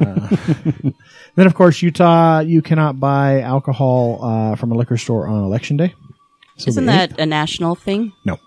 [0.00, 0.90] Uh,
[1.36, 5.76] then, of course, Utah, you cannot buy alcohol uh, from a liquor store on election
[5.76, 5.94] day.
[6.56, 8.12] So Isn't the that a national thing?
[8.24, 8.38] no?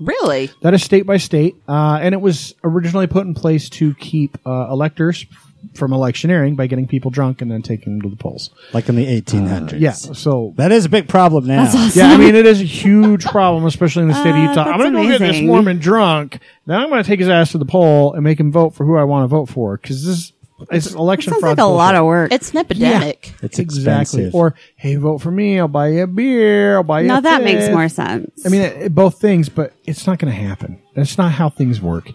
[0.00, 0.50] Really?
[0.62, 4.38] That is state by state, uh, and it was originally put in place to keep
[4.46, 5.26] uh, electors
[5.74, 8.50] from electioneering by getting people drunk and then taking them to the polls.
[8.72, 9.78] Like in the 1800s.
[9.80, 11.70] Yeah, so That is a big problem now.
[11.94, 14.64] Yeah, I mean, it is a huge problem, especially in the state of Uh, Utah.
[14.64, 15.42] I'm going to go get this.
[15.42, 16.38] Mormon drunk.
[16.66, 18.84] Then I'm going to take his ass to the poll and make him vote for
[18.84, 20.32] who I want to vote for because this
[20.70, 21.58] is election Sounds fraud.
[21.58, 22.32] like a lot of work.
[22.32, 23.32] It's an epidemic.
[23.42, 24.00] It's exactly.
[24.02, 24.34] expensive.
[24.34, 25.58] Or hey, vote for me.
[25.58, 26.76] I'll buy you a beer.
[26.76, 27.08] I'll buy you.
[27.08, 28.44] now a that makes more sense.
[28.44, 30.80] I mean, it, it- both things, but it's not going to happen.
[30.94, 32.10] That's not how things work.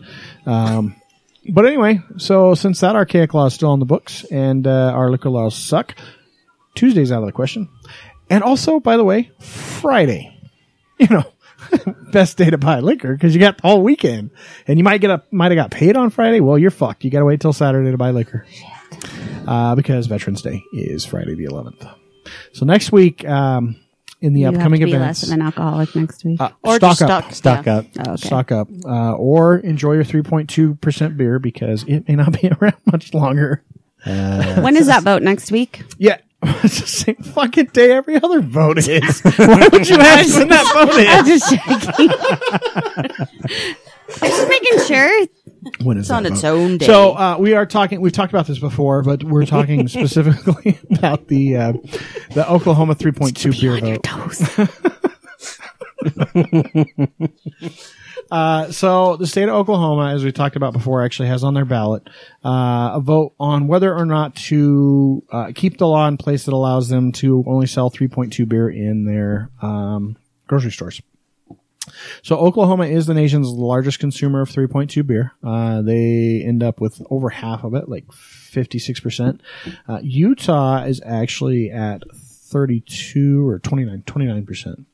[0.46, 0.96] Um,
[1.50, 5.10] but anyway, so since that archaic law is still on the books and uh, our
[5.10, 5.96] liquor laws suck,
[6.76, 7.70] Tuesday's out of the question.
[8.30, 10.38] And also, by the way, Friday,
[11.00, 11.24] you know,
[12.12, 14.32] best day to buy liquor because you got the whole weekend,
[14.68, 16.40] and you might get a might have got paid on Friday.
[16.40, 17.04] Well, you're fucked.
[17.04, 18.46] You got to wait till Saturday to buy liquor
[19.48, 21.96] uh, because Veterans Day is Friday the 11th.
[22.54, 23.78] So next week, um,
[24.26, 26.42] in the you upcoming have to be events, less of an alcoholic next week.
[26.42, 27.76] uh, Or stock just up, stock, Stock yeah.
[27.78, 27.86] up.
[28.08, 28.28] Oh, okay.
[28.28, 33.14] stock up, uh, or enjoy your 3.2% beer because it may not be around much
[33.14, 33.64] longer.
[34.06, 35.84] when is that vote next week?
[35.98, 36.18] Yeah.
[36.64, 39.22] It's the same fucking day every other vote is.
[39.38, 42.10] Why would you ask when that vote I'm just checking.
[44.22, 45.28] I'm just making sure.
[45.66, 46.86] Is It's on its own day.
[46.86, 48.02] So uh, we are talking.
[48.02, 51.74] We've talked about this before, but we're talking specifically about the uh,
[52.34, 54.06] the Oklahoma 3.2 beer vote.
[58.32, 61.66] Uh, so the state of Oklahoma, as we talked about before, actually has on their
[61.66, 62.08] ballot
[62.44, 66.54] uh, a vote on whether or not to uh, keep the law in place that
[66.54, 71.02] allows them to only sell 3.2 beer in their um, grocery stores.
[72.22, 75.34] So Oklahoma is the nation's largest consumer of 3.2 beer.
[75.44, 79.40] Uh, they end up with over half of it, like 56%.
[79.88, 84.86] Uh, Utah is actually at 32 or 29, 29%.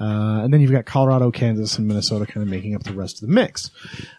[0.00, 3.22] Uh, and then you've got Colorado, Kansas, and Minnesota kind of making up the rest
[3.22, 3.70] of the mix.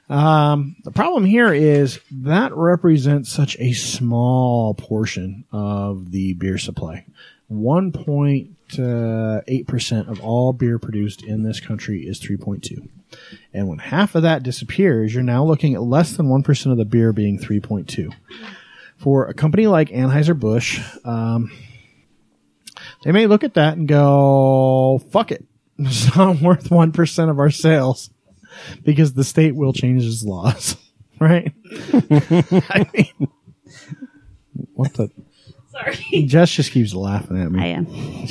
[0.10, 7.06] Um, the problem here is that represents such a small portion of the beer supply.
[7.62, 12.88] 1.8% of all beer produced in this country is 3.2.
[13.54, 16.86] And when half of that disappears, you're now looking at less than 1% of the
[16.86, 18.14] beer being 3.2.
[18.98, 21.52] For a company like Anheuser-Busch, um,
[23.04, 25.46] they may look at that and go, fuck it.
[25.80, 28.12] It's not worth 1% of our sales
[28.84, 30.78] because the state will change its laws.
[31.20, 31.54] Right?
[31.72, 33.28] I mean,
[34.74, 35.10] what the?
[35.74, 35.96] Sorry.
[36.28, 37.62] Jess just keeps laughing at me.
[37.62, 37.88] I am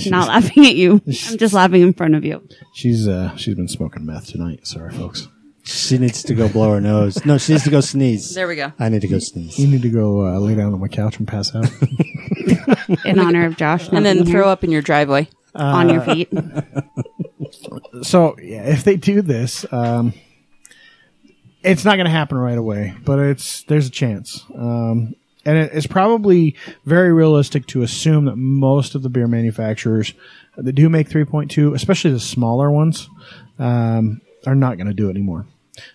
[0.07, 1.03] not laughing at you.
[1.07, 2.47] I'm just laughing in front of you.
[2.73, 4.67] She's uh she's been smoking meth tonight.
[4.67, 5.29] Sorry, folks.
[5.65, 7.25] She needs to go blow her nose.
[7.25, 8.35] No, she needs to go sneeze.
[8.35, 8.73] There we go.
[8.79, 9.59] I need to go sneeze.
[9.59, 11.67] You need to go uh, lay down on my couch and pass out.
[13.05, 13.89] In honor of Josh.
[13.89, 15.29] And then throw up in your driveway.
[15.55, 16.31] on your feet.
[18.03, 20.15] so yeah, if they do this, um,
[21.63, 24.45] it's not going to happen right away, but it's there's a chance.
[24.57, 25.15] Um,
[25.45, 30.15] and it's probably very realistic to assume that most of the beer manufacturers
[30.57, 33.09] that do make 3.2, especially the smaller ones,
[33.59, 35.47] um, are not going to do it anymore.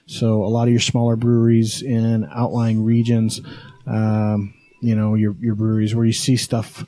[0.05, 3.41] So a lot of your smaller breweries in outlying regions,
[3.85, 6.85] um, you know, your your breweries where you see stuff,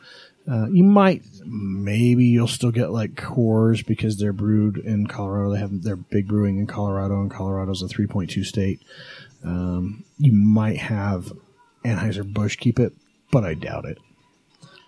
[0.49, 5.53] uh, you might maybe you'll still get like Coors because they're brewed in Colorado.
[5.53, 8.81] They have their big brewing in Colorado, and Colorado's a 3.2 state.
[9.43, 11.31] Um, you might have
[11.85, 12.93] Anheuser Busch keep it,
[13.31, 13.97] but I doubt it.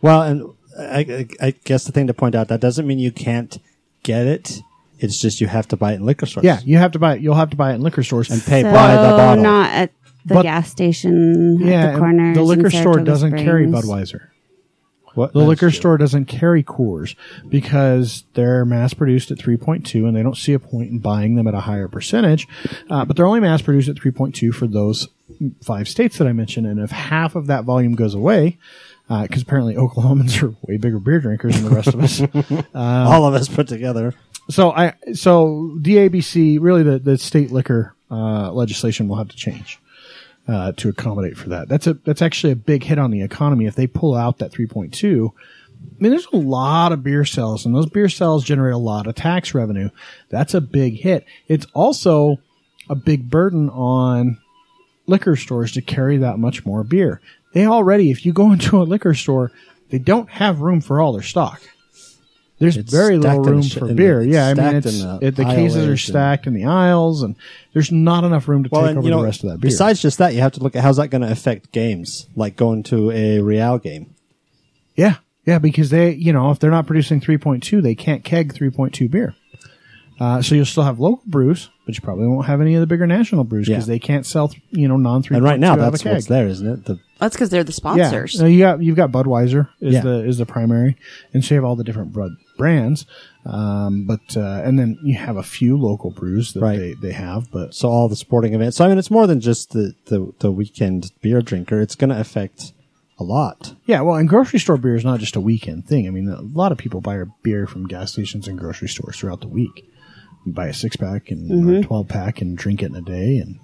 [0.01, 0.43] Well, and
[0.77, 3.57] I, I, I guess the thing to point out that doesn't mean you can't
[4.03, 4.61] get it.
[4.99, 6.43] It's just you have to buy it in liquor stores.
[6.45, 7.21] Yeah, you have to buy it.
[7.21, 9.43] You'll have to buy it in liquor stores and pay so by the bottle.
[9.43, 9.91] not at
[10.25, 12.33] the But- gas station Yeah, at the corner.
[12.35, 14.27] the liquor store doesn't carry Budweiser.
[15.13, 15.33] What?
[15.33, 15.77] The That's liquor true.
[15.77, 17.15] store doesn't carry Coors
[17.49, 21.47] because they're mass produced at 3.2 and they don't see a point in buying them
[21.47, 22.47] at a higher percentage.
[22.89, 25.09] Uh, but they're only mass produced at 3.2 for those
[25.63, 26.67] five states that I mentioned.
[26.67, 28.57] And if half of that volume goes away,
[29.07, 32.21] because apparently Oklahomans are way bigger beer drinkers than the rest of us.
[32.75, 34.13] all of us put together.
[34.49, 39.79] So I so DABC really the the state liquor uh, legislation will have to change
[40.47, 41.69] uh, to accommodate for that.
[41.69, 44.51] That's a that's actually a big hit on the economy if they pull out that
[44.51, 45.31] 3.2.
[45.31, 49.07] I mean, there's a lot of beer sales, and those beer sales generate a lot
[49.07, 49.89] of tax revenue.
[50.29, 51.25] That's a big hit.
[51.47, 52.37] It's also
[52.89, 54.39] a big burden on
[55.07, 57.21] liquor stores to carry that much more beer.
[57.53, 59.51] They already, if you go into a liquor store,
[59.89, 61.61] they don't have room for all their stock.
[62.59, 64.21] There's It's very little room sh- for in the- beer.
[64.21, 67.23] Yeah, I mean, it's the it, the cases are areas and- stacked in the aisles,
[67.23, 67.35] and
[67.73, 69.69] there's not enough room to Well, take over know, the rest of that beer.
[69.71, 72.55] besides just that, you have to look at how's that going to affect games, like
[72.55, 74.13] going to a Real game.
[74.95, 79.09] Yeah, yeah, because they, you know, if they're not producing 3.2, they can't keg 3.2
[79.09, 79.33] beer.
[80.19, 82.87] Uh, so you'll still have local brews, but you probably won't have any of the
[82.87, 83.93] bigger national brews because Yeah.
[83.93, 85.35] they can't sell, you know, non three.
[85.37, 86.85] And right now, out of a that's what's there, isn't it?
[86.85, 88.35] The That's because they're the sponsors.
[88.39, 90.01] Yeah, you got you've got Budweiser is Yeah.
[90.01, 90.95] the is the primary,
[91.33, 93.05] and so you have all the different bud brands.
[93.45, 96.77] Um, but uh, and then you have a few local brews that Right.
[96.79, 98.77] they, they have, but so all the sporting events.
[98.77, 101.81] So I mean, it's more than just the the, the weekend beer drinker.
[101.81, 102.73] It's going to affect
[103.19, 103.75] a lot.
[103.85, 106.07] Yeah, well, and grocery store beer is not just a weekend thing.
[106.07, 109.17] I mean, a lot of people buy their beer from gas stations and grocery stores
[109.17, 109.87] throughout the week.
[110.45, 113.01] You buy a six pack and or a twelve pack and drink it in a
[113.01, 113.59] day, and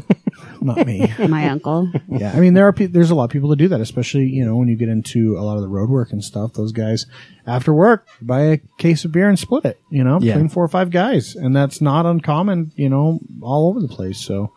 [0.60, 1.12] not me.
[1.18, 1.90] My uncle.
[2.08, 4.26] Yeah, I mean, there are pe- there's a lot of people that do that, especially
[4.26, 6.52] you know when you get into a lot of the road work and stuff.
[6.52, 7.06] Those guys
[7.46, 10.34] after work buy a case of beer and split it, you know, Yeah.
[10.34, 14.18] between four or five guys, and that's not uncommon, you know, all over the place.
[14.18, 14.52] So.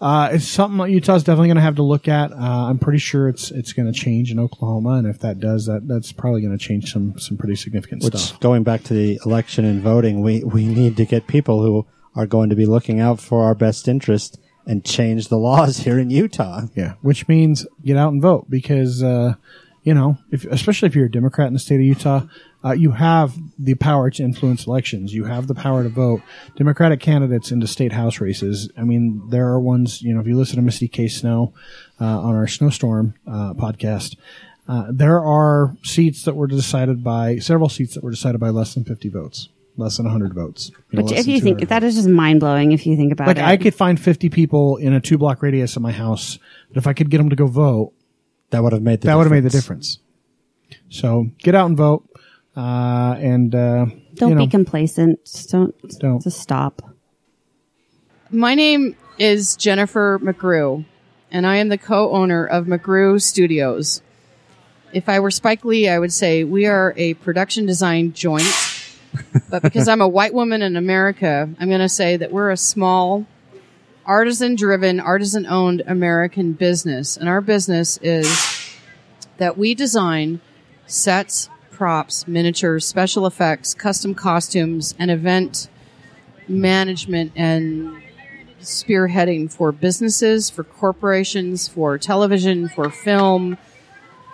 [0.00, 2.32] Uh, it's something that Utah's definitely going to have to look at.
[2.32, 5.66] Uh, I'm pretty sure it's it's going to change in Oklahoma, and if that does,
[5.66, 8.40] that that's probably going to change some some pretty significant Which stuff.
[8.40, 11.86] going back to the election and voting, we we need to get people who
[12.16, 15.98] are going to be looking out for our best interest and change the laws here
[15.98, 16.62] in Utah.
[16.74, 19.34] Yeah, which means get out and vote because uh,
[19.82, 22.22] you know, if, especially if you're a Democrat in the state of Utah,
[22.62, 25.14] uh, you have the power to influence elections.
[25.14, 26.20] You have the power to vote
[26.56, 28.70] Democratic candidates into state house races.
[28.76, 30.02] I mean, there are ones.
[30.02, 31.08] You know, if you listen to Misty K.
[31.08, 31.54] Snow
[32.00, 34.16] uh, on our snowstorm uh, podcast.
[34.68, 38.74] Uh, there are seats that were decided by several seats that were decided by less
[38.74, 40.70] than 50 votes, less than 100 votes.
[40.90, 43.26] you know, Which, if you think that is just mind blowing, if you think about
[43.26, 43.42] like it.
[43.42, 46.86] I could find 50 people in a two block radius of my house, but if
[46.86, 47.92] I could get them to go vote,
[48.50, 49.96] That would have made the that would have made the difference.
[50.68, 50.96] difference.
[50.96, 52.08] So get out and vote,
[52.56, 55.24] uh, and uh, Don't you know, be complacent.
[55.24, 55.74] Just don't.
[56.00, 56.22] Don't.
[56.22, 56.82] Just stop.
[58.30, 60.84] My name is Jennifer McGrew,
[61.30, 64.02] and I am the co-owner of McGrew Studios.
[64.92, 68.48] If I were Spike Lee, I would say we are a production design joint.
[69.50, 72.56] but because I'm a white woman in America, I'm going to say that we're a
[72.56, 73.26] small,
[74.10, 77.16] artisan driven, artisan owned American business.
[77.16, 78.76] And our business is
[79.38, 80.40] that we design
[80.86, 85.68] sets, props, miniatures, special effects, custom costumes, and event
[86.48, 88.02] management and
[88.60, 93.56] spearheading for businesses, for corporations, for television, for film,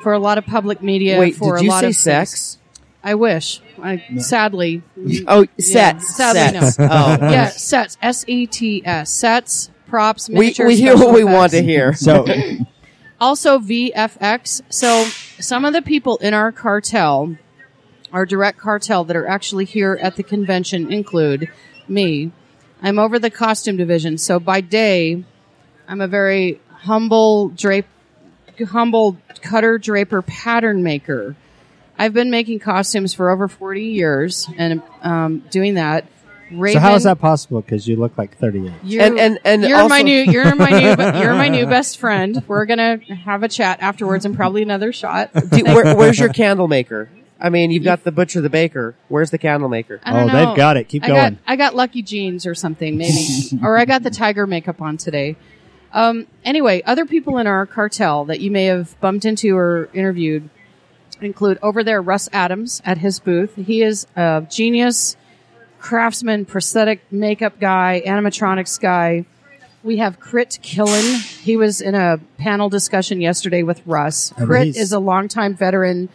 [0.00, 1.18] for a lot of public media.
[1.18, 2.32] Wait, for did a you lot say of sex?
[2.54, 2.58] things.
[3.04, 3.60] I wish.
[3.82, 4.82] I sadly.
[5.28, 6.16] Oh, sets.
[6.16, 6.78] sadly, sets.
[6.78, 6.88] no.
[6.90, 7.96] Oh, yeah, sets.
[8.02, 9.10] S E T S.
[9.10, 10.66] Sets, props, we miniatures.
[10.66, 11.92] we hear special what we want to hear.
[11.92, 12.26] So
[13.20, 14.62] Also VFX.
[14.68, 15.04] So
[15.40, 17.36] some of the people in our cartel,
[18.12, 21.48] our direct cartel that are actually here at the convention include
[21.88, 22.30] me.
[22.82, 24.18] I'm over the costume division.
[24.18, 25.24] So by day,
[25.88, 27.86] I'm a very humble drape,
[28.68, 31.36] humble cutter draper pattern maker.
[31.98, 36.06] I've been making costumes for over 40 years and um, doing that.
[36.50, 37.60] so how is that possible?
[37.60, 38.72] Because you look like 38.
[38.84, 42.42] you're, And- and- and you're my new you're my new you're my new best friend.
[42.46, 45.30] We're gonna have a chat afterwards and probably another shot.
[45.32, 47.08] Do- where, where's your candle maker?
[47.38, 48.94] I mean, you've got the butcher, the baker.
[49.08, 50.00] Where's the candle maker?
[50.06, 50.32] Oh, know.
[50.46, 50.88] they've got it.
[50.88, 51.34] Keep I going.
[51.34, 53.26] Got, I got lucky jeans or something, maybe,
[53.62, 55.36] or I got the tiger makeup on today.
[55.92, 60.48] Um, anyway, other people in our cartel that you may have bumped into or interviewed
[61.20, 63.54] include over there Russ Adams at his booth.
[63.56, 65.16] He is a genius
[65.78, 69.24] craftsman, prosthetic makeup guy, animatronics guy.
[69.82, 71.20] We have Crit Killen.
[71.42, 74.32] He was in a panel discussion yesterday with Russ.
[74.32, 76.08] Oh, and Crit he's- is a longtime veteran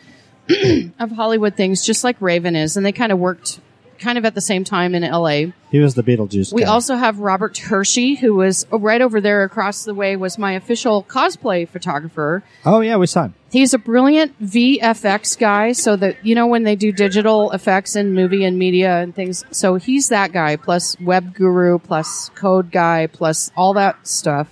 [0.99, 3.59] of Hollywood things, just like Raven is, and they kind of worked
[3.99, 5.51] kind of at the same time in LA.
[5.69, 6.51] He was the Beetlejuice.
[6.51, 6.67] We guy.
[6.69, 11.03] also have Robert Hershey, who was right over there across the way, was my official
[11.03, 12.43] cosplay photographer.
[12.65, 13.35] Oh yeah, we saw him.
[13.51, 18.13] He's a brilliant VFX guy, so that you know when they do digital effects in
[18.13, 19.43] movie and media and things.
[19.51, 24.47] So he's that guy, plus web guru, plus code guy, plus all that stuff.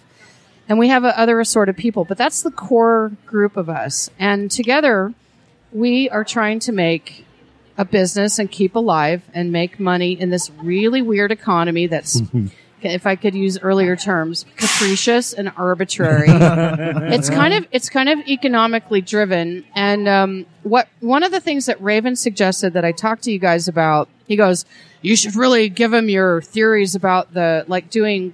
[0.68, 4.10] And we have other assorted people, but that's the core group of us.
[4.20, 5.14] And together,
[5.72, 7.26] we are trying to make
[7.78, 12.22] a business and keep alive and make money in this really weird economy that's
[12.82, 16.28] if I could use earlier terms, capricious and arbitrary.
[16.30, 19.66] it's kind of it's kind of economically driven.
[19.76, 23.40] And um, what one of the things that Raven suggested that I talked to you
[23.40, 24.66] guys about, he goes,
[25.02, 28.34] "You should really give him your theories about the like doing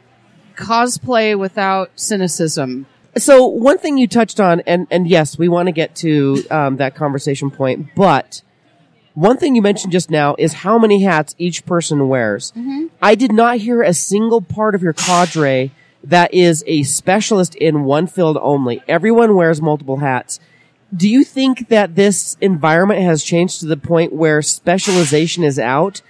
[0.55, 2.85] cosplay without cynicism."
[3.17, 6.77] So one thing you touched on, and and yes, we want to get to um,
[6.77, 8.41] that conversation point, but
[9.15, 12.51] one thing you mentioned just now is how many hats each person wears.
[12.51, 12.87] Mm-hmm.
[13.01, 15.71] I did not hear a single part of your cadre
[16.03, 18.83] that is a specialist in one field only.
[18.87, 20.39] Everyone wears multiple hats.
[20.95, 26.01] Do you think that this environment has changed to the point where specialization is out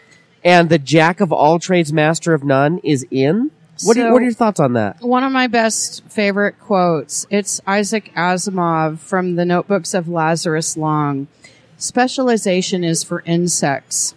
[0.44, 3.52] and the jack of all trades, master of none is in?
[3.84, 5.02] What, are, what are your thoughts on that?
[5.02, 7.26] One of my best favorite quotes.
[7.30, 11.28] It's Isaac Asimov from the Notebooks of Lazarus Long.
[11.86, 14.16] Specialization is for insects.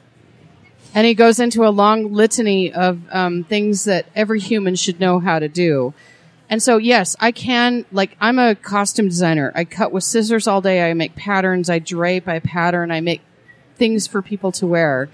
[0.95, 5.21] And he goes into a long litany of um, things that every human should know
[5.21, 5.93] how to do.
[6.49, 9.53] And so, yes, I can, like, I'm a costume designer.
[9.55, 10.91] I cut with scissors all day.
[10.91, 11.69] I make patterns.
[11.69, 12.27] I drape.
[12.27, 12.91] I pattern.
[12.91, 13.21] I make
[13.77, 15.11] things for people to wear.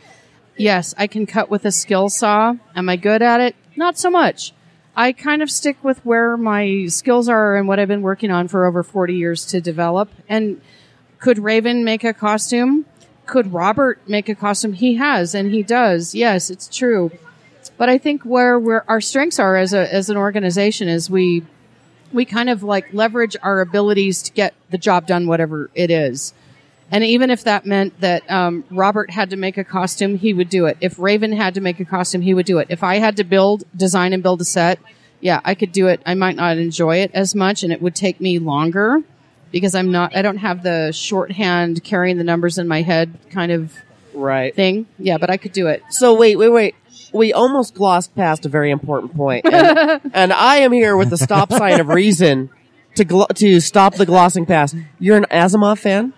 [0.57, 2.55] Yes, I can cut with a skill saw.
[2.76, 3.57] Am I good at it?
[3.74, 4.52] Not so much.
[4.94, 8.46] I kind of stick with where my skills are and what I've been working on
[8.46, 10.09] for over 40 years to develop.
[10.28, 10.61] And
[11.24, 12.84] could Raven make a costume?
[13.24, 14.74] Could Robert make a costume?
[14.74, 16.14] He has and he does.
[16.14, 17.10] Yes, it's true.
[17.78, 21.42] But I think where we're, our strengths are as a, as an organization is we,
[22.12, 26.34] we kind of like leverage our abilities to get the job done, whatever it is.
[26.90, 30.50] And even if that meant that um, Robert had to make a costume, he would
[30.50, 30.76] do it.
[30.82, 32.66] If Raven had to make a costume, he would do it.
[32.68, 34.78] If I had to build, design, and build a set,
[35.22, 36.02] yeah, I could do it.
[36.04, 39.02] I might not enjoy it as much, and it would take me longer
[39.55, 40.14] because I'm not.
[40.16, 43.72] I don't have the shorthand carrying the numbers in my head kind of
[44.12, 44.55] Right.
[44.55, 44.86] thing.
[44.98, 45.82] Yeah, but I could do it.
[45.90, 46.74] So wait, wait, wait.
[47.12, 51.16] We almost glossed past a very important point, and, and I am here with the
[51.16, 52.50] stop sign of reason
[52.96, 54.74] to glo- to stop the glossing past.
[54.98, 56.12] You're an Asimov fan.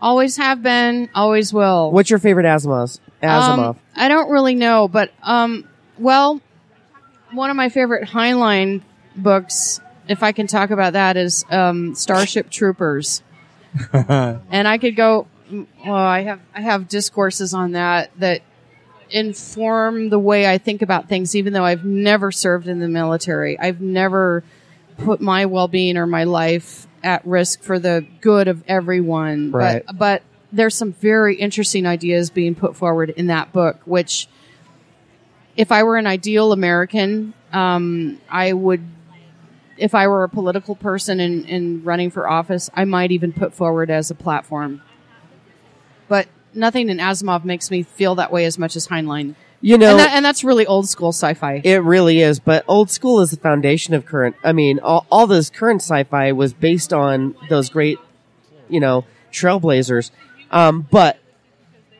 [0.00, 1.08] Always have been.
[1.14, 1.90] Always will.
[1.90, 3.00] What's your favorite Asimov's?
[3.22, 3.58] Asimov.
[3.70, 5.66] Um, I don't really know, but um,
[5.98, 6.40] well,
[7.32, 8.82] one of my favorite Heinlein
[9.16, 13.22] books, if I can talk about that, is um, Starship Troopers.
[13.92, 18.42] and I could go well, I have I have discourses on that that
[19.10, 23.58] inform the way I think about things, even though I've never served in the military.
[23.58, 24.42] I've never
[24.98, 29.52] put my well being or my life at risk for the good of everyone.
[29.52, 29.84] Right.
[29.86, 34.28] But but there's some very interesting ideas being put forward in that book, which
[35.56, 38.82] if I were an ideal American, um, I would
[39.76, 43.54] if I were a political person and, and running for office, I might even put
[43.54, 44.82] forward as a platform.
[46.08, 49.34] But nothing in Asimov makes me feel that way as much as Heinlein.
[49.60, 51.62] You know, and, that, and that's really old school sci-fi.
[51.64, 54.36] It really is, but old school is the foundation of current.
[54.44, 57.98] I mean, all, all this current sci-fi was based on those great,
[58.68, 60.10] you know, trailblazers.
[60.50, 61.18] Um, but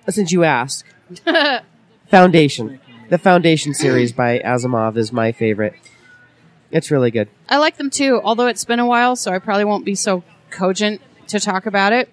[0.08, 0.84] since you asked,
[2.08, 5.74] Foundation, the Foundation series by Asimov is my favorite.
[6.70, 7.28] It's really good.
[7.48, 10.22] I like them too, although it's been a while, so I probably won't be so
[10.50, 12.08] cogent to talk about it.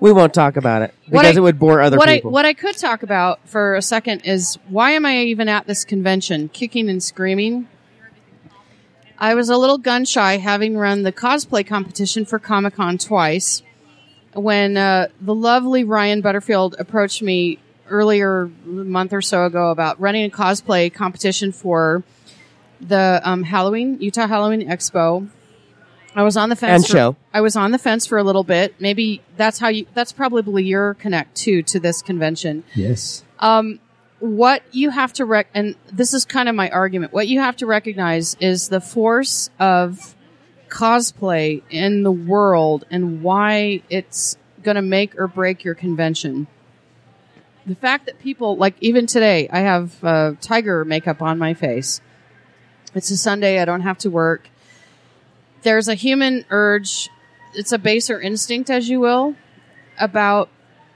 [0.00, 2.30] We won't talk about it because I- it would bore other what people.
[2.30, 5.66] I what I could talk about for a second is why am I even at
[5.66, 7.66] this convention, kicking and screaming?
[9.18, 13.62] I was a little gun shy, having run the cosplay competition for Comic Con twice.
[14.34, 19.98] When uh, the lovely Ryan Butterfield approached me earlier a month or so ago about
[20.00, 22.04] running a cosplay competition for
[22.80, 25.28] the um, Halloween Utah Halloween Expo,
[26.14, 26.84] I was on the fence.
[26.84, 27.16] And for- show.
[27.32, 28.80] I was on the fence for a little bit.
[28.80, 29.86] Maybe that's how you.
[29.94, 32.64] That's probably your connect too to this convention.
[32.74, 33.24] Yes.
[34.20, 37.12] What you have to rec, and this is kind of my argument.
[37.12, 40.16] What you have to recognize is the force of
[40.68, 46.48] cosplay in the world and why it's going to make or break your convention.
[47.64, 52.00] The fact that people like even today, I have uh, tiger makeup on my face.
[52.98, 53.60] It's a Sunday.
[53.60, 54.48] I don't have to work.
[55.62, 57.08] There's a human urge.
[57.54, 59.36] It's a baser instinct, as you will,
[60.00, 60.48] about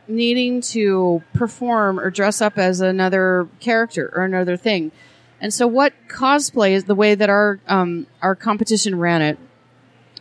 [0.09, 4.91] needing to perform or dress up as another character or another thing.
[5.41, 9.39] And so, what cosplay is the way that our um, our competition ran it.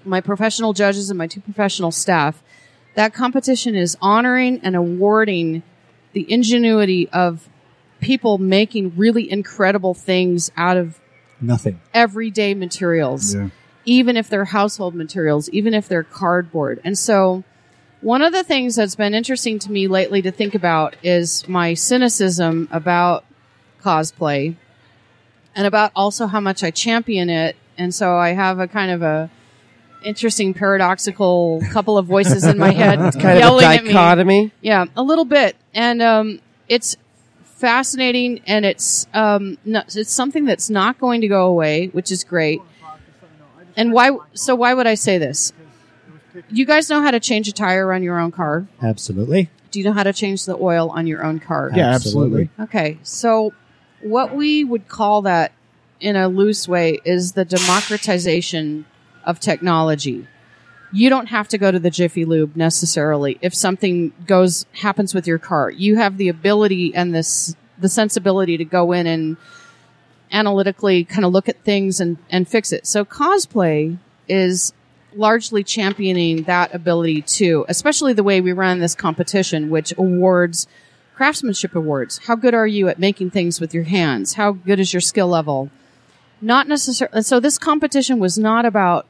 [0.05, 2.43] My professional judges and my two professional staff.
[2.93, 5.63] That competition is honoring and awarding
[6.13, 7.49] the ingenuity of
[8.01, 11.00] people making really incredible things out of
[11.41, 11.81] Nothing.
[11.93, 13.35] everyday materials,
[13.85, 16.79] even if they're household materials, even if they're cardboard.
[16.83, 17.43] And so,
[18.01, 21.73] one of the things that's been interesting to me lately to think about is my
[21.73, 23.25] cynicism about
[23.81, 24.55] cosplay
[25.55, 27.55] and about also how much I champion it.
[27.77, 29.29] And so I have a kind of a
[30.03, 33.93] interesting paradoxical couple of voices in my head kind of a yelling at me.
[33.93, 34.51] dichotomy.
[34.61, 36.97] Yeah, a little bit, and um, it's
[37.61, 42.23] fascinating, and it's um, no, it's something that's not going to go away, which is
[42.23, 42.61] great.
[43.77, 44.17] And why?
[44.33, 45.53] So why would I say this?
[46.49, 48.67] You guys know how to change a tire on your own car.
[48.81, 49.49] Absolutely.
[49.69, 51.71] Do you know how to change the oil on your own car?
[51.73, 52.49] Yeah, absolutely.
[52.59, 53.53] Okay, so
[54.01, 55.53] what we would call that
[56.01, 58.85] in a loose way is the democratization
[59.23, 60.27] of technology.
[60.91, 65.25] You don't have to go to the Jiffy Lube necessarily if something goes happens with
[65.25, 65.69] your car.
[65.69, 69.37] You have the ability and this the sensibility to go in and
[70.31, 72.85] analytically kind of look at things and, and fix it.
[72.87, 74.73] So cosplay is
[75.13, 80.67] largely championing that ability too, especially the way we run this competition, which awards
[81.15, 82.19] craftsmanship awards.
[82.25, 84.33] How good are you at making things with your hands?
[84.33, 85.69] How good is your skill level?
[86.41, 87.21] Not necessarily.
[87.21, 89.05] So this competition was not about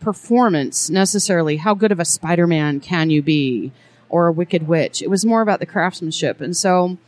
[0.00, 1.56] performance necessarily.
[1.56, 3.72] How good of a Spider-Man can you be
[4.08, 5.02] or a Wicked Witch?
[5.02, 6.40] It was more about the craftsmanship.
[6.40, 6.98] And so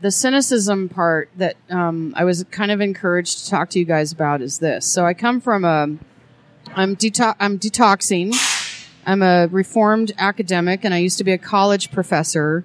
[0.00, 4.12] the cynicism part that um, I was kind of encouraged to talk to you guys
[4.12, 4.84] about is this.
[4.86, 5.96] So I come from a,
[6.74, 8.34] I'm deto- I'm detoxing.
[9.06, 12.64] I'm a reformed academic, and I used to be a college professor.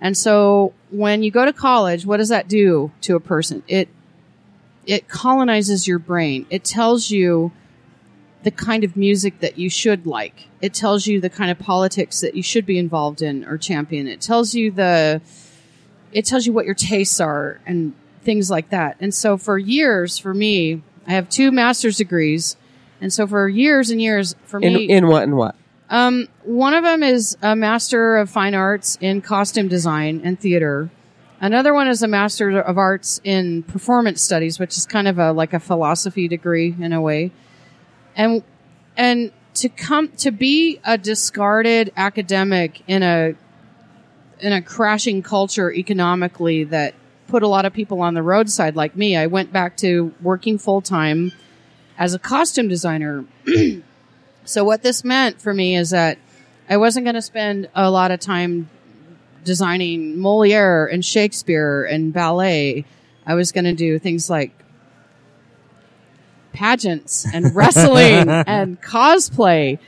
[0.00, 3.62] And so when you go to college, what does that do to a person?
[3.68, 3.88] It
[4.86, 6.46] it colonizes your brain.
[6.50, 7.52] It tells you
[8.44, 10.48] the kind of music that you should like.
[10.60, 14.06] It tells you the kind of politics that you should be involved in or champion.
[14.06, 15.20] It tells you the
[16.12, 17.92] it tells you what your tastes are and
[18.22, 18.96] things like that.
[19.00, 22.56] And so for years, for me, I have two master's degrees.
[23.00, 25.56] And so for years and years, for In me, in what and what?
[25.90, 30.90] um, one of them is a master of fine arts in costume design and theater.
[31.40, 35.32] Another one is a master of arts in performance studies, which is kind of a
[35.32, 37.32] like a philosophy degree in a way.
[38.16, 38.42] And
[38.96, 43.34] and to come to be a discarded academic in a
[44.40, 46.94] in a crashing culture economically that
[47.28, 49.16] put a lot of people on the roadside like me.
[49.16, 51.32] I went back to working full time
[51.96, 53.24] as a costume designer.
[54.44, 56.18] so what this meant for me is that
[56.68, 58.68] I wasn't going to spend a lot of time
[59.44, 62.84] designing Moliere and Shakespeare and ballet.
[63.26, 64.63] I was going to do things like
[66.54, 69.78] pageants and wrestling and cosplay.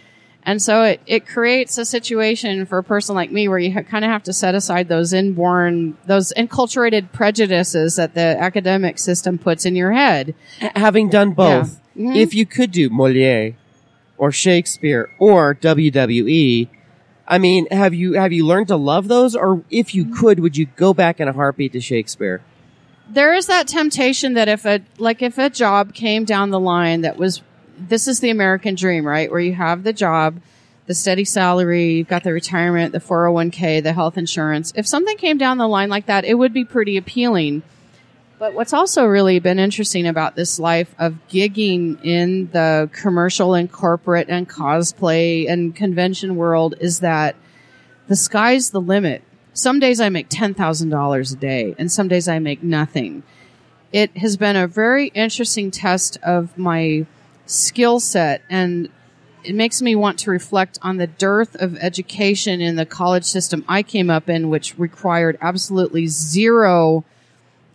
[0.42, 3.82] And so it, it creates a situation for a person like me where you ha-
[3.82, 9.38] kind of have to set aside those inborn, those enculturated prejudices that the academic system
[9.38, 10.34] puts in your head.
[10.60, 12.12] H- having done both, Yeah.
[12.12, 12.16] Mhm.
[12.16, 13.56] if you could do Moliere
[14.18, 16.68] or Shakespeare or WWE,
[17.26, 20.56] I mean, have you have you learned to love those, or if you could, would
[20.56, 22.40] you go back in a heartbeat to Shakespeare?
[23.08, 27.02] There is that temptation that if a like if a job came down the line
[27.02, 27.42] that was
[27.78, 29.30] this is the American dream, right?
[29.30, 30.40] Where you have the job,
[30.86, 34.72] the steady salary, you've got the retirement, the 401k, the health insurance.
[34.76, 37.62] If something came down the line like that, it would be pretty appealing.
[38.38, 43.70] But what's also really been interesting about this life of gigging in the commercial and
[43.70, 47.34] corporate and cosplay and convention world is that
[48.08, 49.22] the sky's the limit.
[49.56, 53.22] Some days I make $10,000 a day and some days I make nothing.
[53.90, 57.06] It has been a very interesting test of my
[57.46, 58.90] skill set and
[59.44, 63.64] it makes me want to reflect on the dearth of education in the college system
[63.66, 67.06] I came up in, which required absolutely zero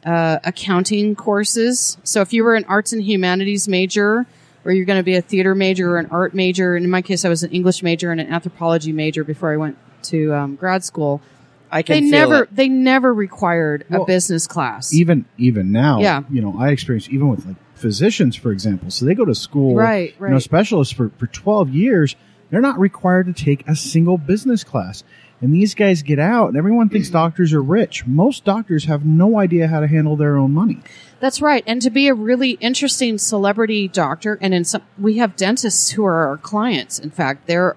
[0.05, 1.97] uh, accounting courses.
[2.03, 4.27] So if you were an arts and humanities major,
[4.65, 7.01] or you're going to be a theater major or an art major, and in my
[7.01, 10.55] case, I was an English major and an anthropology major before I went to um,
[10.55, 11.23] grad school.
[11.71, 12.55] I They can feel never, it.
[12.55, 14.93] they never required Well, a business class.
[14.93, 16.23] even even now, Yeah.
[16.29, 18.91] you know, I experience even with like physicians, for example.
[18.91, 20.29] So they go to school, Right, right.
[20.29, 22.15] You know, specialists for for twelve years.
[22.49, 25.03] They're not required to take a single business class.
[25.39, 27.17] And these guys get out, and everyone thinks mm-hmm.
[27.17, 28.05] doctors are rich.
[28.05, 30.79] Most doctors have no idea how to handle their own money.
[31.19, 31.63] That's right.
[31.65, 36.05] And to be a really interesting celebrity doctor, and in some, we have dentists who
[36.05, 36.99] are our clients.
[36.99, 37.75] In fact, there,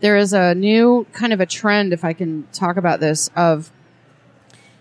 [0.00, 3.70] there is a new kind of a trend, if I can talk about this, of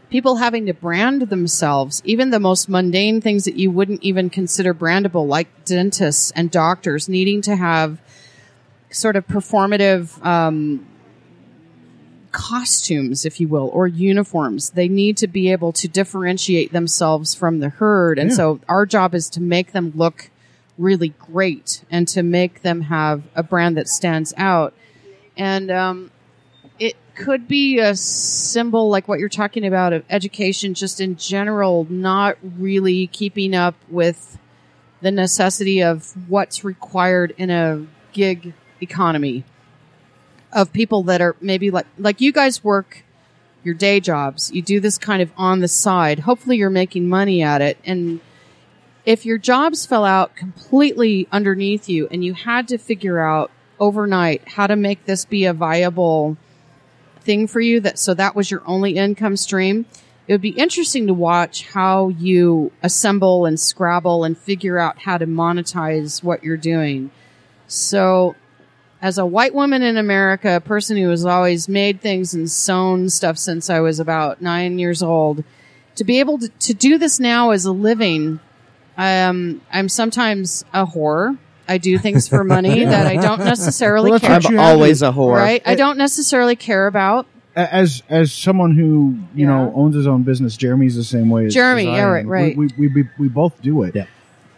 [0.10, 4.74] people having to brand themselves, even the most mundane things that you wouldn't even consider
[4.74, 8.00] brandable, like dentists and doctors needing to have
[8.90, 10.86] sort of performative, um,
[12.32, 14.70] costumes, if you will, or uniforms.
[14.72, 18.20] They need to be able to differentiate themselves from the herd.
[18.20, 18.36] And Yeah.
[18.36, 20.30] so our job is to make them look
[20.78, 24.74] really great and to make them have a brand that stands out.
[25.38, 26.12] And, um,
[26.80, 31.88] it could be a symbol like what you're talking about of education just in general,
[31.90, 34.38] not really keeping up with
[35.02, 39.44] the necessity of what's required in a gig economy
[40.52, 43.04] of people that are maybe like like you guys work
[43.64, 44.52] your day jobs.
[44.52, 46.20] You do this kind of on the side.
[46.20, 47.78] Hopefully you're making money at it.
[47.84, 48.22] And
[49.06, 54.48] if your jobs fell out completely underneath you and you had to figure out overnight
[54.48, 56.38] how to make this be a viable
[57.22, 59.86] thing for you that so that was your only income stream
[60.28, 65.18] it would be interesting to watch how you assemble and scrabble and figure out how
[65.18, 67.12] to monetize what you're doing
[67.68, 68.36] so
[69.02, 73.10] as a white woman in America, a person who has always made things and sewn
[73.10, 75.44] stuff since I was about nine years old,
[75.96, 78.40] to be able to, to do this now as a living,
[78.98, 81.38] um, I'm sometimes a whore.
[81.68, 84.52] I do things for money that I don't necessarily Well, that's care what about.
[84.54, 85.34] I'm have always a whore.
[85.36, 85.62] Right?
[85.66, 87.26] I don't necessarily care about.
[87.56, 91.46] A- As as someone who you know owns his own business, Jeremy's the same way.
[91.48, 92.12] As, Jeremy, as I yeah, am.
[92.12, 92.58] right, right.
[92.58, 93.96] We we, we, we both do it.
[93.96, 94.06] Yeah.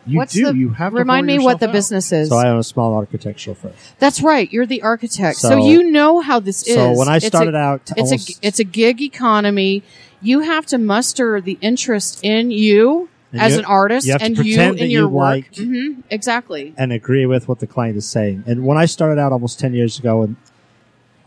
[0.05, 0.45] You What's do.
[0.45, 1.74] the- you have to remind me what the out.
[1.74, 2.30] business is.
[2.30, 3.74] So I own a small architectural firm.
[3.99, 4.51] That's right.
[4.51, 6.74] You're the architect, so, So- you know how this is.
[6.76, 9.84] So when I It's a- started out, it's almost- a it's a gig economy.
[10.22, 14.38] You have to muster the interest in you And as you- an artist you and
[14.38, 15.23] you in your you work.
[15.23, 16.73] like- hmm exactly.
[16.77, 18.43] and agree with what the client is saying.
[18.47, 20.36] And when I started out almost ten years ago, and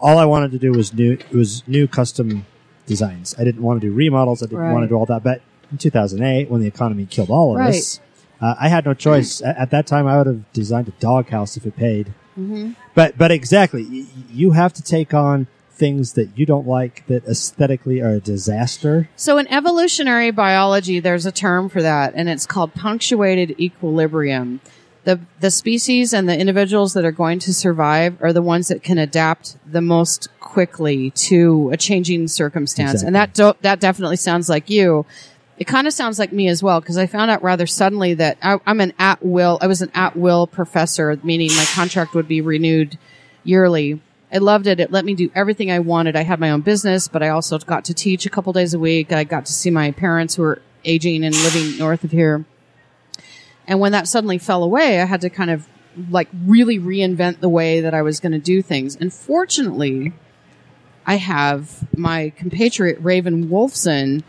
[0.01, 2.45] all I wanted to do was new was new custom
[2.87, 3.35] designs.
[3.39, 4.43] I didn't want to do remodels.
[4.43, 4.73] I didn't Right.
[4.73, 5.23] want to do all that.
[5.23, 5.41] But
[5.71, 7.69] in 2008, when the economy killed all of Right.
[7.75, 8.01] us,
[8.41, 9.41] uh, I had no choice.
[9.41, 12.09] At, at that time, I would have designed a doghouse if it paid.
[12.39, 12.71] Mm-hmm.
[12.97, 15.47] But but exactly, y- you have to take on
[15.83, 19.09] things that you don't like that aesthetically are a disaster.
[19.17, 24.61] So in evolutionary biology, there's a term for that, and it's called punctuated equilibrium.
[25.03, 28.85] The the species and the individuals that are going to survive are the ones that
[28.85, 34.49] can adapt the most quickly to a changing circumstance, and that do, that definitely sounds
[34.49, 35.05] like you.
[35.59, 38.39] It kind of sounds like me as well because I found out rather suddenly that
[38.41, 39.59] I, I'm an at will.
[39.61, 42.97] I was an at will professor, meaning my contract would be renewed
[43.43, 44.01] yearly.
[44.33, 44.81] I loved it.
[44.81, 46.17] It let me do everything I wanted.
[46.17, 48.79] I had my own business, but I also got to teach a couple days a
[48.79, 49.13] week.
[49.13, 52.45] I got to see my parents who were aging and living north of here.
[53.67, 55.69] And when that suddenly fell away, I had to kind of
[56.11, 58.97] like really reinvent the way that I was going to do things.
[58.97, 60.15] And fortunately,
[61.07, 64.23] I have my compatriot Raven Wolfson,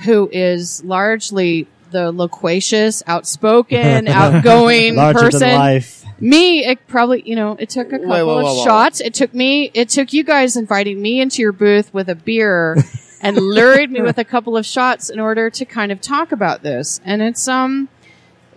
[0.00, 6.03] who is largely the loquacious, outspoken, outgoing person.
[6.24, 8.64] Me, it probably, you know, it took a couple whoa, of whoa, whoa.
[8.64, 9.02] shots.
[9.02, 12.78] It took me, it took you guys inviting me into your booth with a beer
[13.20, 16.62] and lured me with a couple of shots in order to kind of talk about
[16.62, 16.98] this.
[17.04, 17.90] And it's, um,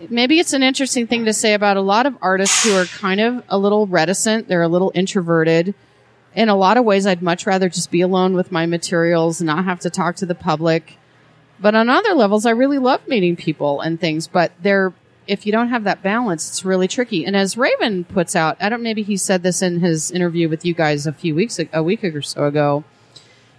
[0.08, 3.20] maybe it's an interesting thing to say about a lot of artists who are kind
[3.20, 4.48] of a little reticent.
[4.48, 5.74] They're a little introverted.
[6.34, 9.46] In a lot of ways, I'd much rather just be alone with my materials and
[9.46, 10.96] not have to talk to the public.
[11.60, 14.94] But on other levels, I really love meeting people and things, but they're,
[15.28, 17.24] if you don't have that balance, it's really tricky.
[17.24, 20.64] And as Raven puts out, I don't, maybe he said this in his interview with
[20.64, 22.82] you guys a few weeks, a week or so ago.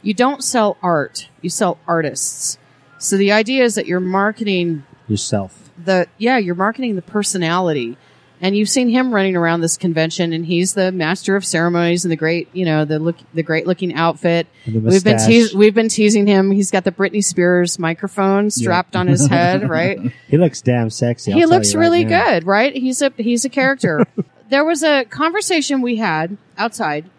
[0.01, 2.57] You don't sell art, you sell artists.
[2.97, 5.69] So the idea is that you're marketing Yourself.
[5.81, 7.97] the yeah, you're marketing the personality.
[8.41, 12.11] And you've seen him running around this convention, and he's the master of ceremonies and
[12.11, 14.47] the great, you know, the look, the great looking outfit.
[14.65, 16.49] The We've been teas we've been teasing him.
[16.51, 19.99] He's got the Britney Spears microphone strapped on his head, right?
[20.29, 21.33] He looks damn sexy.
[21.33, 22.25] I'll he looks right really now.
[22.25, 22.73] good, right?
[22.73, 24.05] He's a he's a character.
[24.49, 27.09] there was a conversation we had outside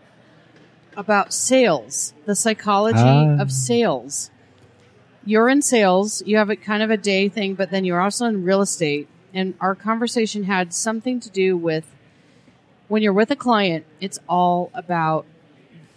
[0.97, 3.41] about sales, the psychology Ah.
[3.41, 4.31] of sales.
[5.27, 8.25] You're in sales, you have a kind of a day thing, but then you're also
[8.27, 9.07] in real estate.
[9.33, 11.85] And our conversation had something to do with
[12.89, 15.24] when you're with a client, it's all about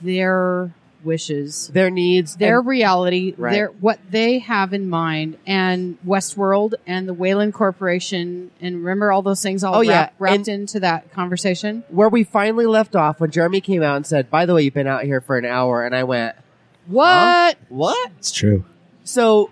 [0.02, 0.72] their
[1.04, 3.52] wishes Their needs, their and- reality, Right.
[3.52, 9.22] their what they have in mind, and Westworld and the Weyland Corporation, and remember all
[9.22, 9.92] those things all Oh, yeah.
[9.92, 11.84] wrap- wrapped And- into that conversation.
[11.90, 14.74] where we finally left off when Jeremy came out and said, "By the way, you've
[14.74, 16.36] been out here for an hour," and I went,
[16.88, 17.58] What?
[17.68, 18.64] "What?" It's true.
[19.04, 19.50] So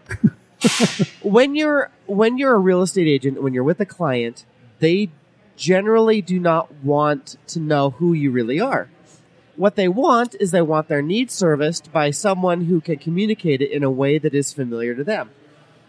[1.22, 4.46] when you're when you're a real estate agent, when you're with a client,
[4.80, 5.10] they
[5.56, 8.90] generally do not want to know who you really are.
[9.56, 13.72] What they want is they want their needs serviced by someone who can communicate it
[13.72, 15.30] in a way that is familiar to them.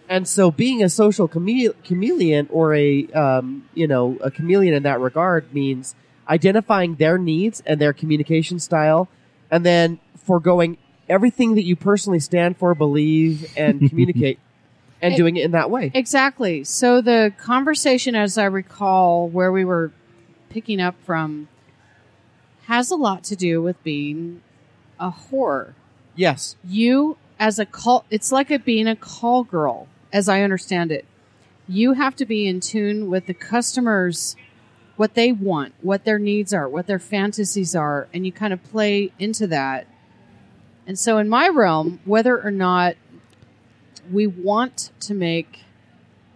[0.08, 4.82] And so, being a social chame- chameleon or a um, you know a chameleon in
[4.82, 5.94] that regard means
[6.28, 9.08] identifying their needs and their communication style,
[9.50, 10.76] and then foregoing
[11.08, 14.38] everything that you personally stand for, believe, and communicate,
[15.02, 15.90] and It- doing it in that way.
[15.92, 16.64] Exactly.
[16.64, 19.90] So the conversation, as I recall, where we were
[20.48, 21.48] picking up from,
[22.66, 24.40] has a lot to do with being
[25.00, 25.72] a whore.
[26.14, 30.92] Yes, you as a call it's like it being a call girl as i understand
[30.92, 31.04] it
[31.66, 34.36] you have to be in tune with the customers
[34.96, 38.62] what they want what their needs are what their fantasies are and you kind of
[38.62, 39.86] play into that
[40.86, 42.94] and so in my realm whether or not
[44.10, 45.60] we want to make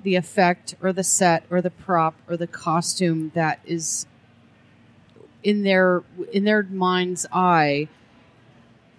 [0.03, 4.07] the effect or the set or the prop or the costume that is
[5.43, 6.03] in their
[6.33, 7.89] in their mind's eye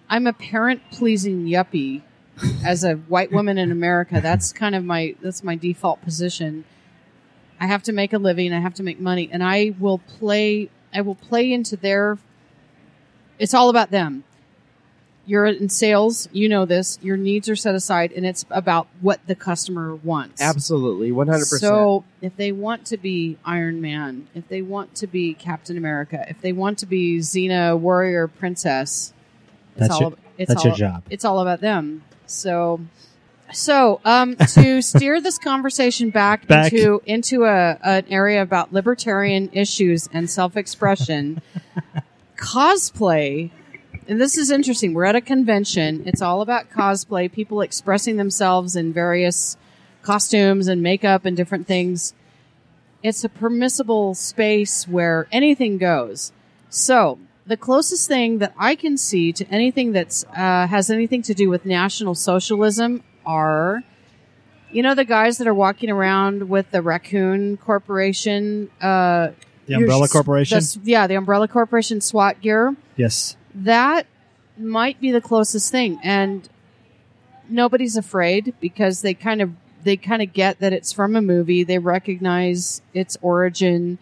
[0.10, 2.02] I'm a parent pleasing yuppie
[2.66, 4.22] as a white woman in America.
[4.22, 6.66] That's kind of my that's my default position.
[7.60, 10.70] I have to make a living, I have to make money, and I will play
[10.94, 12.18] I will play into their
[13.40, 14.24] it's all about them.
[15.28, 16.98] You're in sales, you know this.
[17.02, 20.42] Your needs are set aside and it's about what the customer wants.
[20.42, 21.60] absolutely, one hundred percent.
[21.62, 26.26] So if they want to be Iron Man, if they want to be Captain America,
[26.30, 29.14] if they want to be Xena Warrior Princess,
[29.76, 31.04] it's That's all your- it's that's all, your job.
[31.10, 32.04] It's all about them.
[32.26, 32.80] So
[33.52, 36.72] so um to steer this conversation back, Back.
[36.72, 41.42] into into a an area about libertarian issues and self-expression,
[42.38, 43.52] cosplay
[44.08, 44.94] and this is interesting.
[44.94, 46.04] We're at a convention.
[46.06, 49.58] It's all about cosplay, people expressing themselves in various
[50.02, 52.14] costumes and makeup and different things.
[53.04, 56.32] It's a permissible space where anything goes.
[56.70, 61.34] So, the closest thing that I can see to anything that's uh, has anything to
[61.34, 63.84] do with national socialism are,
[64.70, 69.30] you know, the guys that are walking around with the Raccoon Corporation, uh,
[69.66, 70.62] The Umbrella Corporation?
[70.84, 73.37] yeah, the Umbrella Corporation SWAT gear Yes.
[73.58, 74.06] That
[74.58, 76.00] might be the closest thing.
[76.04, 76.48] And
[77.50, 79.52] nobody's afraid because they kind of
[79.84, 81.64] they kind of get that it's from a movie.
[81.64, 84.00] They recognize its origin.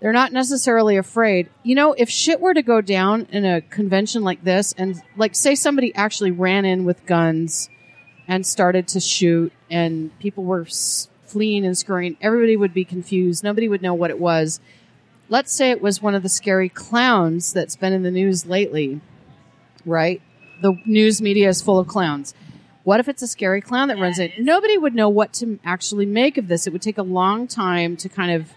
[0.00, 1.48] They're not necessarily afraid.
[1.62, 5.34] You know if shit were to go down in a convention like this and like
[5.34, 7.68] say somebody actually ran in with guns
[8.28, 10.66] and started to shoot and people were
[11.26, 13.42] fleeing and scurrying everybody would be confused.
[13.42, 14.60] Nobody would know what it was
[15.28, 19.00] let's say it was one of the scary clowns that's been in the news lately,
[19.84, 20.20] right?
[20.62, 22.34] The news media is full of clowns.
[22.84, 24.30] What if it's a scary clown that runs in?
[24.38, 26.66] Nobody would know what to actually make of this.
[26.66, 28.52] It would take a long time to kind of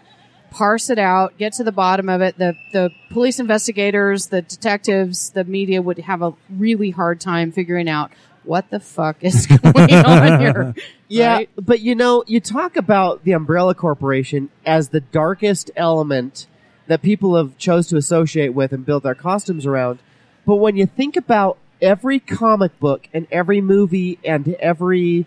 [0.50, 2.38] parse it out, get to the bottom of it.
[2.38, 7.88] The the police investigators, the detectives, the media would have a really hard time figuring
[7.88, 8.12] out
[8.44, 10.76] what the fuck is going on here.
[11.10, 11.50] Yeah, right?
[11.56, 16.48] but you know, you talk about the Umbrella Corporation as the darkest element
[16.88, 20.00] that people have chose to associate with and build their costumes around.
[20.46, 25.26] But when you think about every comic book and every movie and every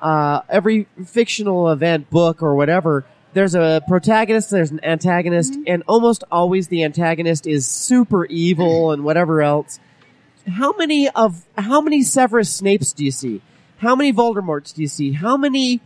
[0.00, 6.24] uh, every fictional event, book or whatever, there's a protagonist, there's an antagonist, and almost
[6.30, 9.78] always the antagonist is super evil and whatever else.
[10.46, 13.42] How many of how many Severus Snapes do you see?
[13.78, 15.12] How many Voldemorts do you see?
[15.12, 15.82] How many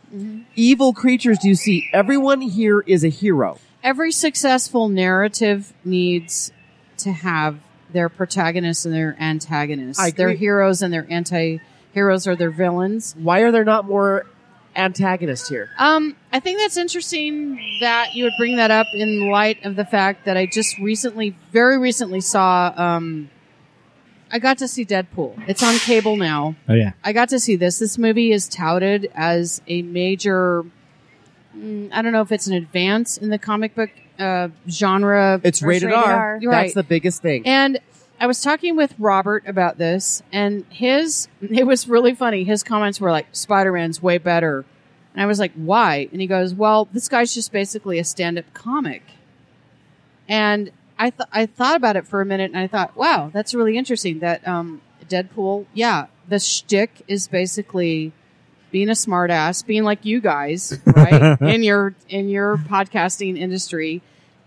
[0.55, 1.89] evil creatures do you see?
[1.93, 3.59] Everyone here is a hero.
[3.83, 6.53] Every successful narrative needs
[6.99, 7.59] to have
[7.93, 9.99] their protagonists and their antagonists.
[9.99, 13.15] I Their heroes and their anti-heroes or their villains.
[13.19, 14.27] Why are there not more
[14.77, 15.71] antagonists here?
[15.79, 19.85] Um, I think that's interesting that you would bring that up in light of the
[19.85, 23.31] fact that I just recently, very recently saw, um,
[24.31, 25.43] I got to see Deadpool.
[25.49, 26.55] It's on cable now.
[26.69, 26.93] Oh yeah.
[27.03, 27.81] I got to see this.
[27.81, 30.65] This movie is touted as a major,
[31.57, 35.41] mm, I don't know if it's an advance in the comic book, uh, genre.
[35.43, 36.15] It's rated, rated R.
[36.15, 36.41] R.
[36.41, 36.75] That's right.
[36.75, 37.47] the biggest thing.
[37.47, 37.79] And
[38.21, 42.45] I was talking with Robert about this, and his it was really funny.
[42.45, 44.65] His comments were like, "Spider Man's way better,"
[45.15, 48.39] and I was like, "Why?" And he goes, "Well, this guy's just basically a stand
[48.39, 49.03] up comic."
[50.29, 53.55] And I th- I thought about it for a minute, and I thought, "Wow, that's
[53.55, 58.13] really interesting." That um, Deadpool, yeah, the shtick is basically
[58.71, 61.41] being a smartass, being like you guys, right?
[61.41, 64.03] in your in your podcasting industry,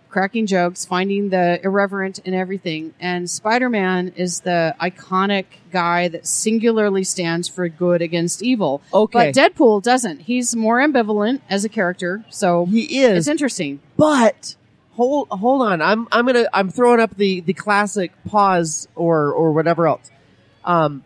[0.09, 2.93] cracking jokes, finding the irreverent in everything.
[2.99, 8.81] And Spider-Man is the iconic guy that singularly stands for good against evil.
[8.93, 9.31] Okay.
[9.31, 10.21] But Deadpool doesn't.
[10.21, 12.23] He's more ambivalent as a character.
[12.29, 13.79] So he is, it's interesting.
[13.97, 14.55] but
[14.93, 15.81] hold hold on.
[15.81, 20.11] I'm I'm gonna I'm throwing up the the classic pause or or whatever else.
[20.63, 21.03] Um,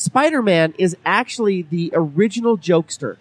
[0.00, 3.18] Spider Man is actually the original jokester.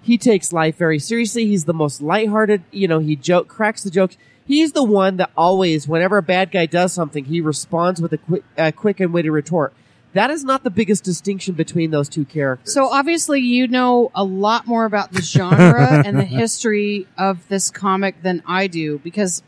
[0.00, 1.46] He takes life very seriously.
[1.46, 2.62] He's the most lighthearted.
[2.70, 4.16] You know, he joke cracks the jokes.
[4.46, 8.18] He's the one that always, whenever a bad guy does something, he responds with a
[8.18, 9.74] quick, a quick and witty retort.
[10.12, 12.72] That is not the biggest distinction between those two characters.
[12.72, 17.72] So obviously you know a lot more about the genre and the history of this
[17.72, 19.42] comic than I do because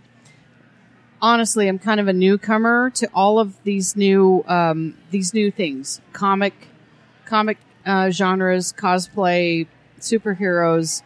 [1.20, 6.00] honestly I'm kind of a newcomer to all of these new um, these new things.
[6.12, 6.54] Comic
[7.32, 7.56] comic
[7.86, 9.66] uh, genres, cosplay,
[9.98, 11.02] superheroes.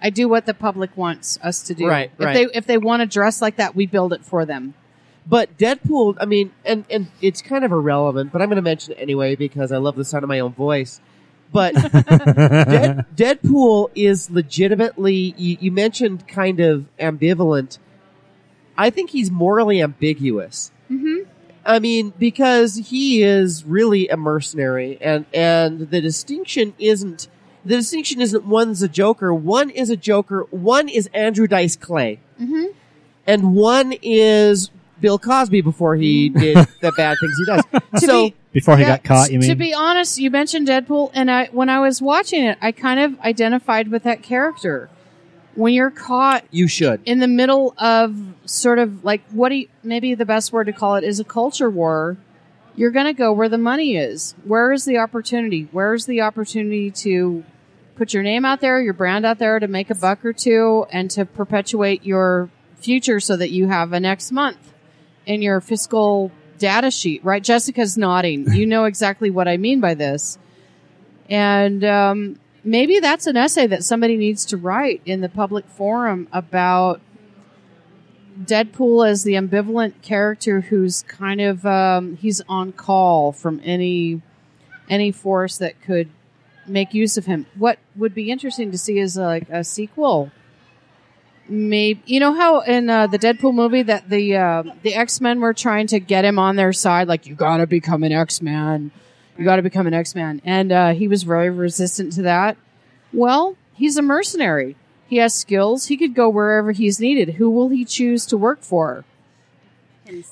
[0.00, 1.88] I do what the public wants us to do.
[1.88, 2.32] Right, if right.
[2.32, 4.74] they if they want to dress like that, we build it for them.
[5.26, 8.92] But Deadpool, I mean, and and it's kind of irrelevant, but I'm going to mention
[8.92, 11.00] it anyway because I love the sound of my own voice.
[11.52, 15.34] But Dead, Deadpool is legitimately.
[15.36, 17.78] You, you mentioned kind of ambivalent.
[18.78, 20.70] I think he's morally ambiguous.
[20.88, 21.28] Mm-hmm.
[21.66, 27.28] I mean, because he is really a mercenary, and and the distinction isn't
[27.64, 32.20] the distinction isn't one's a Joker, one is a Joker, one is Andrew Dice Clay,
[32.40, 32.66] mm-hmm.
[33.26, 34.70] and one is
[35.00, 37.64] Bill Cosby before he did the bad things he does.
[38.06, 39.50] so be- Before he Yeah, got caught, you mean?
[39.50, 43.00] To be honest, you mentioned Deadpool, and I when I was watching it, I kind
[43.00, 44.88] of identified with that character.
[45.56, 47.00] When you're caught you should.
[47.04, 48.14] in the middle of
[48.44, 51.24] sort of like what do you, maybe the best word to call it is a
[51.24, 52.16] culture war,
[52.76, 54.34] you're going to go where the money is.
[54.44, 55.68] Where is the opportunity?
[55.72, 57.44] Where's the opportunity to
[57.96, 60.86] put your name out there, your brand out there to make a buck or two
[60.90, 64.74] and to perpetuate your future so that you have a next month
[65.24, 67.42] in your fiscal data sheet, right?
[67.42, 68.52] Jessica's nodding.
[68.52, 70.38] You know exactly what I mean by this.
[71.28, 76.28] And um, maybe that's an essay that somebody needs to write in the public forum
[76.32, 77.00] about
[78.38, 84.20] Deadpool as the ambivalent character who's kind of um, he's on call from any
[84.90, 86.10] any force that could
[86.66, 87.46] make use of him.
[87.56, 90.30] What would be interesting to see is like a sequel.
[91.48, 95.40] Maybe you know how in uh, the Deadpool movie that the uh, the X Men
[95.40, 98.42] were trying to get him on their side, like you got to become an X
[98.42, 98.90] Man,
[99.38, 102.56] you got to become an X Man, and uh, he was very resistant to that.
[103.12, 104.76] Well, he's a mercenary.
[105.06, 105.86] He has skills.
[105.86, 107.34] He could go wherever he's needed.
[107.34, 109.04] Who will he choose to work for?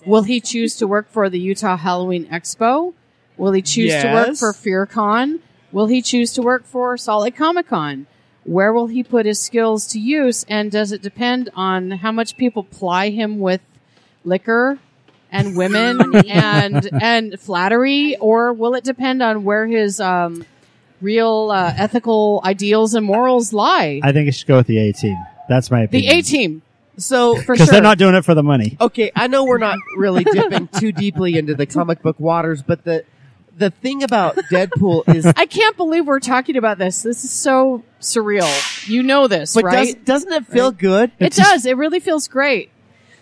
[0.07, 2.95] Will he choose to work for the Utah Halloween Expo?
[3.37, 5.41] Will he choose to work for FearCon?
[5.73, 8.07] Will he choose to work for Salt Lake Comic Con?
[8.45, 10.45] Where will he put his skills to use?
[10.49, 13.61] And does it depend on how much people ply him with
[14.25, 14.79] liquor
[15.35, 20.45] and women and and flattery, or will it depend on where his um,
[21.01, 24.01] real uh, ethical ideals and morals lie?
[24.03, 25.17] I think it should go with the A team.
[25.49, 26.11] That's my opinion.
[26.11, 26.21] The opinion.
[26.21, 26.63] A team
[26.97, 27.73] So for because sure.
[27.73, 28.77] they're not doing it for the money.
[28.81, 32.85] okay, I know we're not really dipping too deeply into the comic book waters, but
[32.85, 33.05] the
[33.57, 37.03] the thing about Deadpool is I can't believe we're talking about this.
[37.03, 38.89] This is so surreal.
[38.89, 39.95] You know this, but right?
[39.95, 41.13] does, doesn't it feel good?
[41.21, 41.65] it does.
[41.67, 42.71] It really feels great.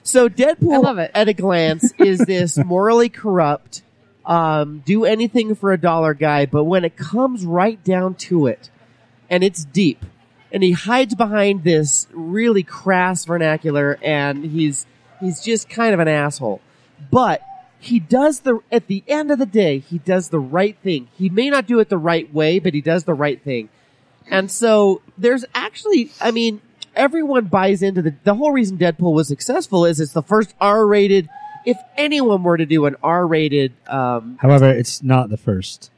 [0.02, 1.10] So Deadpool, I love it.
[1.14, 3.82] at a glance, is this morally corrupt,
[4.24, 8.70] um, do anything for a dollar guy, but when it comes right down to it,
[9.30, 10.04] and it's deep,
[10.50, 14.86] and he hides behind this really crass vernacular, and he's
[15.20, 16.60] he's just kind of an asshole.
[17.10, 17.42] But
[17.78, 21.08] he does the at the end of the day, he does the right thing.
[21.16, 23.70] He may not do it the right way, but he does the right thing.
[24.30, 26.60] And so there's actually, I mean,
[26.94, 31.28] everyone buys into the, the whole reason Deadpool was successful is it's the first R-rated,
[31.64, 35.90] if anyone were to do an R-rated, um, However, it's not the first.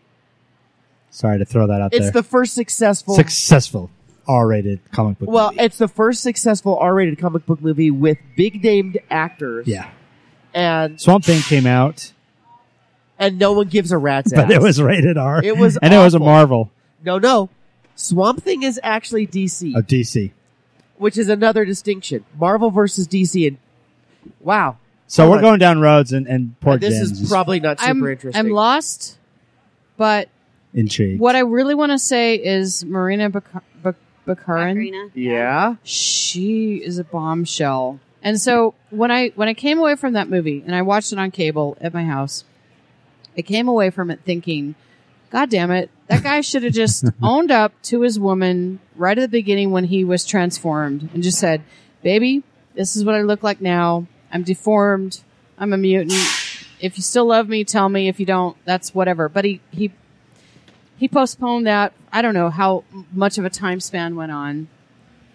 [1.11, 2.23] Sorry to throw that out there it's there.
[2.23, 3.91] the first successful, Successful
[4.27, 5.29] R-rated comic book.
[5.31, 5.62] well, movie.
[5.62, 9.66] it's the first successful R-rated comic book movie with big named actors.
[9.66, 9.91] yeah.
[10.53, 12.12] And, Swamp Thing came out,
[13.19, 14.43] and no one gives a rat's ass.
[14.47, 15.43] but it was rated R.
[15.43, 16.27] It was and it was a awful.
[16.27, 16.71] Marvel
[17.05, 17.51] no, no.
[17.97, 20.33] Swamp Thing is actually DC, of DC.
[20.97, 22.25] Which is another distinction.
[22.39, 23.59] Marvel versus DC and,
[24.41, 24.79] wow.
[25.07, 28.07] So we're going down roads, and and poor this Jen's is probably not super I'm
[28.07, 28.39] interesting.
[28.39, 29.19] I'm lost,
[29.97, 30.29] but
[30.73, 31.21] intrigued.
[31.21, 33.97] what I really want to say is Marina Bak- Bak-
[34.27, 34.77] Baccarin.
[34.77, 35.11] Baccarina.
[35.15, 35.77] Yeah.
[35.83, 38.01] She is a bombshell.
[38.23, 41.19] And so when I when I came away from that movie and I watched it
[41.19, 42.45] on cable at my house,
[43.37, 44.75] I came away from it thinking,
[45.35, 49.20] God damn it, that guy should have just owned up to his woman right at
[49.20, 51.65] the beginning when he was transformed and just said,
[52.05, 52.44] Baby,
[52.74, 54.06] this is what I look like now.
[54.31, 55.23] I'm deformed.
[55.59, 56.12] I'm a mutant.
[56.78, 58.06] If you still love me, tell me.
[58.06, 59.28] If you don't, that's whatever.
[59.28, 59.90] But he he
[60.97, 61.94] he postponed that.
[62.12, 64.69] I don't know how much of a time span went on.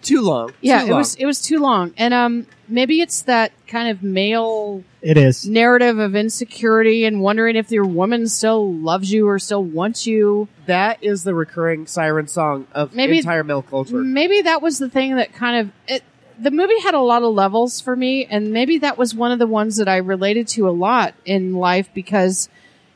[0.02, 0.54] Too long.
[0.62, 0.98] Yeah, Too it long.
[1.00, 5.48] was it was too long, and um, maybe it's that kind of male it is.
[5.48, 10.48] narrative of insecurity and wondering if your woman still loves you or still wants you.
[10.66, 13.98] That is the recurring siren song of Maybe- entire male culture.
[13.98, 16.04] Maybe that was the thing that kind of it.
[16.42, 19.40] The movie had a lot of levels for me, and maybe that was one of
[19.40, 22.48] the ones that I related to a lot in life because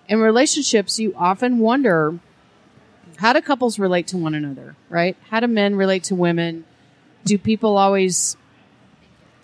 [0.07, 2.19] in relationships, you often wonder
[3.17, 5.17] how do couples relate to one another, right?
[5.29, 6.63] How do men relate to women?
[7.25, 8.37] Do people always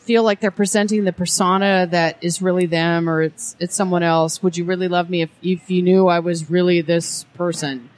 [0.10, 4.42] feel like they're presenting the persona that is really them or it's it's someone else?
[4.42, 7.92] Would you really love me if if you knew I was really this person?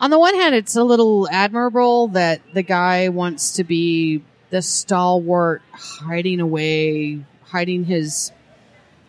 [0.00, 4.62] On the one hand, it's a little admirable that the guy wants to be the
[4.62, 8.32] stalwart, hiding away, hiding his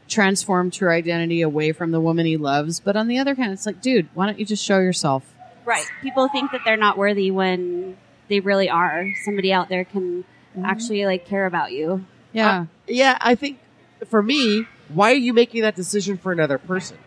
[0.09, 2.81] transformed true identity away from the woman he loves.
[2.81, 5.33] But on the other hand, it's like, dude, why don't you just show yourself?
[5.63, 5.85] Right.
[6.01, 7.95] People think that they're not worthy when
[8.27, 9.07] they really are.
[9.23, 10.25] Somebody out there can
[10.57, 10.65] mm-hmm.
[10.65, 12.03] actually like care about you.
[12.31, 12.65] Yeah.
[12.87, 13.59] yeah, I think
[14.07, 16.97] for me, why are you making that decision for another person?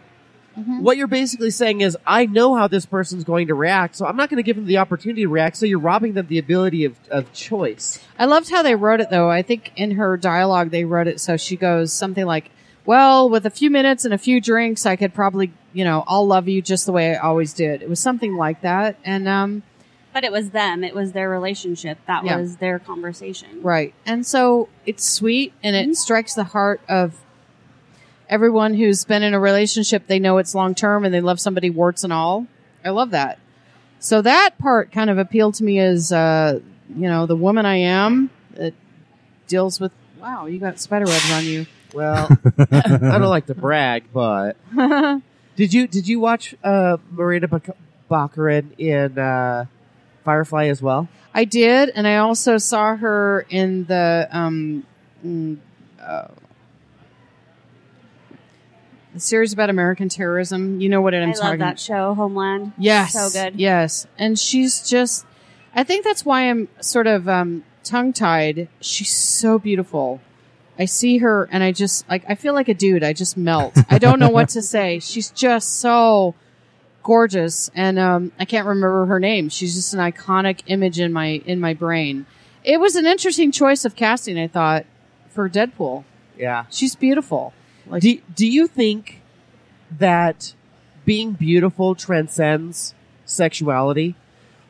[0.59, 0.83] Mm-hmm.
[0.83, 4.17] What you're basically saying is, I know how this person's going to react, so I'm
[4.17, 5.57] not going to give them the opportunity to react.
[5.57, 8.03] So you're robbing them the ability of, of choice.
[8.19, 9.31] I loved how they wrote it though.
[9.31, 12.51] I think in her dialogue they wrote it so she goes something like,
[12.85, 16.27] "Well, with a few minutes and a few drinks, I could probably, you know, I'll
[16.27, 19.63] love you just the way I always did." It was something like that, and um,
[20.13, 20.85] But it was them.
[20.85, 21.99] It was their relationship.
[22.07, 22.37] That Yeah.
[22.37, 23.49] was their conversation.
[23.63, 23.95] right.
[24.05, 27.15] And so it's sweet and it strikes the heart of
[28.29, 30.07] everyone who's been in a relationship.
[30.07, 32.47] They know it's long term and they love somebody warts and all.
[32.85, 33.39] I love that.
[34.01, 36.61] So that part kind of appealed to me as, uh,
[36.95, 38.75] you know, the woman I am that
[39.47, 39.93] deals with.
[40.21, 41.67] Wow, you got spider webs on you.
[41.95, 42.29] Well,
[42.59, 44.57] I don't like to brag, but
[45.57, 47.77] did you did you watch uh, Marina Bak-
[48.11, 49.67] Baccarin in uh,
[50.25, 51.09] Firefly as well?
[51.35, 54.87] I did, and I also saw her in the um,
[55.25, 55.59] mm,
[56.01, 56.29] uh,
[59.15, 60.81] the series about American terrorism.
[60.81, 62.73] You know what I'm I talking love that show, Homeland.
[62.79, 63.59] Yes, So good.
[63.59, 65.27] Yes, and she's just.
[65.75, 68.69] I think that's why I'm sort of um, tongue tied.
[68.81, 70.21] She's so beautiful.
[70.79, 73.03] I see her, and I just like I feel like a dude.
[73.03, 73.77] I just melt.
[73.89, 74.99] I don't know what to say.
[74.99, 76.35] She's just so
[77.03, 79.49] gorgeous, and um, I can't remember her name.
[79.49, 82.27] She's just an iconic image in my in my brain.
[82.65, 84.39] It was an interesting choice of casting.
[84.39, 84.87] I thought
[85.31, 86.05] for Deadpool.
[86.37, 86.65] Yeah.
[86.71, 87.53] She's beautiful.
[87.87, 89.23] Like Do Do you think
[89.99, 90.55] that
[91.05, 94.15] being beautiful transcends sexuality?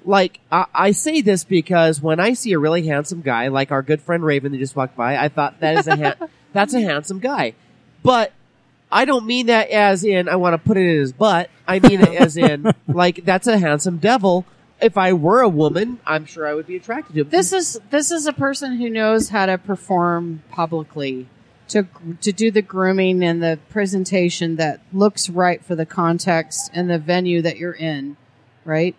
[0.05, 3.83] Like I, I say this because when I see a really handsome guy, like our
[3.83, 6.81] good friend Raven that just walked by, I thought that is a ha- that's a
[6.81, 7.55] handsome guy.
[8.03, 8.33] But
[8.93, 11.49] I don't mean that as in I want to put it in his butt.
[11.67, 14.45] I mean it as in like that's a handsome devil.
[14.83, 17.31] if I were a woman, I'm sure I would be attracted to him.
[17.31, 21.29] This is this is a person who knows how to perform publicly,
[21.69, 21.87] to
[22.21, 26.99] to do the grooming and the presentation that looks right for the context and the
[26.99, 28.17] venue that you're in,
[28.65, 28.95] right?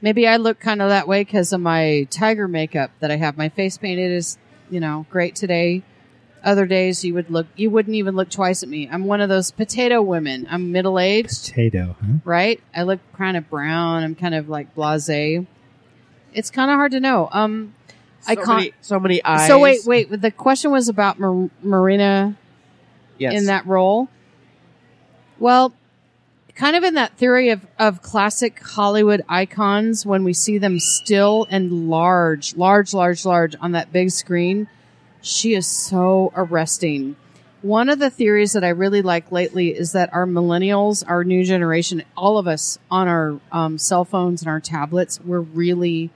[0.00, 3.36] Maybe I look kind of that way because of my tiger makeup that I have.
[3.36, 4.38] My face painted is,
[4.70, 5.82] you know, great today.
[6.44, 8.88] Other days you would look, you wouldn't even look twice at me.
[8.90, 10.46] I'm one of those potato women.
[10.50, 12.12] I'm middle aged Potato, huh?
[12.24, 12.60] right?
[12.74, 14.02] I look kind of brown.
[14.04, 15.46] I'm kind of like blasé.
[16.32, 17.28] It's kind of hard to know.
[17.32, 17.74] Um,
[18.26, 18.58] I so can't.
[18.58, 19.48] many, so many eyes.
[19.48, 20.20] So wait, wait.
[20.20, 22.36] The question was about Mar- Marina
[23.18, 23.34] Yes.
[23.34, 24.08] in that role.
[25.40, 25.72] Well,
[26.54, 31.46] kind of in that theory of, of classic Hollywood icons, when we see them still
[31.50, 34.68] and large, large, large, large on that big screen,
[35.22, 37.16] she is so arresting.
[37.62, 41.44] One of the theories that I really like lately is that our millennials, our new
[41.44, 46.10] generation, all of us on our um, cell phones and our tablets, we're really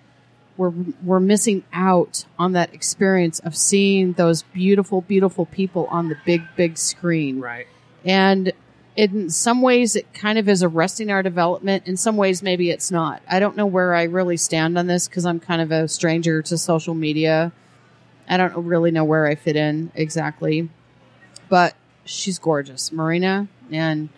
[0.57, 0.73] we're
[1.03, 6.43] we're missing out on that experience of seeing those beautiful, beautiful people on the big,
[6.57, 7.41] big screen.
[7.41, 7.67] Right.
[8.05, 8.53] And
[8.95, 11.87] in some ways, it kind of is arresting our development.
[11.87, 13.23] In some ways, maybe it's not.
[13.29, 16.43] I don't know where I really stand on this because I'm kind of a stranger
[16.43, 17.53] to social media.
[18.29, 20.69] I don't really know where I fit in exactly.
[21.49, 21.75] But
[22.05, 24.09] she's gorgeous, Marina, and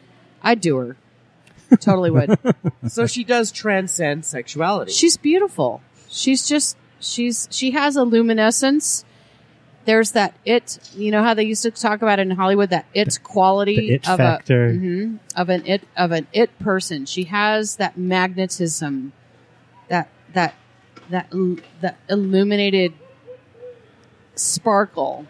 [0.42, 0.96] I'd do her.
[1.80, 2.38] Totally would.
[2.88, 4.92] So she does transcend sexuality.
[4.92, 5.80] She's beautiful.
[6.08, 9.04] She's just she's she has a luminescence.
[9.86, 12.86] There's that it, you know how they used to talk about it in Hollywood that
[12.94, 14.68] it's quality The it of factor.
[14.68, 17.04] a mhm, of an it of an it person.
[17.06, 19.12] She has that magnetism,
[19.88, 20.54] that that
[21.10, 21.30] that
[21.80, 22.92] that illuminated
[24.34, 25.26] sparkle.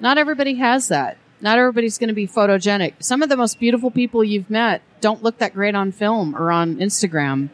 [0.00, 1.18] Not everybody has that.
[1.40, 2.94] Not everybody's going to be photogenic.
[3.00, 6.50] Some of the most beautiful people you've met don't look that great on film or
[6.50, 7.50] on Instagram.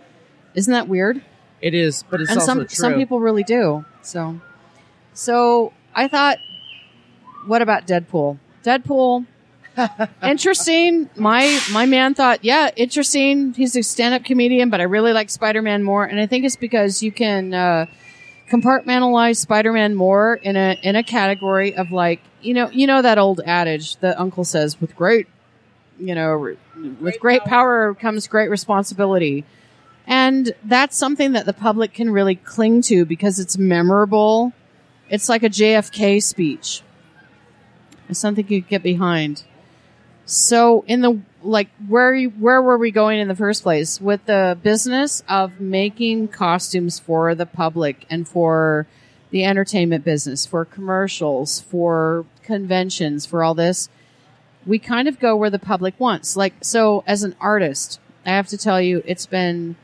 [0.55, 1.23] Isn't that weird?
[1.61, 2.69] it is, but it's and also some true.
[2.69, 3.85] some people really do.
[4.03, 4.41] So,
[5.13, 6.39] so I thought,
[7.47, 8.39] what about Deadpool?
[8.65, 9.27] Deadpool,
[10.23, 11.11] interesting.
[11.17, 13.55] My my man thought, yeah, interesting.
[13.55, 16.45] He's a stand up comedian, but I really like Spider Man more, and I think
[16.45, 17.87] it's because you can uh,
[18.51, 23.01] compartmentalize Spider Man more in a in a category of like you know you know
[23.01, 25.27] that old adage that Uncle says with great
[25.99, 26.59] you know re-
[27.01, 29.45] with great power comes great responsibility.
[30.07, 34.53] And that's something that the public can really cling to because it's memorable.
[35.09, 36.83] It's like a JFK speech.
[38.09, 39.45] It's something you get behind.
[40.25, 44.25] So in the like where you, where were we going in the first place with
[44.27, 48.87] the business of making costumes for the public and for
[49.31, 53.89] the entertainment business, for commercials, for conventions, for all this?
[54.67, 56.37] We kind of go where the public wants.
[56.37, 59.77] Like so as an artist, I have to tell you it's been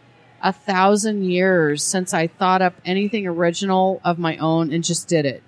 [0.42, 5.24] a thousand years since I thought up anything original of my own and just did
[5.24, 5.42] it.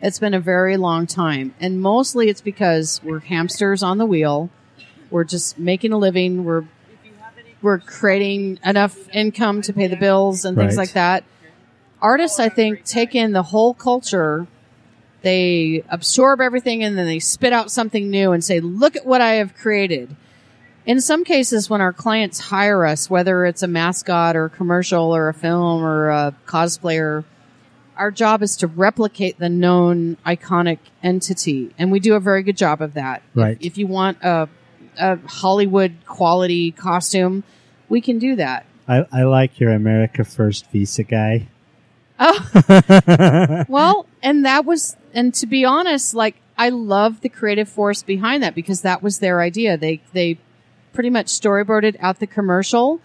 [0.00, 1.54] It's been a very long time.
[1.60, 4.50] And mostly it's because we're hamsters on the wheel.
[5.10, 6.44] We're just making a living.
[6.44, 6.64] We're,
[7.62, 10.82] we're creating enough income to pay the bills and things Right.
[10.82, 11.24] like that.
[12.00, 14.46] Artists, I think, take in the whole culture.
[15.22, 19.20] They absorb everything and then they spit out something new and say, look at what
[19.20, 20.14] I have created
[20.86, 25.14] in some cases when our clients hire us whether it's a mascot or a commercial
[25.14, 27.24] or a film or a cosplayer
[27.98, 32.56] our job is to replicate the known iconic entity and we do a very good
[32.56, 33.56] job of that Right.
[33.60, 34.48] if, if you want a,
[34.98, 37.44] a hollywood quality costume
[37.88, 41.48] we can do that I, I like your America First Visa guy.
[42.18, 43.64] Oh.
[43.68, 48.42] well, and that was, and to be honest, like I love the creative force behind
[48.42, 49.76] that because that was their idea.
[49.76, 50.38] They they
[50.94, 53.00] pretty much storyboarded out the commercial.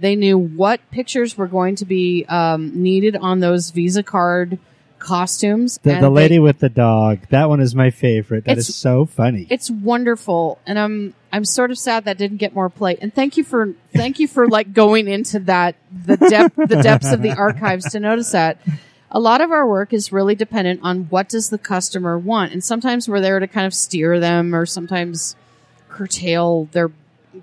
[0.00, 4.58] They knew what pictures were going to be um, needed on those Visa card
[4.98, 5.78] costumes.
[5.82, 7.20] The, and the lady they- with the dog.
[7.30, 8.44] That one is my favorite.
[8.44, 9.46] That is so funny.
[9.50, 12.96] it's wonderful, and I'm I'm sort of sad that didn't get more play.
[13.00, 17.12] And thank you for thank you for like going into that the depth the depths
[17.12, 18.58] of the archives to notice that.
[19.10, 22.62] A lot of our work is really dependent on what does the customer want, and
[22.62, 25.34] sometimes we're there to kind of steer them, or sometimes
[25.88, 26.90] curtail their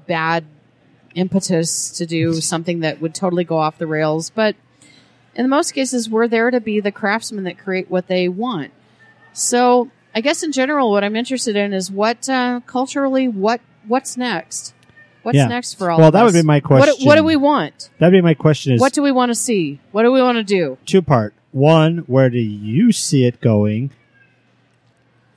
[0.08, 0.46] bad
[1.16, 4.30] impetus to do something that would totally go off the rails.
[4.30, 4.56] But
[5.36, 8.72] in most cases, we're there to be the craftsmen that create what they want.
[9.34, 14.16] So I guess in general, what I'm interested in is what uh, culturally, what what's
[14.18, 14.74] next?
[15.24, 15.48] What's Yeah.
[15.48, 16.34] next for all Well, of that us?
[16.34, 17.90] would be my What, what do we want?
[17.98, 19.80] That'd be my question is What do we want to see?
[19.92, 20.78] What do we want to do?
[20.86, 21.34] two part.
[21.52, 23.92] One, where do you see it going?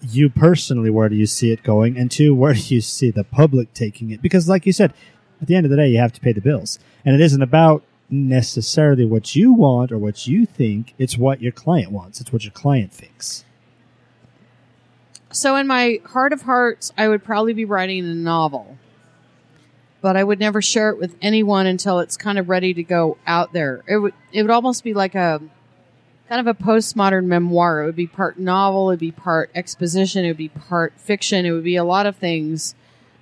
[0.01, 1.97] You personally, where do you see it going?
[1.99, 4.21] And two, where do you see the public taking it?
[4.23, 4.93] Because like you said,
[5.40, 6.78] at the end of the day, you have to pay the bills.
[7.05, 10.94] And it isn't about necessarily what you want or what you think.
[10.98, 12.20] It's what your client wants.
[12.20, 13.44] It's what your client thinks.
[15.31, 18.78] So in my heart of hearts, I would probably be writing a novel.
[20.01, 23.19] But I would never share it with anyone until it's kind of ready to go
[23.27, 23.82] out there.
[23.89, 25.43] It would it would almost be like a
[26.28, 27.82] kind of a postmodern memoir.
[27.82, 31.44] It would be part novel, it would be part exposition, it would be part fiction,
[31.44, 32.74] it would be a lot of things.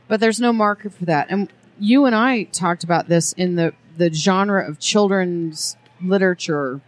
[0.07, 1.29] But there's no market for that.
[1.31, 6.81] And you and I talked about this in the the genre of children's literature.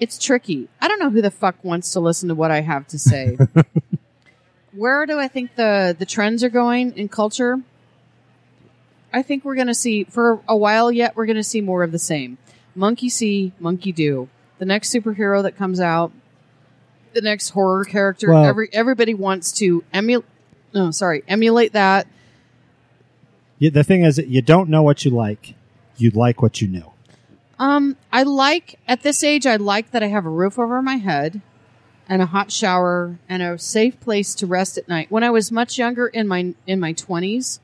[0.00, 0.68] It's tricky.
[0.80, 3.38] I don't know who the fuck wants to listen to what I have to say.
[4.72, 7.60] Where do I think the the trends are going in culture?
[9.12, 11.14] I think we're going to see for a while yet.
[11.14, 12.36] We're going to see more of the same.
[12.74, 14.28] Monkey see, monkey do.
[14.58, 16.10] The next superhero that comes out,
[17.12, 18.32] the next horror character.
[18.32, 20.26] Well- every everybody wants to emulate.
[20.74, 22.08] No, sorry, emulate that.
[23.58, 25.54] Yeah, the thing is, you don't know what you like.
[25.96, 26.94] You like what you know.
[27.58, 29.46] Um, I like at this age.
[29.46, 31.40] I like that I have a roof over my head,
[32.08, 35.10] and a hot shower, and a safe place to rest at night.
[35.10, 37.60] When I was much younger, in my in my twenties,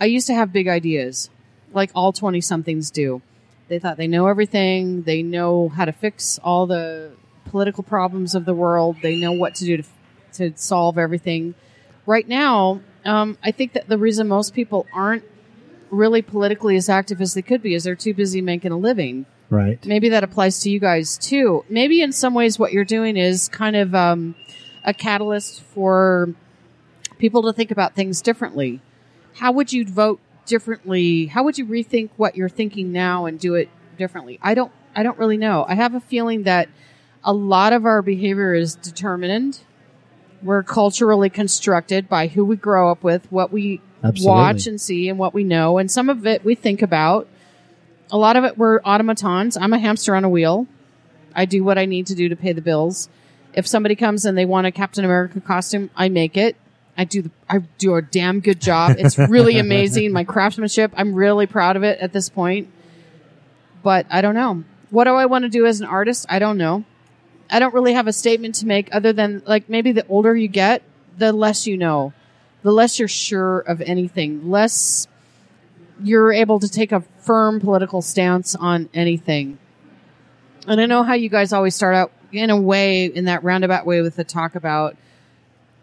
[0.00, 1.28] I used to have big ideas,
[1.72, 3.20] like all twenty somethings do.
[3.68, 5.02] They thought they know everything.
[5.02, 7.10] They know how to fix all the
[7.46, 8.96] political problems of the world.
[9.02, 9.84] They know what to do to
[10.34, 11.54] to solve everything.
[12.06, 15.24] Right now, um, I think that the reason most people aren't
[15.90, 19.26] really politically as active as they could be is they're too busy making a living.
[19.48, 19.84] Right.
[19.86, 21.64] Maybe that applies to you guys too.
[21.68, 24.34] Maybe in some ways what you're doing is kind of um,
[24.84, 26.34] a catalyst for
[27.18, 28.80] people to think about things differently.
[29.34, 31.26] How would you vote differently?
[31.26, 34.38] How would you rethink what you're thinking now and do it differently?
[34.42, 35.64] I don't I don't really know.
[35.68, 36.68] I have a feeling that
[37.22, 39.60] a lot of our behavior is determined.
[40.46, 44.26] We're culturally constructed by who we grow up with, what we Absolutely.
[44.26, 47.28] watch and see and what we know, and some of it we think about.
[48.12, 49.56] A lot of it we're automatons.
[49.56, 50.68] I'm a hamster on a wheel.
[51.34, 53.08] I do what I need to do to pay the bills.
[53.52, 56.56] If somebody comes and they want a Captain America costume, I make it.
[56.96, 58.96] I do the, I do a damn good job.
[58.98, 60.12] It's really amazing.
[60.12, 62.68] My craftsmanship, I'm really proud of it at this point.
[63.82, 64.64] But I don't know.
[64.90, 66.26] What do I want to do as an artist?
[66.28, 66.84] I don't know.
[67.50, 70.48] I don't really have a statement to make other than like maybe the older you
[70.48, 70.82] get,
[71.18, 72.12] the less you know.
[72.62, 75.06] The less you're sure of anything, less
[76.02, 79.58] you're able to take a firm political stance on anything.
[80.66, 83.86] And I know how you guys always start out in a way, in that roundabout
[83.86, 84.96] way, with the talk about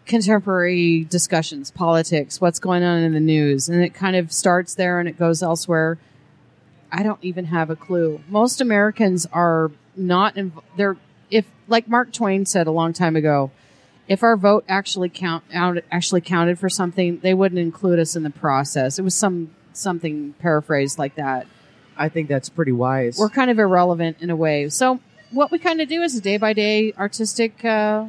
[0.04, 3.68] contemporary discussions, politics, what's going on in the news.
[3.68, 5.98] And it kind of starts there and it goes elsewhere.
[6.92, 8.20] I don't even have a clue.
[8.28, 10.98] Most Americans are not, inv- they're,
[11.68, 13.50] like Mark Twain said a long time ago,
[14.08, 18.22] if our vote actually count out, actually counted for something, they wouldn't include us in
[18.22, 18.98] the process.
[18.98, 21.46] It was some, something paraphrased like that
[21.96, 23.18] I think that's pretty wise.
[23.18, 24.68] we're kind of irrelevant in a way.
[24.68, 25.00] So
[25.30, 28.06] what we kind of do is a day by day artistic uh,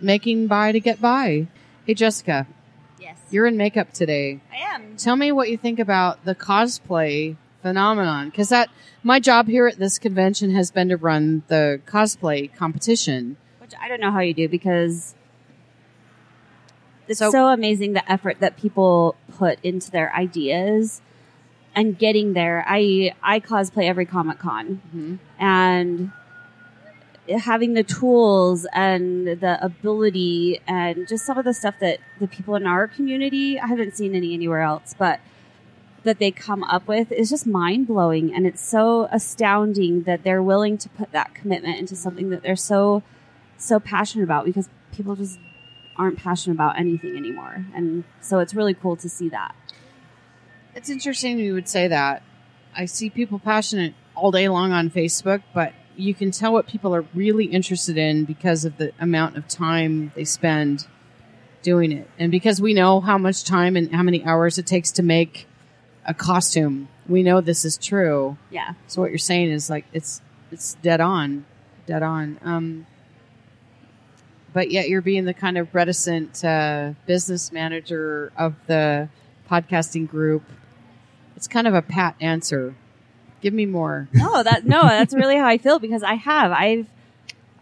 [0.00, 1.46] making by to get by.
[1.86, 2.46] Hey Jessica,
[3.00, 3.18] Yes.
[3.30, 4.40] you're in makeup today.
[4.52, 4.96] I am.
[4.96, 8.68] Tell me what you think about the cosplay phenomenon because that
[9.02, 13.36] my job here at this convention has been to run the cosplay competition.
[13.60, 15.14] Which I don't know how you do because
[17.08, 21.00] it's So- so, amazing the effort that people put into their ideas
[21.74, 22.64] and getting there.
[22.66, 25.14] I I cosplay every Comic Con mm-hmm.
[25.38, 26.12] and
[27.38, 32.56] having the tools and the ability and just some of the stuff that the people
[32.56, 35.20] in our community I haven't seen any anywhere else, but
[36.04, 40.42] that they come up with is just mind blowing and it's so astounding that they're
[40.42, 43.02] willing to put that commitment into something that they're so
[43.56, 45.38] so passionate about because people just
[45.96, 47.64] aren't passionate about anything anymore.
[47.74, 49.54] And so it's really cool to see that.
[50.74, 52.22] It's interesting you would say that.
[52.74, 56.94] I see people passionate all day long on Facebook, but you can tell what people
[56.94, 60.86] are really interested in because of the amount of time they spend
[61.62, 62.08] doing it.
[62.18, 65.46] And because we know how much time and how many hours it takes to make
[66.04, 68.36] a costume, we know this is true.
[68.50, 68.74] Yeah.
[68.86, 70.20] So what you're saying is like it's
[70.50, 71.44] it's dead on,
[71.86, 72.38] dead on.
[72.42, 72.86] Um,
[74.52, 79.08] but yet you're being the kind of reticent uh, business manager of the
[79.50, 80.42] podcasting group.
[81.36, 82.74] It's kind of a pat answer.
[83.40, 84.08] Give me more.
[84.14, 86.52] No, that no, that's really how I feel because I have.
[86.52, 86.86] I've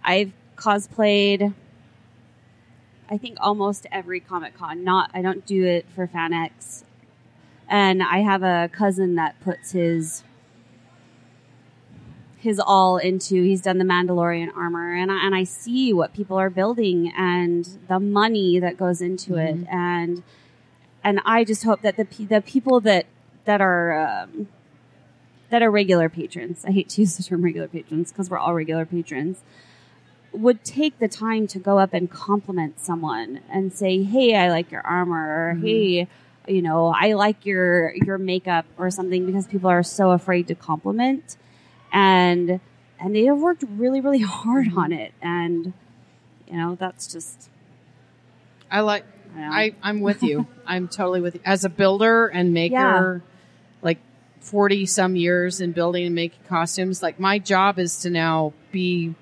[0.03, 1.55] I've cosplayed
[3.11, 4.85] I think almost every Comic Con.
[4.85, 6.85] Not I don't do it for FanX.
[7.71, 10.25] And I have a cousin that puts his
[12.37, 16.39] his all into he's done the Mandalorian armor and I, and I see what people
[16.39, 20.23] are building and the money that goes into it and
[21.05, 23.07] and I just hope that the the people that
[23.45, 24.49] that are um,
[25.51, 26.65] that are regular patrons.
[26.65, 29.43] I hate to use the term regular patrons because we're all regular patrons.
[30.33, 34.71] Would take the time to go up and compliment someone and say, "Hey, I like
[34.71, 36.07] your armor," or "Hey,
[36.51, 40.55] you know, I like your your makeup," or something, because people are so afraid to
[40.55, 41.37] compliment,
[41.93, 42.61] and
[42.99, 44.79] and they have worked really, really hard mm-hmm.
[44.79, 45.73] on it, and
[46.47, 47.51] you know, that's just
[48.71, 49.05] I like.
[49.37, 49.51] Yeah.
[49.53, 50.47] I I'm with you.
[50.67, 51.41] I'm totally with you.
[51.45, 53.23] As a builder and maker,
[53.81, 53.99] like
[54.41, 59.15] forty some years in building and making costumes, like my job is to now be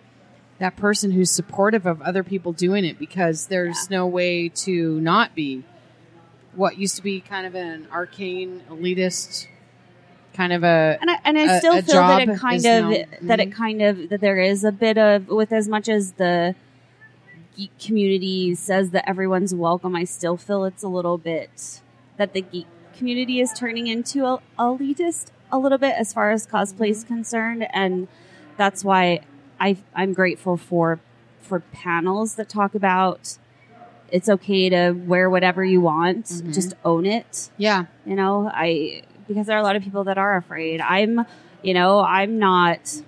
[0.58, 5.34] that person who's supportive of other people doing it because there's no way to not
[5.34, 5.62] be
[6.54, 9.46] what used to be kind of an arcane elitist
[10.38, 13.04] kind of a and I, and I still a feel that it kind of now-
[13.22, 13.62] that it mm-hmm.
[13.62, 16.54] kind of that there is a bit of with as much as the
[17.56, 19.96] geek community says that everyone's welcome.
[19.96, 21.80] I still feel it's a little bit
[22.16, 26.46] that the geek community is turning into a, elitist a little bit as far as
[26.46, 27.14] cosplay is mm-hmm.
[27.14, 28.06] concerned, and
[28.56, 29.20] that's why
[29.58, 31.00] I I'm grateful for
[31.40, 33.38] for panels that talk about
[34.10, 36.52] it's okay to wear whatever you want, mm-hmm.
[36.52, 37.50] just own it.
[37.56, 37.86] Yeah.
[38.04, 40.80] You know i because there are a lot of people that are afraid.
[40.80, 41.26] I'm
[41.62, 43.02] you know i'm not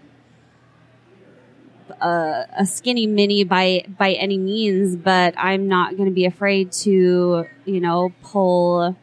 [2.00, 6.72] a, a skinny mini by by any means but i'm not going to be afraid
[6.72, 8.96] to you know pull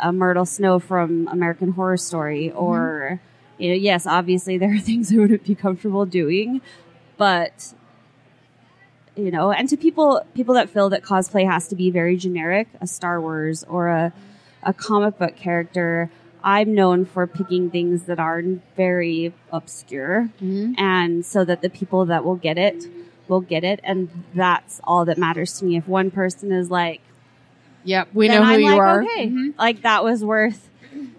[0.00, 2.58] a myrtle snow from american horror story mm-hmm.
[2.58, 3.20] or
[3.58, 6.60] you know yes obviously there are things i wouldn't be comfortable doing
[7.16, 7.74] but
[9.16, 12.68] you know and to people people that feel that cosplay has to be very generic
[12.80, 14.12] a star wars or a
[14.62, 16.10] a comic book character
[16.44, 18.42] i'm known for picking things that are
[18.76, 20.30] very obscure.
[20.40, 20.74] Mm-hmm.
[20.78, 22.86] And so that the people that will get it
[23.28, 23.80] will get it.
[23.84, 25.76] And that's all that matters to me.
[25.76, 27.00] If one person is like
[27.84, 29.02] "Yep, we know who I'm you like, are.
[29.02, 29.26] okay.
[29.28, 29.58] Mm-hmm.
[29.58, 30.68] Like that was worth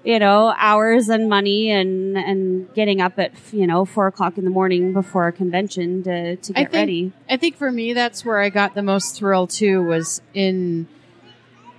[0.03, 4.43] you know hours and money and and getting up at you know four o'clock in
[4.43, 7.93] the morning before a convention to to I get think, ready I think for me,
[7.93, 9.81] that's where I got the most thrill too.
[9.83, 10.87] Was in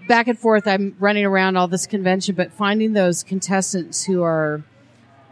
[0.09, 0.67] back and forth.
[0.67, 4.63] I'm running around all this convention, but finding those contestants who are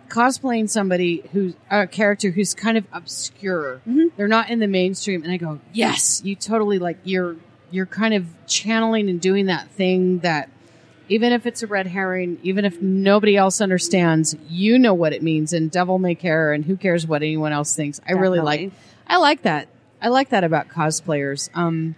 [0.09, 3.81] cosplaying somebody who's a character who's kind of obscure.
[3.89, 4.09] Mm-hmm.
[4.16, 7.36] They're not in the mainstream, and I go, yes, you totally like you're
[7.70, 10.51] you're kind of channeling and doing that thing that.
[11.09, 15.23] Even if it's a red herring, even if nobody else understands, you know what it
[15.23, 18.01] means, and devil may care, and who cares what anyone else thinks.
[18.07, 18.73] I really like
[19.07, 19.69] I like that.
[20.01, 21.51] I like that about cosplayers.
[21.55, 21.95] Um,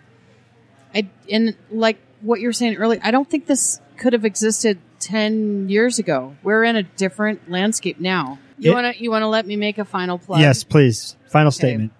[0.94, 3.00] I and like what you were saying earlier.
[3.02, 6.36] I don't think this could have existed ten years ago.
[6.42, 8.38] We're in a different landscape now.
[8.58, 10.40] You wanna you wanna let me make a final plug?
[10.40, 11.16] Yes, please.
[11.28, 11.92] Final statement.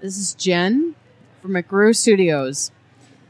[0.00, 0.96] This is Jen
[1.40, 2.72] from McGrew Studios.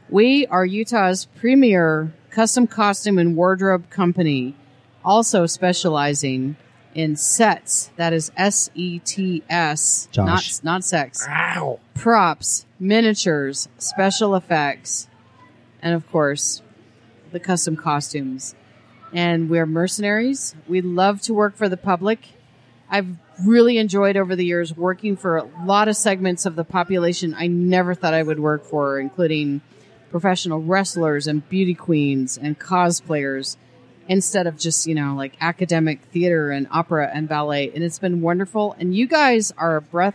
[0.09, 4.55] We are Utah's premier custom costume and wardrobe company,
[5.05, 6.55] also specializing
[6.95, 7.91] in sets.
[7.95, 11.25] That is S E T S, not not sex.
[11.93, 15.07] Props, miniatures, special effects,
[15.81, 16.61] and of course,
[17.31, 18.55] the custom costumes.
[19.13, 20.55] And we're mercenaries.
[20.67, 22.29] We love to work for the public.
[22.89, 23.15] I've
[23.45, 27.47] really enjoyed over the years working for a lot of segments of the population I
[27.47, 29.61] never thought I would work for, including
[30.13, 33.57] professional wrestlers and beauty queens and cosplayers
[34.07, 37.71] instead of just, you know, like academic theater and opera and ballet.
[37.73, 38.75] And it's been wonderful.
[38.77, 40.13] And you guys are a breath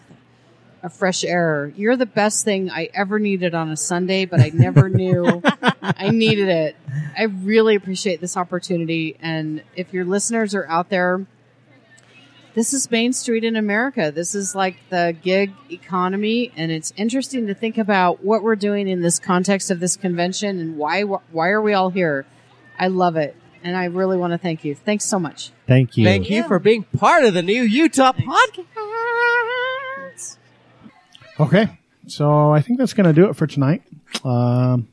[0.84, 1.72] of fresh air.
[1.76, 5.42] You're the best thing I ever needed on a Sunday, but I never knew
[5.82, 6.76] I needed it.
[7.16, 9.16] I really appreciate this opportunity.
[9.20, 11.26] And if your listeners are out there,
[12.58, 14.10] this is Main Street in America.
[14.10, 18.88] This is like the gig economy, and it's interesting to think about what we're doing
[18.88, 22.26] in this context of this convention and why why are we all here.
[22.76, 24.74] I love it, and I really want to thank you.
[24.74, 25.52] Thanks so much.
[25.68, 26.04] Thank you.
[26.04, 28.66] Thank you for being part of the new Utah podcast.
[31.38, 31.78] Okay,
[32.08, 33.84] so I think that's going to do it for tonight.
[34.24, 34.88] Um,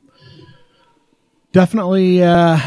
[1.50, 2.60] definitely uh,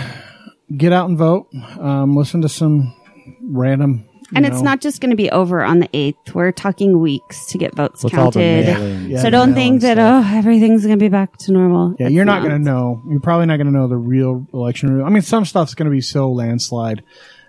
[0.75, 1.47] get out and vote.
[1.79, 2.93] Um, listen to some
[3.41, 4.08] random.
[4.35, 7.57] And it's not just going to be over on the 8th we're talking weeks to
[7.57, 8.65] get votes With counted.
[9.07, 10.25] Yeah, so don't think that stuff.
[10.25, 13.01] oh everything's going to be back to normal Yeah, It's you're not going to know.
[13.09, 15.01] You're probably not going to know the real election.
[15.01, 17.03] I mean, some stuff's going to be so landslide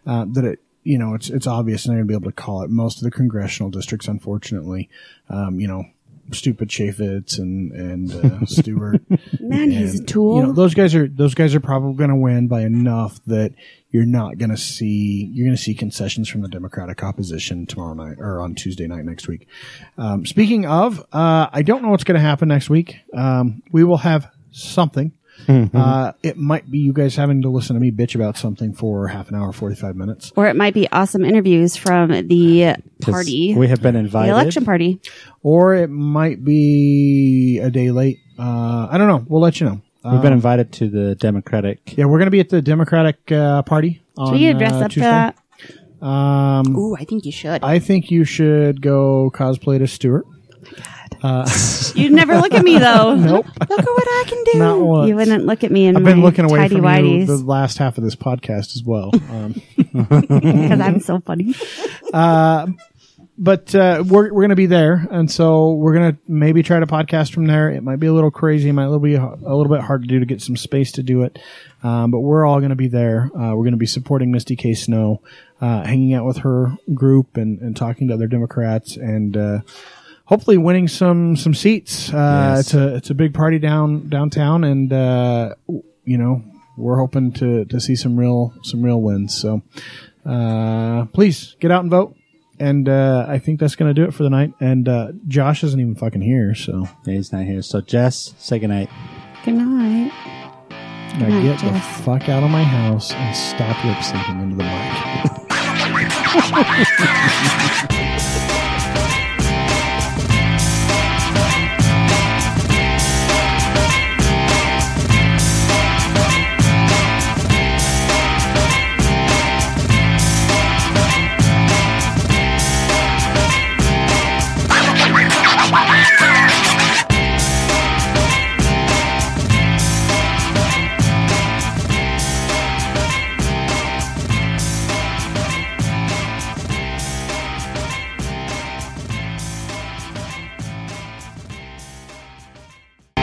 [0.07, 2.43] uh, that it, you know, it's it's obvious, and they're going to be able to
[2.43, 2.70] call it.
[2.70, 4.89] Most of the congressional districts, unfortunately,
[5.28, 5.85] um, you know,
[6.32, 9.02] stupid Chaffetz and and uh, Stewart.
[9.40, 12.16] man he's a tool You know, those guys are those guys are probably going to
[12.16, 13.52] win by enough that
[13.91, 17.95] you're not going to see you're going to see concessions from the Democratic opposition tomorrow
[17.95, 19.49] night or on Tuesday night next week.
[19.99, 22.97] Um, speaking of, uh, I don't know what's going to happen next week.
[23.15, 25.12] Um, we will have something.
[25.49, 29.09] uh, it might be you guys having to listen to me bitch about something for
[29.09, 30.33] half an hour, forty five minutes.
[30.37, 34.65] Or it might be awesome interviews from the party, We have been invited, the election
[34.67, 35.01] party.
[35.43, 38.19] or it might be a day late.
[38.39, 39.25] Uh, I don't know.
[39.29, 39.81] We'll let you know.
[40.05, 41.97] We've been invited to the Democratic.
[41.97, 44.02] Yeah, we're going to be at the Democratic uh, Party.
[44.16, 45.01] On, Should we dress uh, up Tuesday.
[45.01, 45.35] for
[46.01, 46.06] that?
[46.06, 47.62] Um, Ooh, I think you should.
[47.62, 50.24] I think you should go cosplay to Stewart.
[51.94, 53.14] You'd never look at me though.
[53.14, 54.59] Nope, Look at what I can do.
[54.59, 55.09] not once.
[55.09, 57.36] You wouldn't look at me in I've my been looking away tidy from you the
[57.36, 59.10] last half of this podcast as well.
[59.31, 61.55] Um, because I'm so funny.
[63.43, 67.33] But uh, we're we're gonna be there, and so we're gonna maybe try to podcast
[67.33, 67.71] from there.
[67.71, 70.21] It might be a little crazy, it might be a little bit hard to do
[70.21, 71.39] to get some space to do it,
[71.83, 73.31] um, but we're all gonna be there.
[73.35, 75.23] Uh, we're gonna be supporting Misty K Snow,
[75.62, 79.61] uh, hanging out with her group and, and talking to other Democrats, and uh,
[80.27, 82.12] hopefully winning some some seats.
[82.12, 82.61] Uh, Yes.
[82.61, 85.55] It's a it's a big party down downtown, and uh,
[86.05, 86.45] you know
[86.77, 89.35] we're hoping to to see some real some real wins.
[89.35, 89.62] So
[90.27, 92.17] uh, please get out and vote.
[92.61, 94.53] And uh, I think that's going to do it for the night.
[94.61, 97.62] And uh, Josh isn't even fucking here, so Yeah, he's not here.
[97.62, 98.91] So Jess, say goodnight.
[99.45, 100.12] Good night.
[101.19, 104.65] now night, get the fuck out of my house and stop lip syncing into the
[107.91, 108.07] mic.